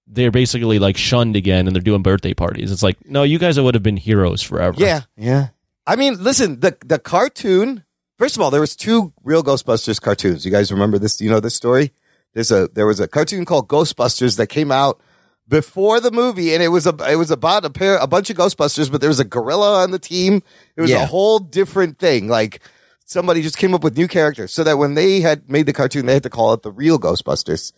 [0.07, 2.71] they're basically like shunned again, and they're doing birthday parties.
[2.71, 4.75] It's like, no, you guys would have been heroes forever.
[4.79, 5.49] yeah, yeah.
[5.85, 7.83] I mean, listen, the the cartoon.
[8.17, 10.45] First of all, there was two real Ghostbusters cartoons.
[10.45, 11.19] You guys remember this?
[11.19, 11.91] You know this story?
[12.33, 15.01] There's a there was a cartoon called Ghostbusters that came out
[15.47, 18.37] before the movie, and it was a it was about a pair a bunch of
[18.37, 20.41] Ghostbusters, but there was a gorilla on the team.
[20.75, 21.03] It was Yeah.
[21.03, 22.27] a whole different thing.
[22.27, 22.61] Like
[23.05, 26.05] somebody just came up with new characters, so that when they had made the cartoon,
[26.05, 27.73] they had to call it the real Ghostbusters.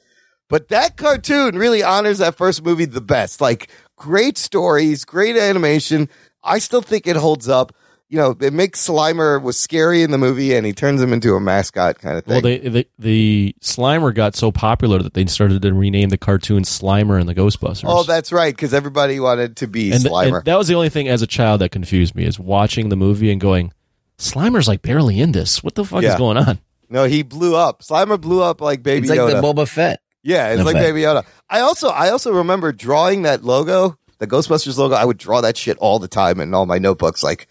[0.47, 3.41] But that cartoon really honors that first movie the best.
[3.41, 6.07] Like great stories, great animation.
[6.43, 7.73] I still think it holds up.
[8.15, 11.35] You know, it makes Slimer was scary in the movie, and he turns him into
[11.35, 12.31] a mascot kind of thing.
[12.35, 16.63] Well, they, the the Slimer got so popular that they started to rename the cartoon
[16.63, 17.83] Slimer and the Ghostbusters.
[17.85, 20.37] oh, that's right, because everybody wanted to be and, th- Slimer.
[20.37, 22.95] and that was the only thing as a child that confused me is watching the
[22.95, 23.73] movie and going,
[24.17, 25.61] Slimer's like barely in this.
[25.61, 26.59] What the fuck is going on?
[26.89, 27.81] no, he blew up.
[27.81, 29.41] Slimer blew up like Baby It's like Yoda.
[29.41, 29.99] the Boba Fett.
[30.23, 30.87] Yeah, it's In like effect.
[30.93, 31.25] Baby Yoda.
[31.49, 34.95] I also I also remember drawing that logo, the Ghostbusters logo.
[34.95, 37.21] I would draw that shit all the time in all my notebooks.
[37.21, 37.47] Like,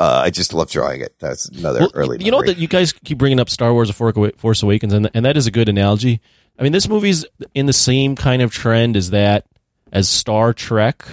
[0.00, 1.14] uh, I just love drawing it.
[1.20, 2.24] That's another Well, early.
[2.24, 2.54] you know memory.
[2.54, 5.46] that you guys keep bringing up Star Wars: The Force Awakens, and and that is
[5.46, 6.20] a good analogy.
[6.58, 7.24] I mean, this movie's
[7.54, 9.46] in the same kind of trend as that
[9.92, 11.04] as Star Trek,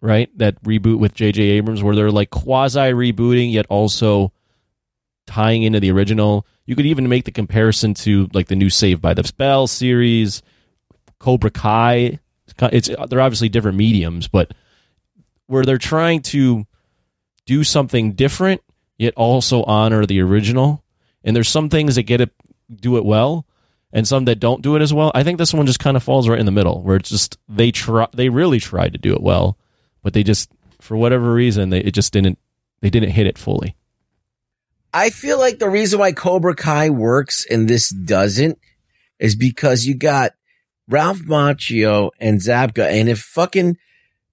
[0.00, 0.28] right?
[0.38, 1.40] That reboot with J.J.
[1.42, 4.32] Abrams, where they're like quasi rebooting yet also
[5.26, 6.46] tying into the original.
[6.66, 10.42] You could even make the comparison to like the new Saved by the Bell series,
[11.18, 12.18] Cobra Kai.
[12.60, 14.52] It's they're obviously different mediums, but
[15.46, 16.66] where they're trying to
[17.46, 18.62] do something different
[18.98, 20.84] yet also honor the original.
[21.24, 22.30] And there's some things that get it
[22.74, 23.46] do it well
[23.92, 25.12] and some that don't do it as well.
[25.14, 27.38] I think this one just kind of falls right in the middle where it's just
[27.48, 29.58] they try they really tried to do it well,
[30.02, 30.50] but they just
[30.80, 32.38] for whatever reason they it just didn't
[32.80, 33.76] they didn't hit it fully.
[34.94, 38.58] I feel like the reason why Cobra Kai works and this doesn't
[39.18, 40.32] is because you got
[40.88, 43.78] Ralph Macchio and Zabka, and if fucking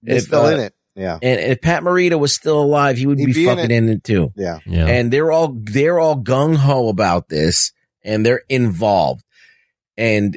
[0.04, 0.74] He's if, still uh, in it.
[0.96, 1.18] Yeah.
[1.22, 3.76] and if Pat Morita was still alive, he would He'd be, be in fucking it.
[3.76, 4.32] in it too.
[4.36, 4.58] Yeah.
[4.66, 4.86] Yeah.
[4.86, 7.72] And they're all they're all gung ho about this,
[8.04, 9.22] and they're involved.
[9.96, 10.36] And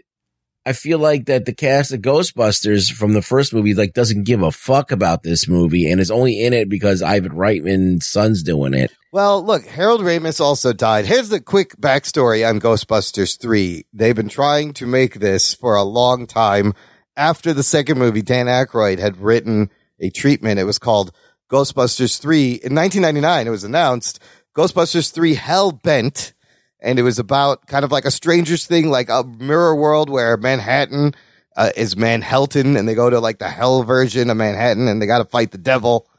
[0.65, 4.41] I feel like that the cast of Ghostbusters from the first movie like doesn't give
[4.41, 8.73] a fuck about this movie, and is only in it because Ivan Reitman's son's doing
[8.73, 8.91] it.
[9.11, 11.05] Well, look, Harold Ramis also died.
[11.05, 13.85] Here's the quick backstory on Ghostbusters 3.
[13.93, 16.73] They've been trying to make this for a long time.
[17.15, 20.59] After the second movie, Dan Aykroyd had written a treatment.
[20.59, 21.11] It was called
[21.49, 22.45] Ghostbusters 3.
[22.63, 24.19] In 1999, it was announced
[24.55, 26.33] Ghostbusters 3 Hell Bent.
[26.79, 30.35] And it was about kind of like a stranger's thing, like a mirror world where
[30.35, 31.15] Manhattan
[31.55, 35.05] uh, is Manhattan and they go to like the hell version of Manhattan and they
[35.05, 36.09] got to fight the devil.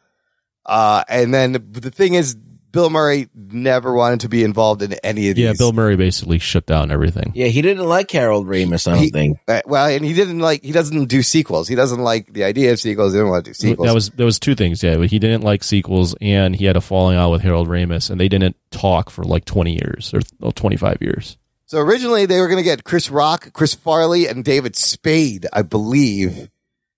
[0.64, 2.36] Uh, and then the thing is,
[2.74, 5.44] Bill Murray never wanted to be involved in any of these.
[5.44, 7.30] Yeah, Bill Murray basically shut down everything.
[7.34, 8.86] Yeah, he didn't like Harold Ramis.
[8.86, 9.38] I don't think.
[9.46, 10.64] Uh, well, and he didn't like.
[10.64, 11.68] He doesn't do sequels.
[11.68, 13.12] He doesn't like the idea of sequels.
[13.12, 13.86] He didn't want to do sequels.
[13.86, 14.82] That was there was two things.
[14.82, 18.20] Yeah, he didn't like sequels, and he had a falling out with Harold Ramis, and
[18.20, 21.38] they didn't talk for like twenty years or twenty five years.
[21.66, 25.62] So originally they were going to get Chris Rock, Chris Farley, and David Spade, I
[25.62, 26.50] believe,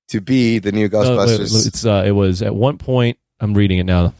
[0.08, 1.66] to be the new No, Ghostbusters.
[1.66, 3.18] it's uh, it was at one point.
[3.40, 4.14] I'm reading it now.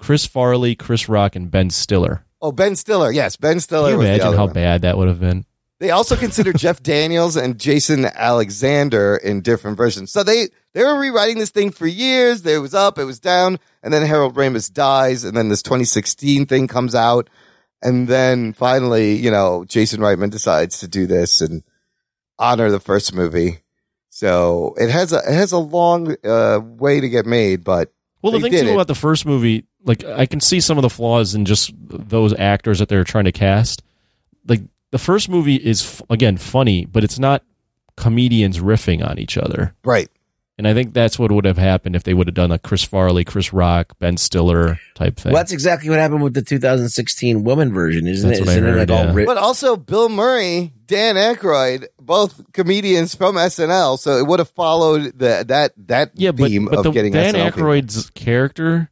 [0.00, 2.24] Chris Farley, Chris Rock, and Ben Stiller.
[2.42, 3.12] oh, Ben Stiller.
[3.12, 3.90] Yes, Ben Stiller.
[3.90, 4.54] Can you imagine how one.
[4.54, 5.44] bad that would have been?
[5.78, 10.10] They also considered Jeff Daniels and Jason Alexander in different versions.
[10.10, 12.44] So they they were rewriting this thing for years.
[12.44, 16.46] It was up, it was down, and then Harold Ramis dies, and then this 2016
[16.46, 17.28] thing comes out,
[17.82, 21.62] and then finally, you know, Jason Reitman decides to do this and
[22.38, 23.60] honor the first movie.
[24.08, 28.32] So it has a it has a long uh, way to get made, but Well,
[28.32, 28.72] the thing too it.
[28.72, 32.34] about the first movie, like I can see some of the flaws in just those
[32.34, 33.82] actors that they're trying to cast.
[34.46, 37.42] Like the first movie is again funny, but it's not
[37.96, 39.74] comedians riffing on each other.
[39.84, 40.08] Right.
[40.60, 42.84] And I think that's what would have happened if they would have done a Chris
[42.84, 45.32] Farley, Chris Rock, Ben Stiller type thing.
[45.32, 48.42] Well, that's exactly what happened with the 2016 woman version, isn't That's it?
[48.42, 49.14] what I Isn't it heard, like all yeah.
[49.14, 54.50] ri- But also Bill Murray, Dan Aykroyd, both comedians from SNL, so it would have
[54.50, 57.62] followed the, that that yeah, but, theme but of the, getting Dan SNL people.
[57.62, 58.90] Aykroyd's character,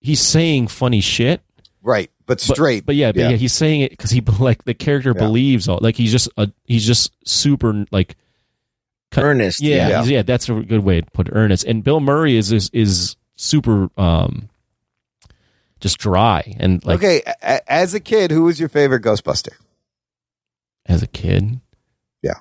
[0.00, 1.42] he's saying funny shit,
[1.80, 2.10] right?
[2.26, 2.84] But straight.
[2.84, 3.28] But, yeah, but Yeah.
[3.30, 3.36] yeah.
[3.36, 5.22] he's saying it because he like the character Yeah.
[5.24, 5.78] believes all.
[5.80, 8.16] Like he's just a, he's just super like
[9.10, 10.04] cut- Earnest, Yeah, yeah.
[10.04, 11.64] yeah, that's a good way to put it, earnest.
[11.64, 14.48] And Bill Murray is is, is super um
[15.80, 19.52] just dry and like okay, a- a- as a kid, who was your favorite Ghostbuster?
[20.86, 21.60] as a kid.
[22.22, 22.34] Yeah.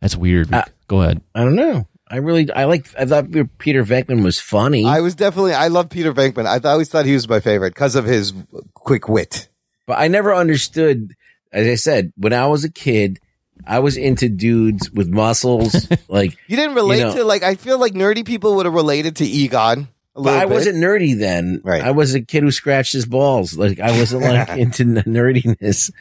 [0.00, 0.52] That's weird.
[0.52, 1.20] Uh, Go ahead.
[1.36, 1.86] I don't know.
[2.10, 3.26] I really, I like, I thought
[3.58, 4.84] Peter Venkman was funny.
[4.86, 6.46] I was definitely I love Peter Venkman.
[6.46, 8.32] I th- always thought he was my favorite because of his
[8.74, 9.48] quick wit.
[9.86, 11.14] But I never understood,
[11.52, 13.20] as I said, when I was a kid,
[13.66, 15.88] I was into dudes with muscles.
[16.08, 19.16] like, You didn't relate know- to like I feel like nerdy people would have related
[19.16, 19.88] to Egon.
[20.16, 20.54] A but I bit.
[20.54, 21.60] wasn't nerdy then.
[21.62, 21.82] Right.
[21.82, 23.56] I was a kid who scratched his balls.
[23.56, 25.92] Like, I wasn't like into n- nerdiness.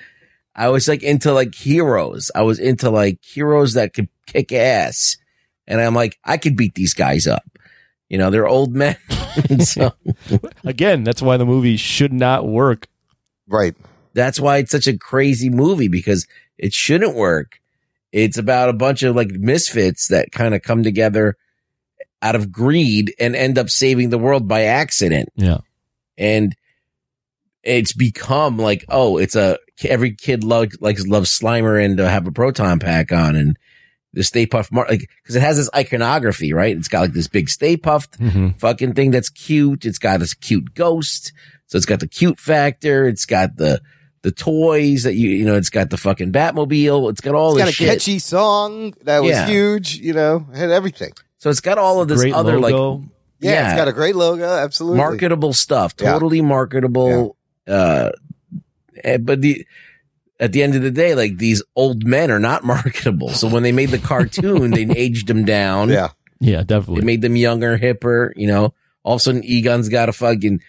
[0.56, 2.32] I was like into like heroes.
[2.34, 5.18] I was into like heroes that could kick ass.
[5.68, 7.44] And I'm like, I could beat these guys up.
[8.10, 8.96] You know, they're old men.
[9.60, 9.94] so
[10.64, 12.88] Again, that's why the movie should not work.
[13.48, 13.76] Right.
[14.14, 16.26] that's why it's such a crazy movie because
[16.58, 17.60] it shouldn't work.
[18.12, 21.36] It's about a bunch of like misfits that kind of come together
[22.22, 25.30] out of greed and end up saving the world by accident.
[25.36, 25.58] Yeah.
[26.18, 26.56] And
[27.64, 32.26] it's become like, oh, it's a every kid love, likes loves Slimer and to have
[32.26, 33.58] a proton pack on and
[34.14, 36.76] the Stay Puft Mar like because it has this iconography, right?
[36.76, 38.58] It's got like this big Stay Puft Mhm.
[38.60, 39.86] fucking thing that's cute.
[39.86, 41.34] It's got this cute ghost.
[41.68, 43.06] So it's got the cute factor.
[43.08, 43.82] It's got the
[44.28, 45.56] the toys that you you know.
[45.56, 47.10] It's got the fucking Batmobile.
[47.12, 47.90] It's got all It's this got a shit.
[47.90, 49.48] catchy song that was Yeah.
[49.48, 49.96] huge.
[50.00, 51.14] You know, it had everything.
[51.38, 52.92] So it's got all of this Great other logo.
[52.98, 53.10] like
[53.40, 54.44] Yeah, it's got a great logo.
[54.46, 54.98] Absolutely.
[54.98, 55.94] marketable stuff.
[56.02, 56.12] Yeah.
[56.12, 57.38] Totally marketable.
[57.68, 58.10] Uh,
[59.04, 59.66] eh, but the
[60.40, 63.30] at the end of the day, like these old men are not marketable.
[63.30, 65.90] So when they made the cartoon, they aged them down.
[65.90, 66.10] Yeah.
[66.40, 67.06] Yeah, They definitely.
[67.06, 68.32] made them younger, hipper.
[68.36, 68.74] You know.
[69.04, 70.60] All of a sudden, Egon's got a fucking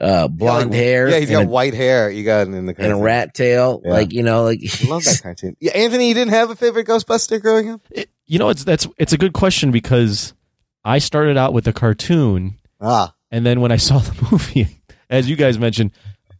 [0.00, 1.08] uh, blonde Yeah, like- hair.
[1.08, 2.10] Yeah, he's got a- white hair.
[2.10, 3.80] You got in the and a rat tail.
[3.84, 3.92] Yeah.
[3.92, 5.56] Like, you know, like I love that cartoon.
[5.60, 7.80] Yeah, Anthony, you didn't have a favorite Ghostbuster growing up?
[8.26, 10.34] You know, it's that's it's a good question because
[10.84, 14.68] I started out with the cartoon, Ah, and then when I saw the movie,
[15.08, 15.92] as you guys mentioned,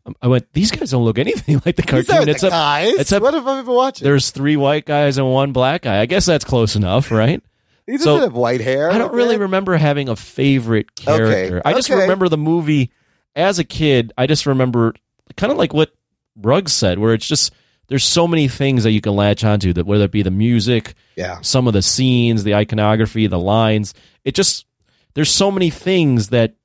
[0.04, 2.50] um, I went, "These guys don't look anything like the these cartoon." aren't the Except,
[2.52, 2.94] guys.
[2.98, 4.04] except what have I been watching?
[4.04, 6.00] there's three white guys and one black guy.
[6.00, 7.40] I guess that's close enough, right?
[7.86, 8.90] He doesn't so- have white hair.
[8.90, 11.62] I don't really remember having a favorite character.
[11.64, 12.00] I just okay.
[12.00, 12.90] remember the movie
[13.36, 14.12] as a kid.
[14.18, 14.94] I just remember
[15.36, 15.94] kind of like what
[16.34, 17.52] Rugs said, where it's just
[17.88, 20.94] there's so many things that you can latch onto that whether it be the music,
[21.16, 21.40] Yeah.
[21.42, 23.94] some of the scenes, the iconography, the lines.
[24.24, 24.66] It just
[25.14, 26.56] there's so many things that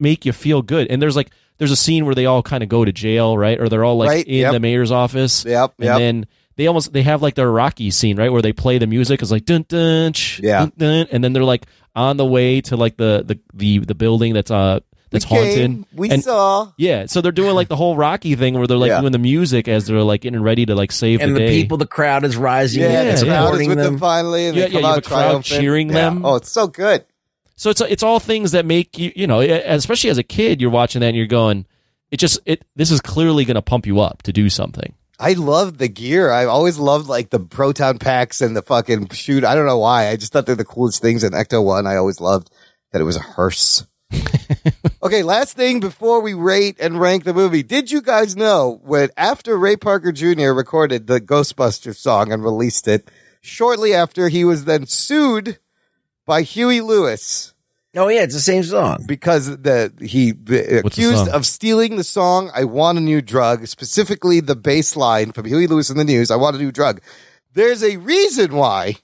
[0.00, 0.88] make you feel good.
[0.88, 3.60] And there's like there's a scene where they all kind of go to jail, right?
[3.60, 4.52] Or they're all like Right, in yep.
[4.52, 5.44] the mayor's office.
[5.44, 5.98] Yep, And yep.
[5.98, 6.26] then
[6.56, 9.22] they almost they have like their Rocky scene, right, where they play the music.
[9.22, 10.60] It's like dun dun, ch, Yeah.
[10.60, 13.94] dun, dun, and then they're like on the way to like the the the, the
[13.94, 14.80] building that's uh
[15.10, 15.98] that's We came, haunted.
[15.98, 16.72] We and, saw.
[16.76, 19.00] yeah, so they're doing like the whole Rocky thing where they're like Yeah.
[19.00, 21.62] doing the music as they're like getting ready to like save and the the day.
[21.62, 22.82] people, the crowd is rising.
[22.82, 23.98] Yeah, and the crowd is with them, them.
[23.98, 25.94] finally, and Yeah, they yeah, come you have out a crowd cheering Yeah.
[25.94, 26.24] them.
[26.24, 27.04] Oh, it's so good.
[27.56, 30.70] So it's it's all things that make you you know especially as a kid you're
[30.70, 31.66] watching that and you're going
[32.10, 34.94] it just it this is clearly going to pump you up to do something.
[35.18, 36.30] I love the gear.
[36.30, 39.42] I always loved like the proton packs and the fucking shoot.
[39.42, 40.06] I don't know why.
[40.08, 41.88] I just thought they're the coolest things in Ecto One.
[41.88, 42.50] I always loved
[42.92, 43.84] that it was a hearse.
[45.02, 47.62] Okay, last thing before we rate and rank the movie.
[47.62, 50.50] Did you guys know when after Ray Parker Jr.
[50.50, 53.08] recorded the Ghostbusters song and released it,
[53.40, 55.58] shortly after he was then sued
[56.26, 57.54] by Huey Lewis
[57.96, 59.04] Oh yeah, it's the same song.
[59.06, 61.34] because the he the, What's the accused song?
[61.34, 65.66] of stealing the song "I Want a New Drug," specifically the bass line from Huey
[65.66, 66.30] Lewis and the News.
[66.30, 67.00] I want a new drug.
[67.54, 68.96] There's a reason why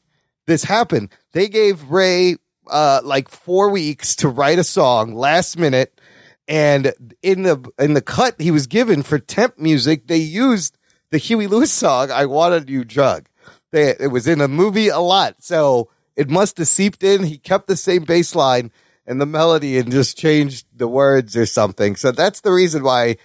[0.46, 1.10] this happened.
[1.32, 2.36] They gave Ray
[2.68, 6.00] uh, like four weeks to write a song last minute,
[6.48, 6.92] and
[7.22, 10.78] in the in the cut he was given for temp music, they used
[11.10, 13.26] the Huey Lewis song "I Want a New Drug."
[13.70, 17.24] They, it was in a movie a lot, so it must have seeped in.
[17.24, 18.70] He kept the same bass line
[19.06, 21.96] and the melody and just changed the words or something.
[21.96, 23.16] So that's the reason why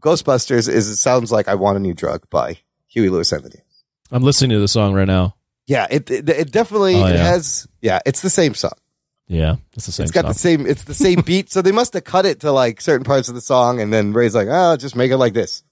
[0.00, 2.58] Ghostbusters is it sounds like I want a new drug by
[2.88, 3.60] Huey Lewis and the News.
[4.10, 5.36] I'm listening to the song right now.
[5.66, 8.72] Yeah, it it, it definitely Oh, it has yeah, it's the same song.
[9.28, 10.32] Yeah, it's the same it's got song.
[10.32, 11.50] the same it's the same beat.
[11.50, 14.12] So they must have cut it to like certain parts of the song and then
[14.12, 15.62] Ray's like, "Oh, just make it like this."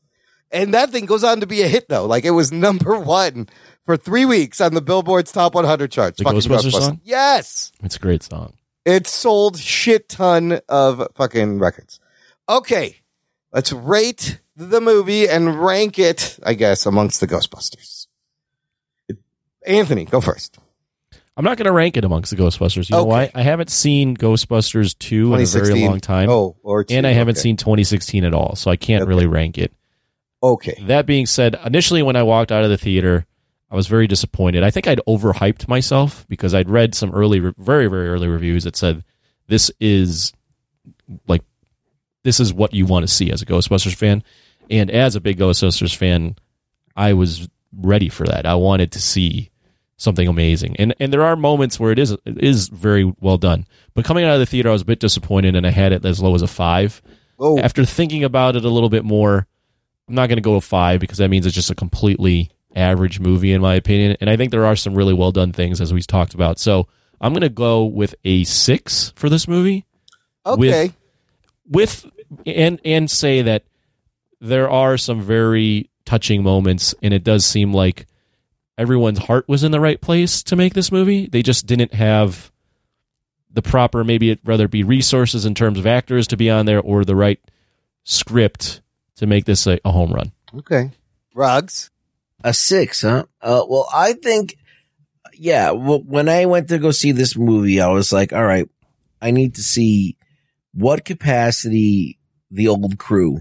[0.51, 2.07] And that thing goes on to be a hit though.
[2.07, 3.49] Like it was number 1
[3.85, 6.19] for 3 weeks on the Billboard's Top 100 charts.
[6.19, 7.01] The Fucking Ghostbusters song?
[7.05, 7.73] Yes.
[7.83, 8.55] It's a great song.
[8.85, 12.01] It sold shit ton of fucking records.
[12.49, 12.97] Okay,
[13.53, 18.04] let's rate the movie and rank it, I guess, amongst the Ghostbusters.
[19.67, 20.59] Anthony, go first.
[21.37, 22.89] I'm not going to rank it amongst the Ghostbusters.
[22.89, 23.31] You know why?
[23.35, 26.31] I haven't seen Ghostbusters 2 in a very long time.
[26.31, 29.59] Oh, or two, And I haven't seen 2016 at all, so I can't really rank
[29.59, 29.73] it.
[30.43, 30.81] Okay.
[30.87, 33.27] That being said, initially when I walked out of the theater,
[33.69, 34.63] I was very disappointed.
[34.63, 38.77] I think I'd overhyped myself because I'd read some early, very, very early reviews that
[38.77, 39.03] said
[39.49, 40.33] this is
[41.27, 41.43] like
[42.23, 44.23] this is what you want to see as a Ghostbusters fan.
[44.71, 46.37] And as a big Ghostbusters fan,
[46.95, 48.47] I was ready for that.
[48.47, 49.51] I wanted to see
[49.97, 50.77] something amazing.
[50.79, 53.67] And and there are moments where it is it is very well done.
[53.95, 56.05] But coming out of the theater, I was a bit disappointed, and I had it
[56.05, 57.03] as low as a five.
[57.39, 57.59] Oh.
[57.59, 59.47] After thinking about it a little bit more,
[60.09, 63.21] I'm not going to go a five because that means it's just a completely average
[63.21, 64.17] movie in my opinion.
[64.21, 66.59] And I think there are some really well done things as we've talked about.
[66.59, 66.89] So
[67.21, 69.85] I'm going to go with a six for this movie.
[70.47, 70.93] Okay.
[71.69, 72.13] With, with
[72.47, 73.65] and and say that
[74.41, 78.07] there are some very touching moments, and it does seem like
[78.77, 81.27] everyone's heart was in the right place to make this movie.
[81.27, 82.51] They just didn't have
[83.51, 86.81] the proper, maybe it rather be resources in terms of actors to be on there,
[86.81, 87.41] or the right
[88.03, 88.83] script
[89.17, 90.33] to make this a, a home run.
[90.59, 90.91] Okay.
[91.35, 91.91] Rugs.
[92.43, 93.25] A six, huh?
[93.41, 94.59] Uh, well, I think,
[95.33, 95.71] yeah.
[95.71, 98.69] Well, when I went to go see this movie, I was like, all right,
[99.23, 100.19] I need to see
[100.75, 102.19] what capacity
[102.51, 103.41] the old crew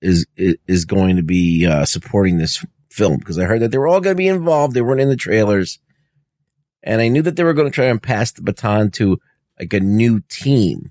[0.00, 3.78] is is, is going to be uh, supporting this film because I heard that they
[3.78, 4.74] were all going to be involved.
[4.74, 5.78] They weren't in the trailers,
[6.82, 9.18] and I knew that they were going to try and pass the baton to
[9.58, 10.90] like a new team.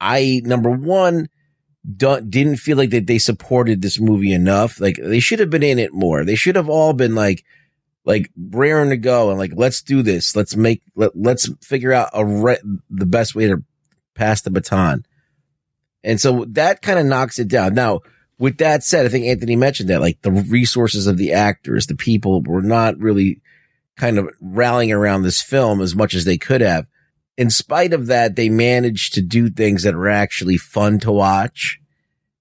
[0.00, 1.28] I number one
[1.96, 4.80] don't, didn't feel like that they supported this movie enough.
[4.80, 6.24] Like they should have been in it more.
[6.24, 7.44] They should have all been like,
[8.04, 10.34] like raring to go and like, let's do this.
[10.34, 13.62] Let's make, let, let's figure out a re- the best way to
[14.14, 15.04] pass the baton.
[16.02, 17.74] And so that kind of knocks it down.
[17.74, 18.00] Now,
[18.38, 21.94] with that said, I think Anthony mentioned that like the resources of the actors, the
[21.94, 23.40] people were not really
[23.96, 26.86] kind of rallying around this film as much as they could have.
[27.38, 31.78] In spite of that, they managed to do things that were actually fun to watch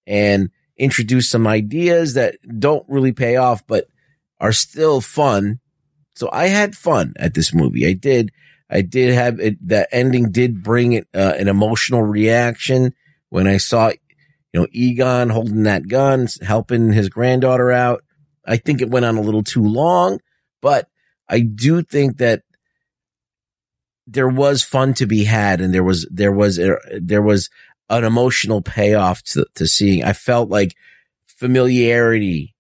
[0.06, 3.88] and introduce some ideas that don't really pay off, but
[4.40, 5.60] are still fun.
[6.16, 7.88] So I had fun at this movie.
[7.88, 8.32] I did.
[8.70, 9.66] I did have it.
[9.66, 12.94] The ending did bring it, uh, an emotional reaction
[13.30, 13.92] when I saw,
[14.56, 18.06] you know, Egon holding that gun, helping his granddaughter out.
[18.46, 20.20] I think it went on a little too long,
[20.62, 20.88] but
[21.28, 22.44] I do think that
[24.08, 26.56] there was fun to be had and there was there was
[27.02, 27.50] there was
[27.90, 30.76] an emotional payoff to to seeing i felt like
[31.26, 32.56] familiarity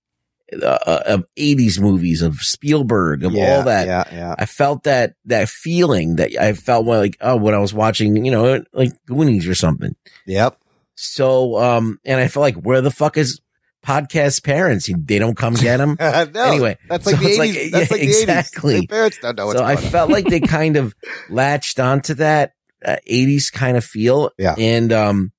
[0.64, 4.36] uh, of 80s movies of spielberg of Yeah, all that yeah, yeah.
[4.40, 8.26] i felt that that feeling that i felt when like oh when i was watching
[8.26, 9.96] you know like goonies or something
[10.26, 10.58] Yep.
[10.96, 13.42] So um and i felt like where the fuck is
[13.86, 17.72] podcast parents they don't come get them No, anyway that's like so the it's 80s.
[17.72, 18.22] That's like the 80s.
[18.22, 20.96] exactly Like, parents don't know so I felt like they kind of
[21.30, 22.54] latched onto that
[22.86, 24.32] uh, 80s kind of feel.
[24.38, 24.56] Yeah.
[24.58, 25.32] And um,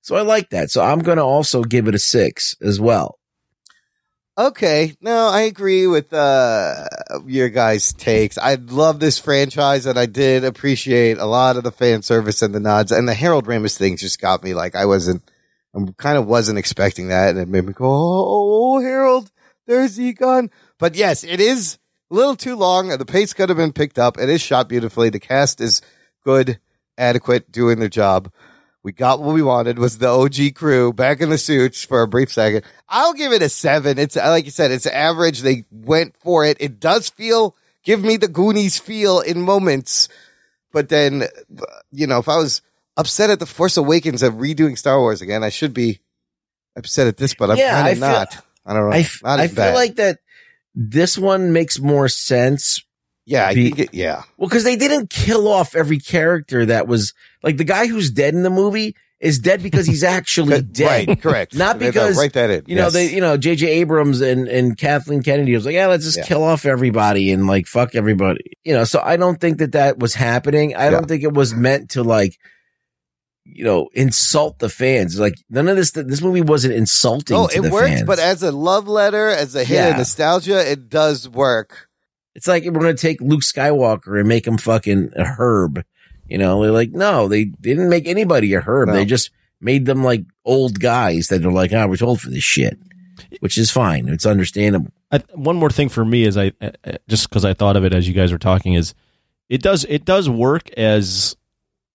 [0.00, 0.70] so I like that.
[0.70, 3.18] So I'm going to also give it a six as well.
[4.36, 6.88] Okay, no, I agree with uh,
[7.24, 8.36] your guys' takes.
[8.36, 12.52] I love this franchise, and I did appreciate a lot of the fan service and
[12.52, 12.90] the nods.
[12.90, 15.22] And the Harold Ramis thing just got me like I wasn't,
[15.72, 19.30] I kind of wasn't expecting that, and it made me go, "Oh, Harold,
[19.68, 20.50] there's Egon."
[20.80, 21.78] But yes, it is
[22.10, 22.88] a little too long.
[22.88, 24.18] The pace could have been picked up.
[24.18, 25.10] It is shot beautifully.
[25.10, 25.80] The cast is
[26.24, 26.58] good,
[26.98, 28.32] adequate, doing their job.
[28.84, 32.06] We got what we wanted was the OG crew back in the suits for a
[32.08, 32.64] brief second.
[32.88, 33.98] I'll give it a seven.
[33.98, 35.40] It's like you said, it's average.
[35.40, 36.58] They went for it.
[36.60, 40.08] It does feel, give me the Goonies feel in moments.
[40.70, 41.24] But then,
[41.92, 42.60] you know, if I was
[42.96, 46.00] upset at the Force Awakens of redoing Star Wars again, I should be
[46.76, 48.44] upset at this, but I'm Yeah, kind of not.
[48.66, 48.96] I don't know.
[48.96, 49.74] I, f- not I feel bad.
[49.74, 50.18] like that
[50.74, 52.82] this one makes more sense.
[53.26, 54.22] Yeah, I be- think it, yeah.
[54.36, 58.34] Well, because they didn't kill off every character that was like the guy who's dead
[58.34, 61.08] in the movie is dead because he's actually dead.
[61.08, 61.54] Right, correct.
[61.56, 62.92] Not because write that in, You know, yes.
[62.92, 63.66] they you know J.J.
[63.66, 66.24] Abrams and and Kathleen Kennedy was like, yeah, let's just Yeah.
[66.24, 68.52] kill off everybody and like fuck everybody.
[68.64, 70.76] You know, so I don't think that that was happening.
[70.76, 72.36] I don't think it was meant to like.
[73.46, 75.20] You know, insult the fans.
[75.20, 75.90] Like none of this.
[75.90, 77.36] This movie wasn't insulting.
[77.36, 78.02] Oh, to it works, fans.
[78.04, 79.88] but as a love letter, as a hit Yeah.
[79.88, 81.88] of nostalgia, it does work.
[82.34, 85.84] It's like we're going to take Luke Skywalker and make him fucking a herb.
[86.26, 88.90] You know, they're like, no, they didn't make anybody a herb.
[88.90, 89.30] They just
[89.60, 92.78] made them like old guys that are like, ah, we're told for this shit,
[93.40, 94.08] which is fine.
[94.08, 94.90] It's understandable.
[95.12, 97.84] I, one more thing for me is I uh, uh, just because I thought of
[97.84, 98.94] it as you guys were talking is
[99.48, 101.36] it does it does work as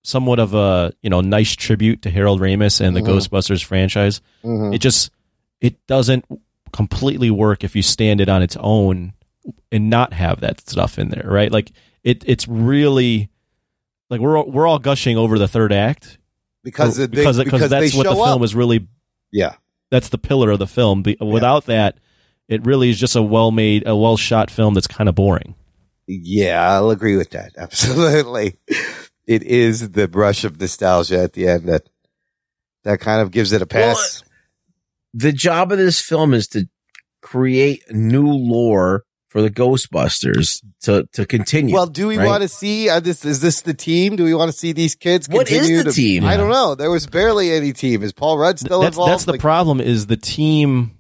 [0.04, 3.08] somewhat of a you know nice tribute to Harold Ramis and the Mhm.
[3.08, 4.22] Ghostbusters franchise.
[4.44, 4.74] Mhm.
[4.74, 5.12] It just
[5.60, 6.24] it doesn't
[6.72, 9.12] completely work if you stand it on its own
[9.72, 11.52] and not have that stuff in there, right?
[11.52, 11.72] Like
[12.04, 13.30] it it's really
[14.10, 16.18] like we're all- we're all gushing over the third act
[16.64, 18.44] Because Or- they- because because that's they what the film up.
[18.44, 18.88] is really
[19.32, 19.56] Yeah.
[19.92, 21.04] that's the pillar of the film.
[21.04, 22.00] Be- Without that,
[22.48, 25.56] it really is just a well made, a well shot film that's kind of boring.
[26.08, 27.52] Yeah, I'll agree with that.
[27.58, 28.56] Absolutely.
[29.28, 31.88] It is the brush of nostalgia at the end that
[32.84, 34.24] that kind of gives it a pass.
[35.14, 36.68] The job of this film is to
[37.22, 41.74] create new lore for the Ghostbusters to to continue.
[41.74, 42.26] well, do we right?
[42.28, 43.24] want to see uh, this?
[43.24, 44.16] Is this the team?
[44.16, 45.30] Do we want to see these kids?
[45.30, 46.26] What is continue the to- team?
[46.26, 46.76] I don't know.
[46.76, 48.04] There was barely any team.
[48.04, 49.12] Is Paul Rudd still that's involved?
[49.14, 49.80] that's the Like, problem.
[49.80, 50.98] Is the team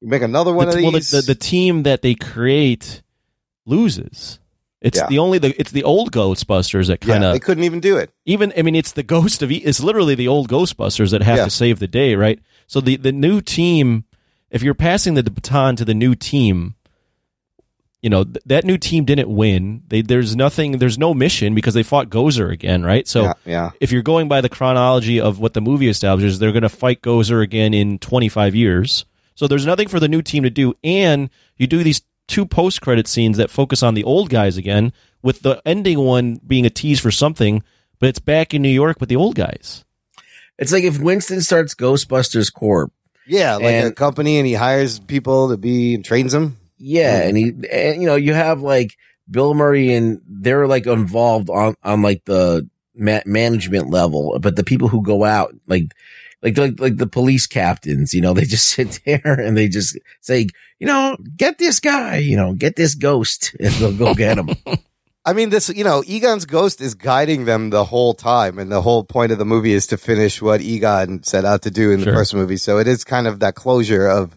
[0.00, 1.10] you make another one the, of well, these?
[1.10, 3.02] the, the, the team that they create
[3.66, 4.38] loses.
[4.80, 5.06] It's Yeah.
[5.06, 8.10] the only the it's the old Ghostbusters that kind of they couldn't even do it.
[8.26, 11.44] even I mean it's the ghost of it's literally the old Ghostbusters that have Yeah.
[11.44, 12.40] to save the day, right?
[12.66, 14.04] So the the new team,
[14.50, 16.74] if you're passing the baton to the new team,
[18.02, 19.82] you know th- that new team didn't win.
[19.88, 23.06] They, there's nothing, there's no mission because they fought Gozer again, right?
[23.06, 23.70] So Yeah, yeah.
[23.80, 27.00] if you're going by the chronology of what the movie establishes, they're going to fight
[27.00, 29.04] Gozer again in 25 years.
[29.34, 32.80] So there's nothing for the new team to do, and you do these two post
[32.80, 34.92] credit scenes that focus on the old guys again,
[35.22, 37.62] with the ending one being a tease for something,
[37.98, 39.84] but it's back in New York with the old guys.
[40.58, 42.92] It's like if Winston starts Ghostbusters Corp.
[43.26, 46.56] Yeah, like a company, and he hires people to be and trains them.
[46.84, 48.96] Yeah, and he and you know you have like
[49.30, 54.64] Bill Murray and they're like involved on on like the ma- management level, but the
[54.64, 55.92] people who go out like
[56.42, 59.96] like like like the police captains, you know, they just sit there and they just
[60.20, 60.48] say,
[60.80, 64.50] you know, get this guy, you know, get this ghost, and they'll go get him.
[65.24, 68.58] I mean, this, you know, Egon's ghost is guiding them the whole time.
[68.58, 71.70] And the whole point of the movie is to finish what Egon set out to
[71.70, 72.56] do in the first movie.
[72.56, 74.36] So it is kind of that closure of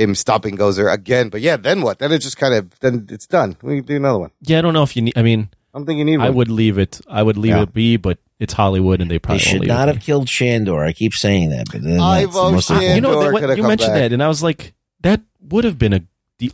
[0.00, 1.28] him stopping Gozer again.
[1.28, 1.98] But yeah, then what?
[1.98, 3.56] Then it just kind of, then it's done.
[3.62, 4.30] We can do another one.
[4.40, 5.16] Yeah, I don't know if you need.
[5.16, 6.26] I mean, I don't think you need one.
[6.26, 7.00] I would leave it.
[7.08, 7.62] I would leave Yeah.
[7.62, 10.02] it be, but it's Hollywood, and they They probably should won't leave not it have
[10.04, 10.82] killed Shandor.
[10.84, 12.94] I keep saying that, but then Ivo that's most Shandor.
[12.94, 14.00] You know, Shandor what- you mentioned back.
[14.00, 16.00] that, and I was like, that would have been a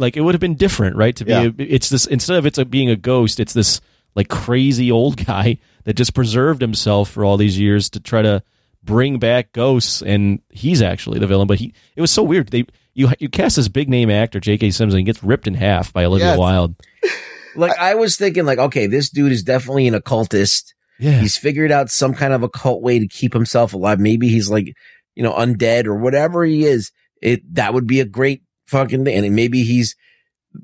[0.00, 1.14] like it would have been different, right?
[1.14, 1.42] To be, Yeah.
[1.44, 3.80] a, it's this instead of it's a, being a ghost, it's this
[4.16, 8.42] like crazy old guy that just preserved himself for all these years to try to
[8.82, 11.46] bring back ghosts, and he's actually the villain.
[11.46, 12.48] But he, it was so weird.
[12.48, 12.66] They
[12.96, 14.70] you you cast this big name actor J.K.
[14.70, 16.38] Simmons, and he gets ripped in half by Olivia Yes.
[16.38, 16.74] Wilde.
[17.58, 20.74] Like I was thinking, like, okay, this dude is definitely an occultist.
[20.98, 21.20] Yeah.
[21.20, 23.98] He's figured out some kind of occult way to keep himself alive.
[23.98, 24.74] Maybe he's like,
[25.14, 26.92] you know, undead or whatever he is.
[27.22, 29.24] It that would be a great fucking thing.
[29.24, 29.96] And maybe he's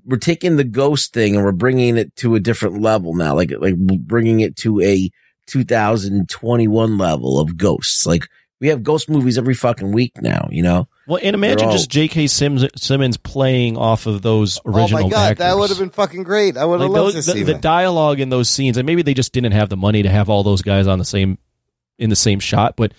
[0.05, 3.53] we're taking the ghost thing and we're bringing it to a different level now, like
[3.59, 5.09] like bringing it to a
[5.47, 8.05] 2021 level of ghosts.
[8.07, 8.29] Like
[8.63, 10.87] we have ghost movies every fucking week now, you know.
[11.09, 12.29] Well, and imagine all- just J.K.
[12.29, 15.01] Sims, Simmons playing off of those original.
[15.01, 16.57] Oh my God, that would have been fucking great.
[16.57, 17.61] I would have like loved those, to the, see the that.
[17.61, 20.45] dialogue in those scenes, and maybe they just didn't have the money to have all
[20.45, 21.39] those guys on the same
[21.99, 22.77] in the same shot.
[22.77, 22.93] But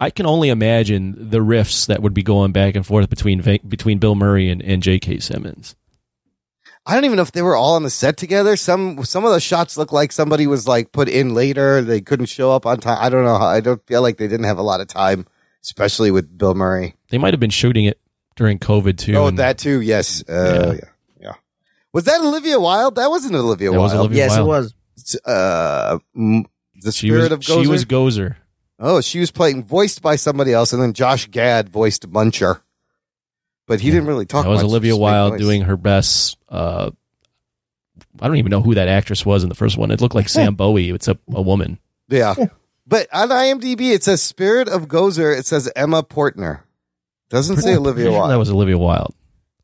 [0.00, 3.98] I can only imagine the riffs that would be going back and forth between between
[3.98, 5.20] Bill Murray and, and J.K.
[5.20, 5.76] Simmons.
[6.86, 8.56] I don't even know if they were all on the set together.
[8.56, 11.82] Some some of the shots look like somebody was like put in later.
[11.82, 12.98] They couldn't show up on time.
[13.00, 13.36] I don't know.
[13.38, 15.26] how I don't feel like they didn't have a lot of time,
[15.64, 16.94] especially with Bill Murray.
[17.10, 18.00] They might have been shooting it
[18.36, 19.14] during COVID too.
[19.16, 19.80] oh, and that too.
[19.80, 20.22] Yes.
[20.28, 20.88] Uh, yeah.
[21.20, 21.32] yeah.
[21.92, 22.94] Was that Olivia Wilde?
[22.96, 23.92] That wasn't Olivia That Wilde.
[23.92, 24.46] was Olivia Yes, Wilde.
[24.46, 25.20] it was.
[25.24, 27.62] Uh, the she spirit was of Gozer.
[27.62, 28.36] she was Gozer.
[28.78, 32.60] Oh, she was playing voiced by somebody else, and then Josh Gad voiced Muncher.
[33.66, 34.44] But he didn't really talk.
[34.44, 34.56] About it.
[34.58, 36.38] That was much, Olivia Wilde doing her best.
[36.48, 36.90] Uh,
[38.20, 39.90] I don't even know who that actress was in the first one.
[39.90, 40.90] It looked like Sam Bowie.
[40.90, 41.78] It's a, a woman.
[42.08, 42.34] Yeah.
[42.86, 45.36] But on IMDb, it says Spirit of Gozer.
[45.36, 46.60] It says Emma Portner.
[47.30, 48.30] Doesn't say Olivia Wilde.
[48.30, 49.12] That was Olivia Wilde.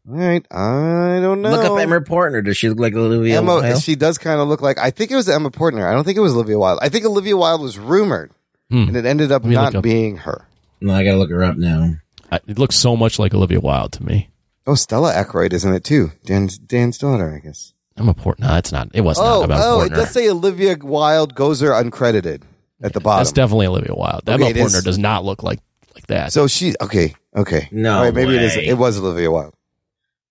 [0.09, 0.45] All right.
[0.51, 1.51] I don't know.
[1.53, 2.45] Look up Emma Portner.
[2.45, 3.81] Does she look like Olivia Emma, Wilde?
[3.81, 4.79] she does kind of look like.
[4.79, 5.85] I think it was Emma Portner.
[5.89, 6.81] I don't think it was Olivia Wilde.
[6.83, 8.33] I think Olivia Wilde was rumored,
[8.69, 8.89] Hmm.
[8.89, 9.85] and it ended up Let me look not up.
[9.85, 10.45] being her.
[10.81, 11.95] No, I gotta look her up now.
[12.33, 14.31] I, it looks so much like Olivia Wilde to me.
[14.67, 16.13] Oh, Stella Aykroyd is in it too.
[16.25, 17.75] Dan's Dan's daughter, I guess.
[17.97, 18.41] I'm a Portner.
[18.41, 18.89] No, it's not.
[18.95, 19.97] It was oh, not about oh, it Portner.
[19.97, 22.43] does say Olivia Wilde Gozer uncredited
[22.83, 23.21] at the bottom.
[23.21, 24.23] That's definitely Olivia Wilde.
[24.27, 25.61] Okay, Emma it is- Portner does not look like
[25.95, 26.33] like that.
[26.33, 27.69] So she okay, okay.
[27.71, 28.57] No All right, maybe it is.
[28.57, 29.55] It was Olivia Wilde.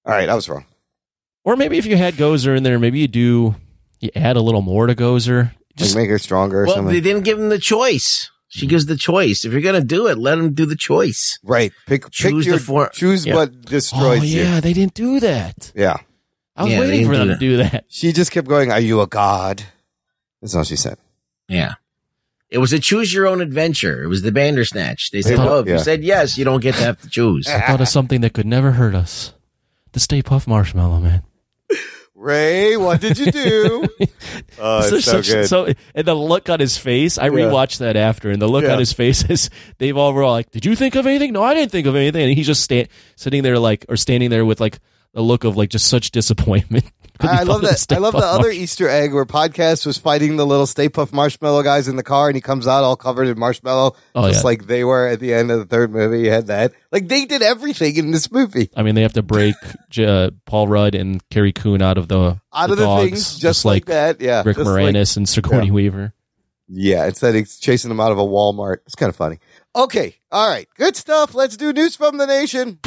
[0.05, 0.65] All right, I was wrong.
[1.43, 3.55] or maybe if you had Gozer in there, maybe you do
[3.99, 5.51] you add a little more to Gozer.
[5.79, 6.93] Like make her stronger or Well, something.
[6.93, 8.31] they didn't give him the choice.
[8.53, 8.69] She mm-hmm.
[8.71, 9.45] gives the choice.
[9.45, 11.39] If you're gonna do it, let them do the choice.
[11.41, 11.71] Right.
[11.87, 13.35] Pick Choose pick your the for- choose Yeah.
[13.35, 14.41] what destroys oh you.
[14.41, 15.71] yeah, they didn't do that.
[15.73, 15.95] Yeah.
[16.57, 17.85] I was Yeah, waiting for them to do that.
[17.87, 19.63] She just kept going, Are you a god?
[20.41, 20.97] That's all she said.
[21.47, 21.75] Yeah.
[22.49, 24.03] It was a choose your own adventure.
[24.03, 25.11] It was the Bandersnatch.
[25.11, 25.73] They said, thought- "Oh, if yeah.
[25.75, 28.33] you said yes, you don't get to have to choose." I thought of something that
[28.33, 29.33] could never hurt us.
[29.93, 31.23] The Stay Puft Marshmallow Man.
[32.21, 33.87] Ray, what did you do?
[34.59, 35.47] oh, uh, This it's is so such- good.
[35.47, 37.31] so- and the look on his face, I Yeah.
[37.31, 38.73] rewatched that after, and the look Yeah.
[38.73, 39.49] on his face is
[39.79, 41.95] they've all were all like, "Did you think of anything?" No, I didn't think of
[41.95, 42.21] anything.
[42.23, 44.79] And he's just sta- sitting there like, or standing there with like
[45.15, 46.85] a look of like just such disappointment.
[47.23, 47.85] I love that.
[47.91, 48.49] I love the other.
[48.49, 52.27] Easter egg where podcast was fighting the little Stay Puft Marshmallow guys in the car,
[52.27, 54.45] and he comes out all covered in marshmallow, Oh, just yeah.
[54.47, 56.21] like they were at the end of the third movie.
[56.21, 56.73] You had that.
[56.91, 58.69] Like they did everything in this movie.
[58.75, 59.55] I mean, they have to break
[59.97, 63.65] uh, Paul Rudd and Carrie Coon out of the Out of the dogs, things, just
[63.65, 64.19] like that.
[64.21, 65.73] Yeah, Rick just like- Moranis and Sigourney Yeah.
[65.73, 66.13] Weaver.
[66.73, 68.77] Yeah, instead he's chasing them out of a Walmart.
[68.85, 69.39] It's kind of funny.
[69.75, 71.33] Okay, all right, good stuff.
[71.35, 72.79] Let's do news from the nation.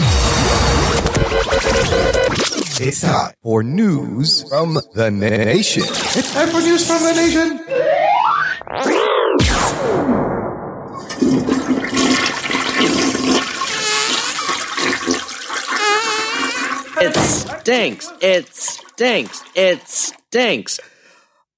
[2.80, 5.84] It's time for news from the nation.
[5.84, 7.60] It's time for news from the nation.
[17.00, 18.12] It stinks.
[18.20, 19.44] It stinks.
[19.54, 20.80] It stinks.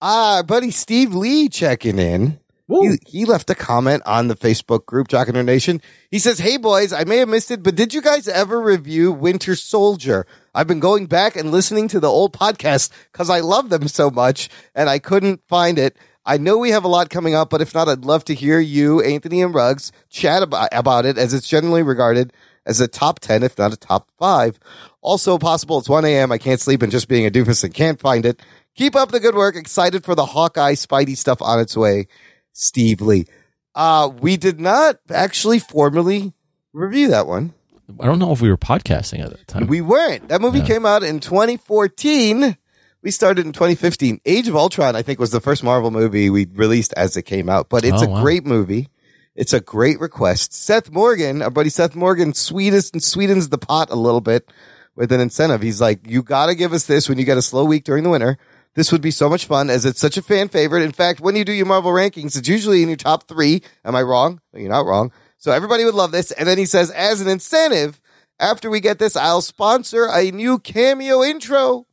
[0.02, 2.38] Ah, our buddy Steve Lee checking in.
[2.68, 5.80] He, he left a comment on the Facebook group, Jock and Nerd Nation.
[6.10, 9.12] He says, Hey boys, I may have missed it, but did you guys ever review
[9.12, 10.26] Winter Soldier?
[10.56, 14.10] I've been going back and listening to the old podcast because I love them so
[14.10, 15.98] much and I couldn't find it.
[16.24, 18.58] I know we have a lot coming up, but if not, I'd love to hear
[18.58, 22.32] you, Anthony and Rugs, chat about, about it as it's generally regarded
[22.64, 24.58] as a top 10, if not a top five.
[25.02, 26.32] Also possible it's 1 a.m.
[26.32, 28.40] I can't sleep and just being a doofus and can't find it.
[28.76, 29.56] Keep up the good work.
[29.56, 32.08] Excited for the Hawkeye Spidey stuff on its way.
[32.54, 33.26] Steve Lee.
[33.74, 36.32] Uh, we did not actually formally
[36.72, 37.52] review that one.
[38.00, 39.66] I don't know if we were podcasting at that time.
[39.68, 40.28] We weren't.
[40.28, 42.56] That movie came out in 2014.
[43.02, 44.20] We started in 2015.
[44.24, 47.48] Age of Ultron, I think, was the first Marvel movie we released as it came
[47.48, 48.22] out, but it's Oh, a wow.
[48.22, 48.88] great movie.
[49.36, 50.52] It's a great request.
[50.54, 54.50] Seth Morgan, our buddy Seth Morgan, sweetest and sweetens the pot a little bit
[54.96, 55.60] with an incentive.
[55.62, 58.02] He's like, you got to give us this when you get a slow week during
[58.02, 58.38] the winter.
[58.74, 60.82] This would be so much fun as it's such a fan favorite.
[60.82, 63.62] In fact, when you do your Marvel rankings, it's usually in your top three.
[63.84, 64.40] Am I wrong?
[64.54, 65.12] You're not wrong.
[65.47, 66.32] So everybody would love this.
[66.32, 68.01] And then he says, as an incentive,
[68.40, 71.86] after we get this, I'll sponsor a new cameo intro.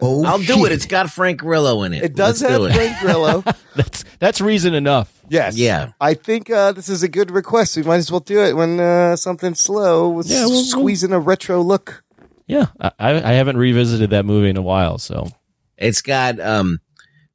[0.00, 0.72] Oh, I'll do it.
[0.72, 2.02] It's got Frank Grillo in it.
[2.02, 2.72] It does Let's have do it.
[2.74, 3.44] Frank Grillo.
[3.76, 5.12] that's that's reason enough.
[5.28, 5.58] Yes.
[5.58, 5.92] Yeah.
[6.00, 7.76] I think uh, this is a good request.
[7.76, 10.08] We might as well do it when uh, something's slow.
[10.08, 12.02] We'll Yeah, we'll- squeeze a retro look.
[12.46, 15.26] Yeah, I, I haven't revisited that movie in a while, so
[15.76, 16.78] It's got um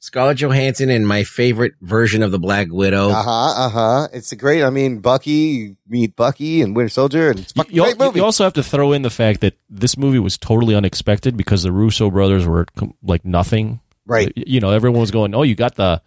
[0.06, 3.10] Scarlett Johansson and my favorite version of the Black Widow.
[3.10, 3.66] Uh huh.
[3.66, 4.08] Uh huh.
[4.14, 4.64] It's a great.
[4.64, 5.32] I mean, Bucky.
[5.32, 8.20] You meet Bucky and Winter Soldier, and it's a fucking you, great movie.
[8.20, 11.64] you also have to throw in the fact that this movie was totally unexpected because
[11.64, 12.68] the Russo brothers were
[13.02, 13.80] like nothing.
[14.06, 14.32] Right.
[14.36, 16.04] You know, everyone was going, "Oh, you got the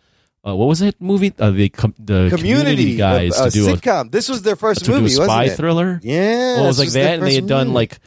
[0.47, 1.35] uh, what was it movie?
[1.37, 4.13] Uh, the com- the community, guys uh, to do a sitcom.
[4.13, 5.49] this was their first to do a movie, spy wasn't it?
[5.49, 6.01] Spy thriller.
[6.05, 7.99] Yeah, well, it was like that, and they first had done like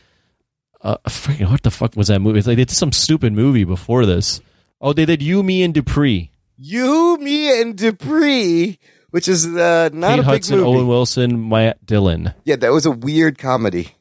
[0.82, 2.40] uh, freaking what the fuck was that movie?
[2.40, 4.40] It's like they did some stupid movie before this.
[4.82, 6.32] Oh, they did You, Me, and Dupree.
[6.58, 8.80] You, Me, and Dupree,
[9.12, 10.70] which is uh, not Kate a big Hudson, movie.
[10.70, 12.34] Owen Wilson, Matt Dillon.
[12.46, 13.96] Yeah, that was a weird comedy.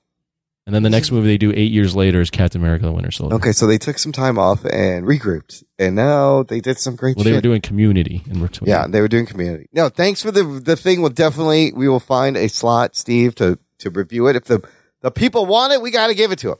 [0.66, 3.10] And then the next movie they do eight years later is Captain America: The Winter
[3.10, 3.34] Soldier.
[3.36, 7.16] Okay, so they took some time off and regrouped, and now they did some great
[7.16, 7.32] Well, shit.
[7.32, 8.68] they were doing Community in between.
[8.68, 9.68] Yeah, they were doing community.
[9.72, 11.00] No, thanks for the the thing.
[11.00, 14.36] We'll definitely we will find a slot, Steve, to to review it.
[14.36, 14.62] If the
[15.00, 16.58] the people want it, we got to give it to them.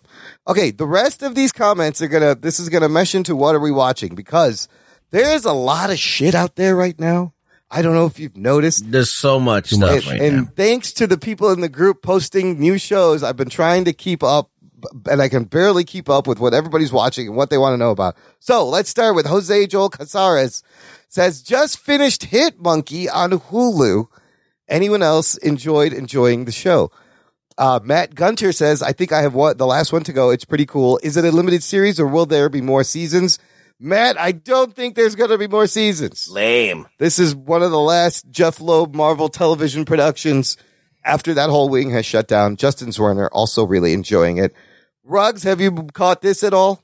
[0.49, 2.35] Okay, the rest of these comments are gonna.
[2.35, 4.69] This is gonna mesh into what are we watching because
[5.11, 7.35] there is a lot of shit out there right now.
[7.71, 8.91] I don't know if you've noticed.
[8.91, 12.79] There's so much And, right and thanks to the people in the group posting new
[12.79, 14.51] shows, I've been trying to keep up,
[15.09, 17.77] and I can barely keep up with what everybody's watching and what they want to
[17.77, 18.17] know about.
[18.41, 20.63] So let's start with Jose Joel Casares
[21.11, 24.07] says just finished Hit Monkey on Hulu.
[24.69, 26.91] Anyone else enjoyed enjoying the show?
[27.61, 30.31] Uh, Matt Gunter says, I think I have what the last one to go.
[30.31, 30.99] It's pretty cool.
[31.03, 33.39] Is it a limited series or will there be more seasons?
[33.79, 36.31] Matt, I don't think there's going to be more seasons.
[36.31, 36.89] Lame.
[36.97, 40.57] This is one of the last Jeph Loeb Marvel television productions
[41.05, 42.57] after that whole wing has shut down.
[42.57, 44.55] Justin Zwerner also really enjoying it.
[45.05, 46.83] Rugs, have you caught this at all?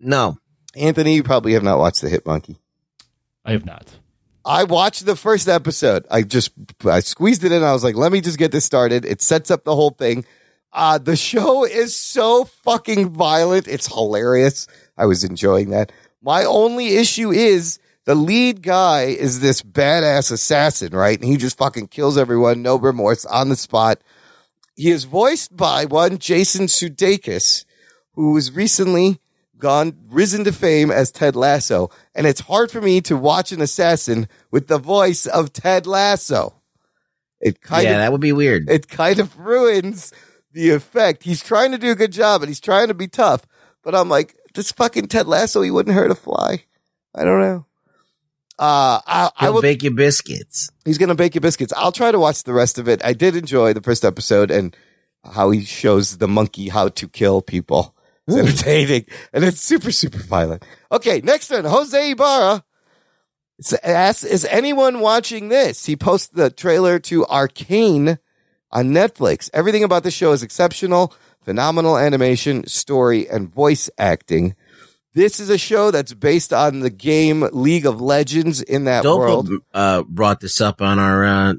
[0.00, 0.38] No.
[0.74, 2.56] Anthony, you probably have not watched the Hit Monkey.
[3.44, 3.96] I have not.
[4.46, 6.06] I watched the first episode.
[6.08, 6.52] I just
[6.84, 7.64] I squeezed it in.
[7.64, 9.04] I was like, let me just get this started.
[9.04, 10.24] It sets up the whole thing.
[10.72, 13.66] Uh, the show is so fucking violent.
[13.66, 14.68] It's hilarious.
[14.96, 15.90] I was enjoying that.
[16.22, 21.18] My only issue is the lead guy is this badass assassin, right?
[21.18, 24.00] And he just fucking kills everyone, no remorse, on the spot.
[24.76, 27.64] He is voiced by one Jason Sudeikis,
[28.12, 29.18] who was recently
[29.58, 33.60] gone risen to fame as Ted Lasso, and it's hard for me to watch an
[33.60, 36.54] assassin with the voice of Ted Lasso.
[37.40, 38.68] It kind yeah, of that would be weird.
[38.70, 40.12] it kind of ruins
[40.52, 41.22] the effect.
[41.22, 43.46] He's trying to do a good job and he's trying to be tough,
[43.82, 46.64] but I'm like, this fucking Ted Lasso, he wouldn't hurt a fly.
[47.14, 47.66] I don't know.
[48.58, 50.70] Uh, I, I will bake you biscuits.
[50.86, 51.74] He's gonna bake you biscuits.
[51.76, 53.04] I'll try to watch the rest of it.
[53.04, 54.74] I did enjoy the first episode and
[55.22, 57.94] how he shows the monkey how to kill people.
[58.26, 60.64] It's entertaining and it's super super violent.
[60.90, 62.64] Okay, next one, Jose Ibarra.
[63.82, 65.86] Asked, is anyone watching this?
[65.86, 68.18] He posted the trailer to Arcane
[68.70, 69.48] on Netflix.
[69.54, 74.54] Everything about the show is exceptional, phenomenal animation, story, and voice acting.
[75.14, 79.18] This is a show that's based on the game League of Legends in that Dope
[79.18, 79.50] world.
[79.72, 81.54] uh, brought this up on our uh,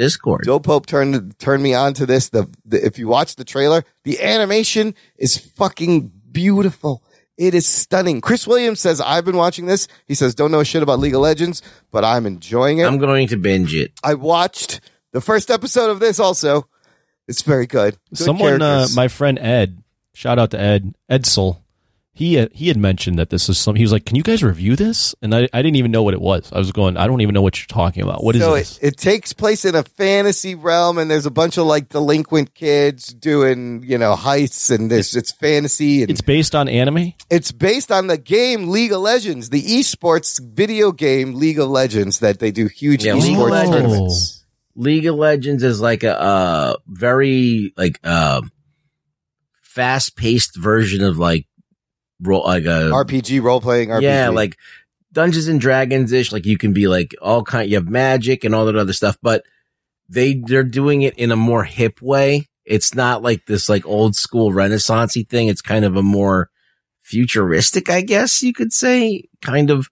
[0.00, 0.44] Discord.
[0.44, 2.30] Joe Pope turned turned me on to this.
[2.30, 7.04] The, the if you watch the trailer, the animation is fucking beautiful.
[7.36, 8.20] It is stunning.
[8.20, 9.88] Chris Williams says I've been watching this.
[10.06, 12.86] He says don't know a shit about League of Legends, but I'm enjoying it.
[12.86, 13.92] I'm going to binge it.
[14.02, 14.80] I watched
[15.12, 16.18] the first episode of this.
[16.18, 16.66] Also,
[17.28, 17.98] it's very good.
[18.08, 19.82] Good Someone, uh, my friend Ed,
[20.14, 21.58] shout out to Ed Edsel.
[22.20, 23.76] He uh, he had mentioned that this is some.
[23.76, 26.12] He was like, "Can you guys review this?" And I, I didn't even know what
[26.12, 26.52] it was.
[26.52, 28.22] I was going, "I don't even know what you're talking about.
[28.22, 31.30] What is so this?" It, it takes place in a fantasy realm, and there's a
[31.30, 36.02] bunch of like delinquent kids doing you know heists, and there's it's fantasy.
[36.02, 37.14] And It's based on anime.
[37.30, 42.18] It's based on the game League of Legends, the esports video game League of Legends
[42.18, 43.70] that they do huge Yeah, esports Legends.
[43.74, 44.44] tournaments.
[44.74, 48.42] League of Legends is like a uh, very like uh,
[49.62, 51.46] fast paced version of like
[52.20, 54.02] ro- like a RPG role playing RPG.
[54.02, 54.56] yeah like
[55.12, 56.32] Dungeons and Dragons ish.
[56.32, 57.68] Like you can be like all kind.
[57.68, 59.44] You have magic and all that other stuff, but
[60.08, 62.48] they they're doing it in a more hip way.
[62.64, 65.48] It's not like this like old school renaissancey thing.
[65.48, 66.50] It's kind of a more
[67.00, 69.88] futuristic, I guess you could say, kind of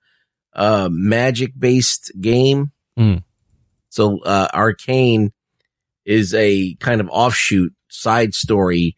[0.55, 2.73] uh magic based game.
[2.99, 3.25] Mm.
[3.89, 5.33] So uh Arcane
[6.05, 8.97] is a kind of offshoot side story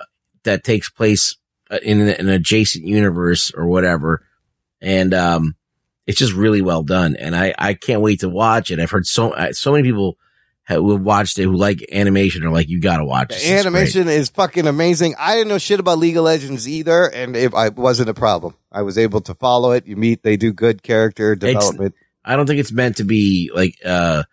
[0.00, 0.04] uh,
[0.44, 1.37] that takes place uh,
[1.82, 4.24] in an, adjacent universe or whatever.
[4.80, 5.54] And um
[6.06, 8.80] it's just really well done and I I can't wait to watch it.
[8.80, 10.16] I've heard so uh, so many people
[10.68, 13.48] who have watched it who like animation are like you got to watch this.
[13.48, 15.14] Animation is fucking amazing.
[15.18, 18.54] I didn't know shit about League of Legends either, and if I wasn't a problem.
[18.70, 19.86] I was able to follow it.
[19.86, 21.94] You meet, they do good character development.
[22.22, 24.24] I don't think it's meant to be like uh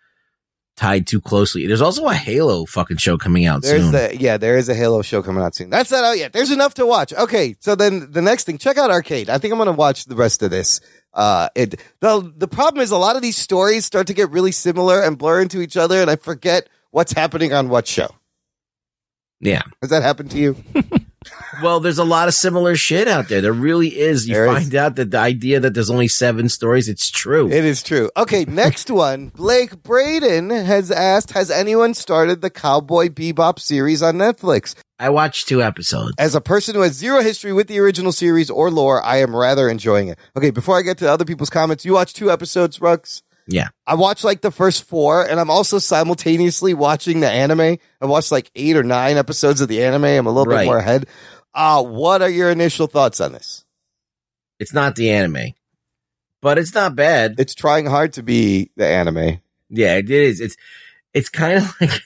[0.76, 1.66] tied too closely.
[1.66, 3.92] There's also a Halo fucking show coming out There's soon.
[3.92, 5.70] the yeah, there is a Halo show coming out soon.
[5.70, 6.32] That's not out yet.
[6.32, 7.12] There's enough to watch.
[7.12, 9.30] Okay, so then the next thing, check out Arcane.
[9.30, 10.80] I think I'm gonna watch the rest of this.
[11.14, 14.52] Uh, it the the problem is a lot of these stories start to get really
[14.52, 18.08] similar and blur into each other, and I forget what's happening on what show.
[19.40, 19.62] yeah.
[19.80, 20.56] Has that happened to you?
[21.62, 23.40] Well, there's a lot of similar shit out there.
[23.40, 24.28] There really is.
[24.28, 24.52] You There is.
[24.52, 27.48] find out that the idea that there's only seven stories, it's true.
[27.50, 28.10] It is true.
[28.16, 29.28] Okay, next one.
[29.34, 34.74] Blake Braden has asked, has anyone started the Cowboy Bebop series on Netflix?
[34.98, 36.12] I watched two episodes.
[36.18, 39.34] As a person who has zero history with the original series or lore, I am
[39.36, 40.18] rather enjoying it.
[40.36, 43.22] Okay, before I get to other people's comments, you watched two episodes, Rugs?
[43.48, 43.68] Yeah.
[43.86, 47.78] I watched like the first four, and I'm also simultaneously watching the anime.
[48.00, 50.04] I watched like eight or nine episodes of the anime.
[50.04, 50.62] I'm a little Right.
[50.62, 51.06] bit more ahead.
[51.54, 53.64] Uh, what are your initial thoughts on this?
[54.58, 55.54] It's not the anime,
[56.42, 57.36] but it's not bad.
[57.38, 59.40] It's trying hard to be the anime.
[59.70, 60.40] Yeah, it is.
[60.40, 60.56] It's
[61.14, 62.00] it's kind of like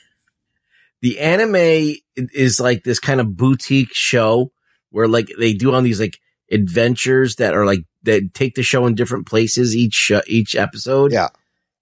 [1.00, 4.52] the anime is like this kind of boutique show
[4.90, 6.18] where like they do on these like
[6.50, 11.12] adventures that are like that take the show in different places each uh, each episode.
[11.12, 11.28] Yeah.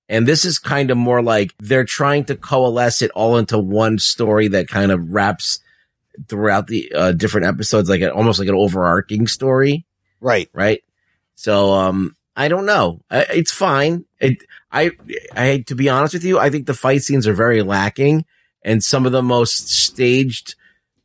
[0.08, 3.98] And this is kind of more like they're trying to coalesce it all into one
[3.98, 5.60] story that kind of wraps
[6.28, 9.84] throughout the uh, different episodes, like a, almost like an overarching story.
[10.20, 10.48] Right.
[10.52, 10.82] Right.
[11.34, 13.02] So, um, I don't know.
[13.10, 14.04] I, it's fine.
[14.18, 14.38] It,
[14.72, 14.92] I,
[15.34, 18.24] I, to be honest with you, I think the fight scenes are very lacking
[18.62, 20.54] and some of the most staged,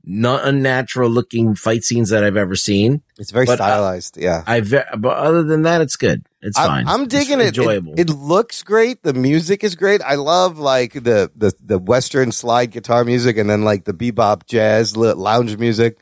[0.06, 3.02] not unnatural looking fight scenes that I've ever seen.
[3.18, 4.18] It's very But, uh, stylized.
[4.18, 4.44] yeah.
[4.46, 6.26] I, ve- but other than that, it's good.
[6.42, 6.88] It's I'm- fine.
[6.88, 7.48] I'm, It's digging it.
[7.58, 7.94] Enjoyable.
[7.94, 9.02] It, it looks great.
[9.04, 10.02] The music is great.
[10.02, 14.46] I love like the the the western slide guitar music and then like the bebop
[14.46, 15.98] jazz lounge music.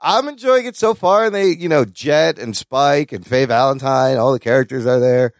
[0.00, 1.26] I'm enjoying it so far.
[1.26, 5.32] And they, you know, Jet and Spike and Faye Valentine, all the characters are there.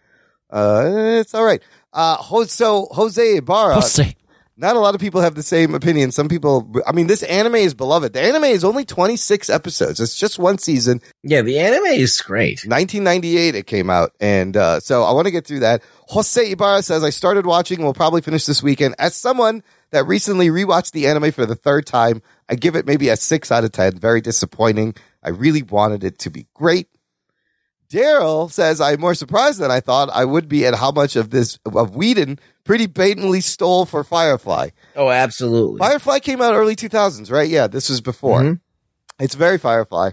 [0.51, 1.63] Uh, it's all right.
[1.93, 2.17] Uh,
[2.47, 3.75] so Jose Ibarra.
[3.75, 4.15] Jose.
[4.57, 6.13] Not a lot of people have the same opinion.
[6.13, 8.13] Some people, I mean, this anime is beloved.
[8.13, 9.99] The anime is only 26 episodes.
[9.99, 11.01] It's just one season.
[11.25, 12.61] Yeah, the anime is great.
[12.65, 14.13] 1998 it came out.
[14.21, 15.83] And, uh, so I want to get through that.
[16.09, 18.95] Jose Ibarra says, I started watching and will probably finish this weekend.
[19.01, 23.09] As someone that recently rewatched the anime for the third time, I give it maybe
[23.09, 23.99] a six out of 10.
[23.99, 24.95] Very disappointing.
[25.21, 26.87] I really wanted it to be great.
[27.91, 31.31] Daryl says, I'm more surprised than I thought I would be at how much of
[31.31, 34.71] this, of Whedon pretty blatantly stole for Firefly.
[34.97, 35.79] Oh, absolutely.
[35.79, 37.49] Firefly came out early 2000s, right?
[37.49, 38.41] Yeah, this was before.
[38.43, 38.61] Mhm.
[39.21, 40.11] It's very Firefly.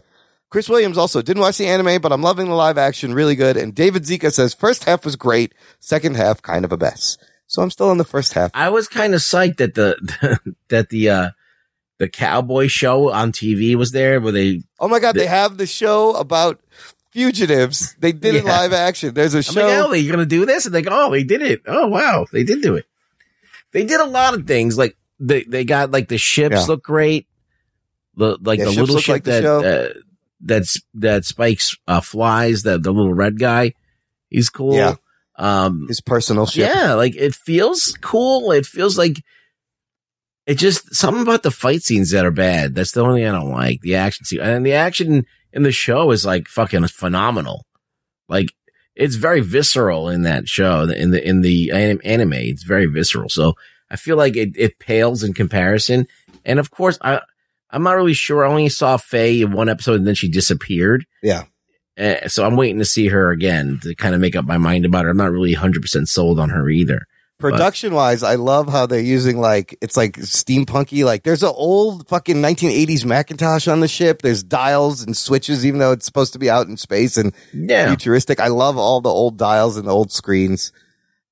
[0.50, 3.56] Chris Williams also didn't watch the anime, but I'm loving the live action, really good.
[3.56, 7.18] And David Zika says first half was great, second half kind of a mess.
[7.48, 8.52] So I'm still in the first half.
[8.54, 9.96] I was kind of psyched that the
[10.70, 11.30] that the uh
[12.00, 15.66] the cowboy show on TV was there where they Oh my god, they have the
[15.68, 16.60] show about
[17.12, 17.96] fugitives.
[18.00, 19.14] They did it live action.
[19.14, 19.62] There's a I'm show.
[19.62, 21.62] like, oh, they're gonna do this, and they go, oh, they did it.
[21.68, 22.86] Oh, wow, they did do it.
[23.72, 24.78] They did a lot of things.
[24.78, 26.66] Like they they got like the ships Yeah.
[26.66, 27.28] look great.
[28.16, 30.00] The like Yeah, the little ship like that uh,
[30.42, 32.64] that's that spikes uh, flies.
[32.64, 33.74] That the little red guy,
[34.30, 34.76] he's cool.
[34.76, 34.96] Yeah.
[35.38, 36.70] Um, His personal ship.
[36.74, 38.52] Yeah, like it feels cool.
[38.52, 39.24] It feels like
[40.46, 42.76] it just something about the fight scenes that are bad.
[42.76, 43.82] That's the only thing I don't like.
[43.82, 47.66] The action scene and the action in the show is like fucking phenomenal.
[48.28, 48.54] Like
[48.96, 50.84] it's very visceral in that show.
[50.84, 53.30] In the in the anim- anime, it's very visceral.
[53.30, 53.54] So
[53.90, 56.08] I feel like it, it pales in comparison.
[56.46, 57.22] And of course, I
[57.70, 58.46] I'm not really sure.
[58.46, 61.06] I only saw Faye in one episode and then she disappeared.
[61.24, 61.44] Yeah.
[61.98, 64.86] Uh, so I'm waiting to see her again to kind of make up my mind
[64.86, 65.12] about her.
[65.12, 67.06] I'm not really 100% sold on her either.
[67.42, 71.04] But- Production wise, I love how they're using like it's like steampunky.
[71.06, 74.22] Like there's an old fucking 1980s Macintosh on the ship.
[74.22, 77.88] There's dials and switches, even though it's supposed to be out in space and Yeah.
[77.88, 78.40] futuristic.
[78.40, 80.72] I love all the old dials and the old screens.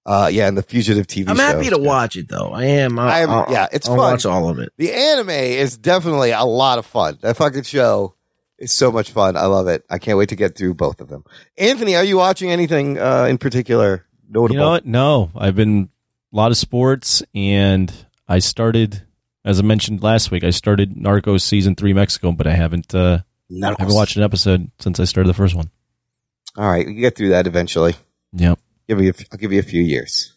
[0.05, 1.29] Uh, yeah, and the fugitive TV.
[1.29, 1.41] I'm show.
[1.43, 2.49] happy to watch it though.
[2.51, 2.97] I am.
[2.97, 4.11] I'll, I'm- I'll- yeah, it's I'll fun.
[4.13, 4.71] watch all of it.
[4.77, 7.19] The anime is definitely a lot of fun.
[7.21, 8.15] That fucking show
[8.57, 9.37] is so much fun.
[9.37, 9.83] I love it.
[9.89, 11.23] I can't wait to get through both of them.
[11.57, 14.55] Anthony, are you watching anything uh, in particular notable?
[14.55, 14.85] You know what?
[14.87, 15.89] No, I've been
[16.31, 17.91] a lot of sports, and
[18.27, 19.03] I started,
[19.43, 22.93] as I mentioned last week, I started Narcos season three Mexico, but I haven't.
[22.93, 23.19] Uh,
[23.61, 25.71] haven't watched an episode since I started the first one.
[26.55, 27.95] All right, we can get through that eventually.
[28.33, 28.59] Yep.
[28.87, 30.33] Give me, a, I'll give you a few years.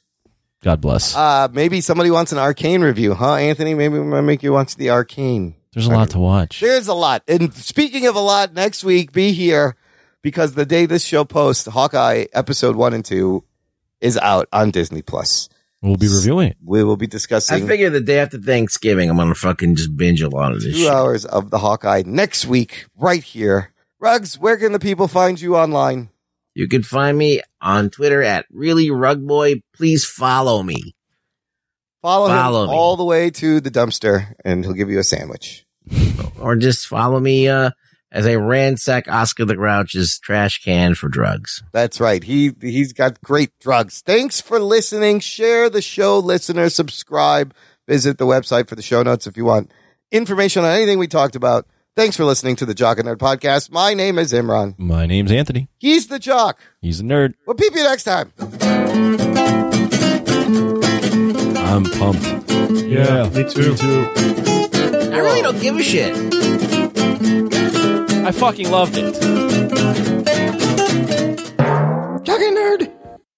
[0.63, 1.17] God bless.
[1.17, 3.75] Uh, maybe somebody wants an arcane review, huh, Anthony?
[3.75, 5.57] Maybe we might make you watch the arcane.
[5.75, 6.61] There's a lot to watch.
[6.61, 7.23] There's a lot.
[7.27, 9.75] And speaking of a lot, next week, be here
[10.21, 13.45] because the day this show posts, Hawkeye episode one and two
[14.01, 15.49] is out on Disney Plus.
[15.83, 16.57] We'll be reviewing it.
[16.65, 17.65] We will be discussing.
[17.65, 20.75] I figure the day after Thanksgiving, I'm gonna fucking just binge a lot of this
[20.75, 20.93] two shit.
[20.93, 23.73] hours of the Hawkeye next week, right here.
[23.99, 26.11] Rugs, where can the people find you online?
[26.55, 29.63] You can find me on Twitter at really rug boy.
[29.75, 30.95] Please follow me.
[32.03, 32.77] Follow, Follow him me.
[32.77, 35.65] all the way to the dumpster, and he'll give you a sandwich.
[36.41, 37.71] or just follow me uh,
[38.13, 41.65] as they ransack Oscar the Grouch's trash can for drugs.
[41.73, 42.23] That's right.
[42.23, 44.03] He he's got great drugs.
[44.03, 45.21] Thanks for listening.
[45.21, 46.75] Share the show, listeners.
[46.75, 47.55] Subscribe.
[47.89, 49.73] Visit the website for the show notes if you want
[50.13, 51.67] information on anything we talked about.
[51.97, 53.71] Thanks for listening to the Jock and Nerd podcast.
[53.71, 54.79] My name is Imran.
[54.79, 55.69] My name's Anthony.
[55.79, 56.59] He's the Jock.
[56.81, 57.35] He's a nerd.
[57.47, 58.33] We'll peep you next time.
[61.59, 62.51] I'm pumped.
[62.83, 63.73] Yeah, me too.
[63.73, 64.11] me too.
[65.13, 66.82] I really don't give a shit.
[68.25, 69.17] I fucking loved it.
[72.43, 73.02] And Nerd.